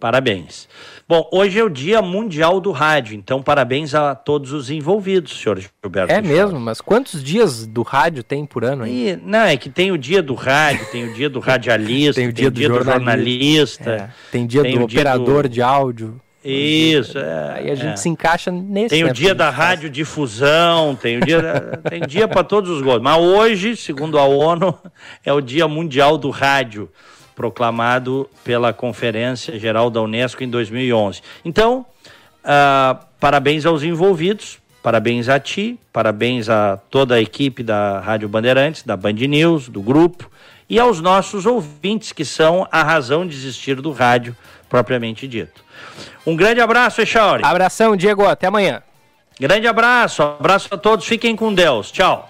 [0.00, 0.66] Parabéns.
[1.06, 5.58] Bom, hoje é o Dia Mundial do Rádio, então parabéns a todos os envolvidos, senhor
[5.58, 6.10] Gilberto.
[6.10, 9.10] É mesmo, mas quantos dias do rádio tem por ano aí?
[9.10, 12.28] E, não, é que tem o dia do rádio, tem o dia do radialista, tem
[12.28, 15.48] o dia, tem do, dia do, jornalista, é, tem dia tem do operador do...
[15.50, 16.18] de áudio.
[16.44, 17.52] Isso, é.
[17.54, 17.96] Aí a gente é.
[17.96, 18.88] se encaixa nesse.
[18.88, 23.02] Tem o dia da radiodifusão, tem o dia, tem dia para todos os gostos.
[23.02, 24.76] Mas hoje, segundo a ONU,
[25.24, 26.88] é o Dia Mundial do Rádio
[27.34, 31.22] proclamado pela Conferência Geral da Unesco em 2011.
[31.44, 31.86] Então,
[32.44, 38.82] uh, parabéns aos envolvidos, parabéns a ti, parabéns a toda a equipe da Rádio Bandeirantes,
[38.82, 40.30] da Band News, do grupo
[40.68, 44.36] e aos nossos ouvintes que são a razão de existir do rádio
[44.68, 45.64] propriamente dito.
[46.26, 47.44] Um grande abraço, Echauri.
[47.44, 48.82] Abração, Diego, até amanhã.
[49.38, 51.90] Grande abraço, abraço a todos, fiquem com Deus.
[51.90, 52.28] Tchau.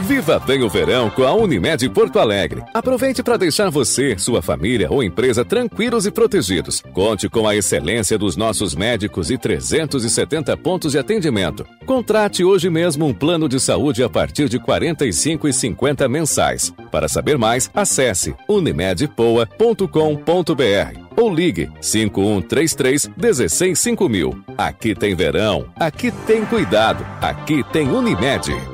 [0.00, 2.62] Viva bem o verão com a Unimed Porto Alegre.
[2.74, 6.82] Aproveite para deixar você, sua família ou empresa tranquilos e protegidos.
[6.92, 11.66] Conte com a excelência dos nossos médicos e 370 pontos de atendimento.
[11.86, 16.74] Contrate hoje mesmo um plano de saúde a partir de R$ 45,50 mensais.
[16.90, 24.44] Para saber mais, acesse unimedpoa.com.br ou ligue 5133 165000.
[24.56, 28.73] Aqui tem verão, aqui tem cuidado, aqui tem Unimed.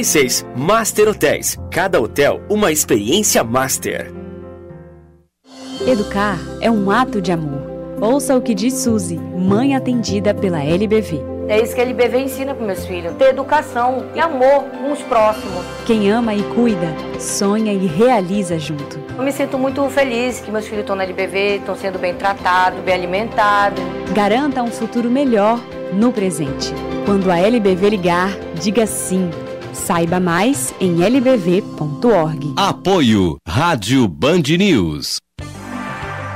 [0.00, 0.46] 96.
[0.56, 1.58] Master Hotéis.
[1.70, 4.10] Cada hotel uma experiência master.
[5.86, 7.60] Educar é um ato de amor.
[8.00, 11.20] Ouça o que diz Suzy, mãe atendida pela LBV.
[11.48, 15.00] É isso que a LBV ensina para meus filhos: ter educação e amor com os
[15.00, 15.64] próximos.
[15.84, 18.98] Quem ama e cuida, sonha e realiza junto.
[19.18, 22.80] Eu me sinto muito feliz que meus filhos estão na LBV, estão sendo bem tratados,
[22.80, 23.82] bem alimentados.
[24.14, 25.60] Garanta um futuro melhor
[25.92, 26.72] no presente.
[27.04, 29.28] Quando a LBV ligar, diga sim.
[29.72, 32.52] Saiba mais em lbv.org.
[32.56, 35.16] Apoio Rádio Band News.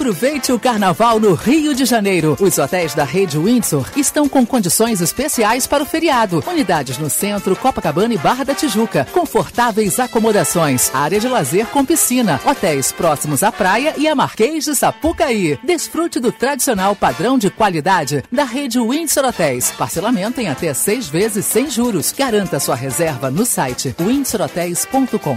[0.00, 2.34] Aproveite o carnaval no Rio de Janeiro.
[2.40, 6.42] Os hotéis da rede Windsor estão com condições especiais para o feriado.
[6.46, 9.06] Unidades no centro, Copacabana e Barra da Tijuca.
[9.12, 14.74] Confortáveis acomodações, área de lazer com piscina, hotéis próximos à praia e a Marquês de
[14.74, 15.58] Sapucaí.
[15.62, 19.70] Desfrute do tradicional padrão de qualidade da rede Windsor Hotéis.
[19.72, 22.10] Parcelamento em até seis vezes sem juros.
[22.16, 25.36] Garanta sua reserva no site windsorhotels.com.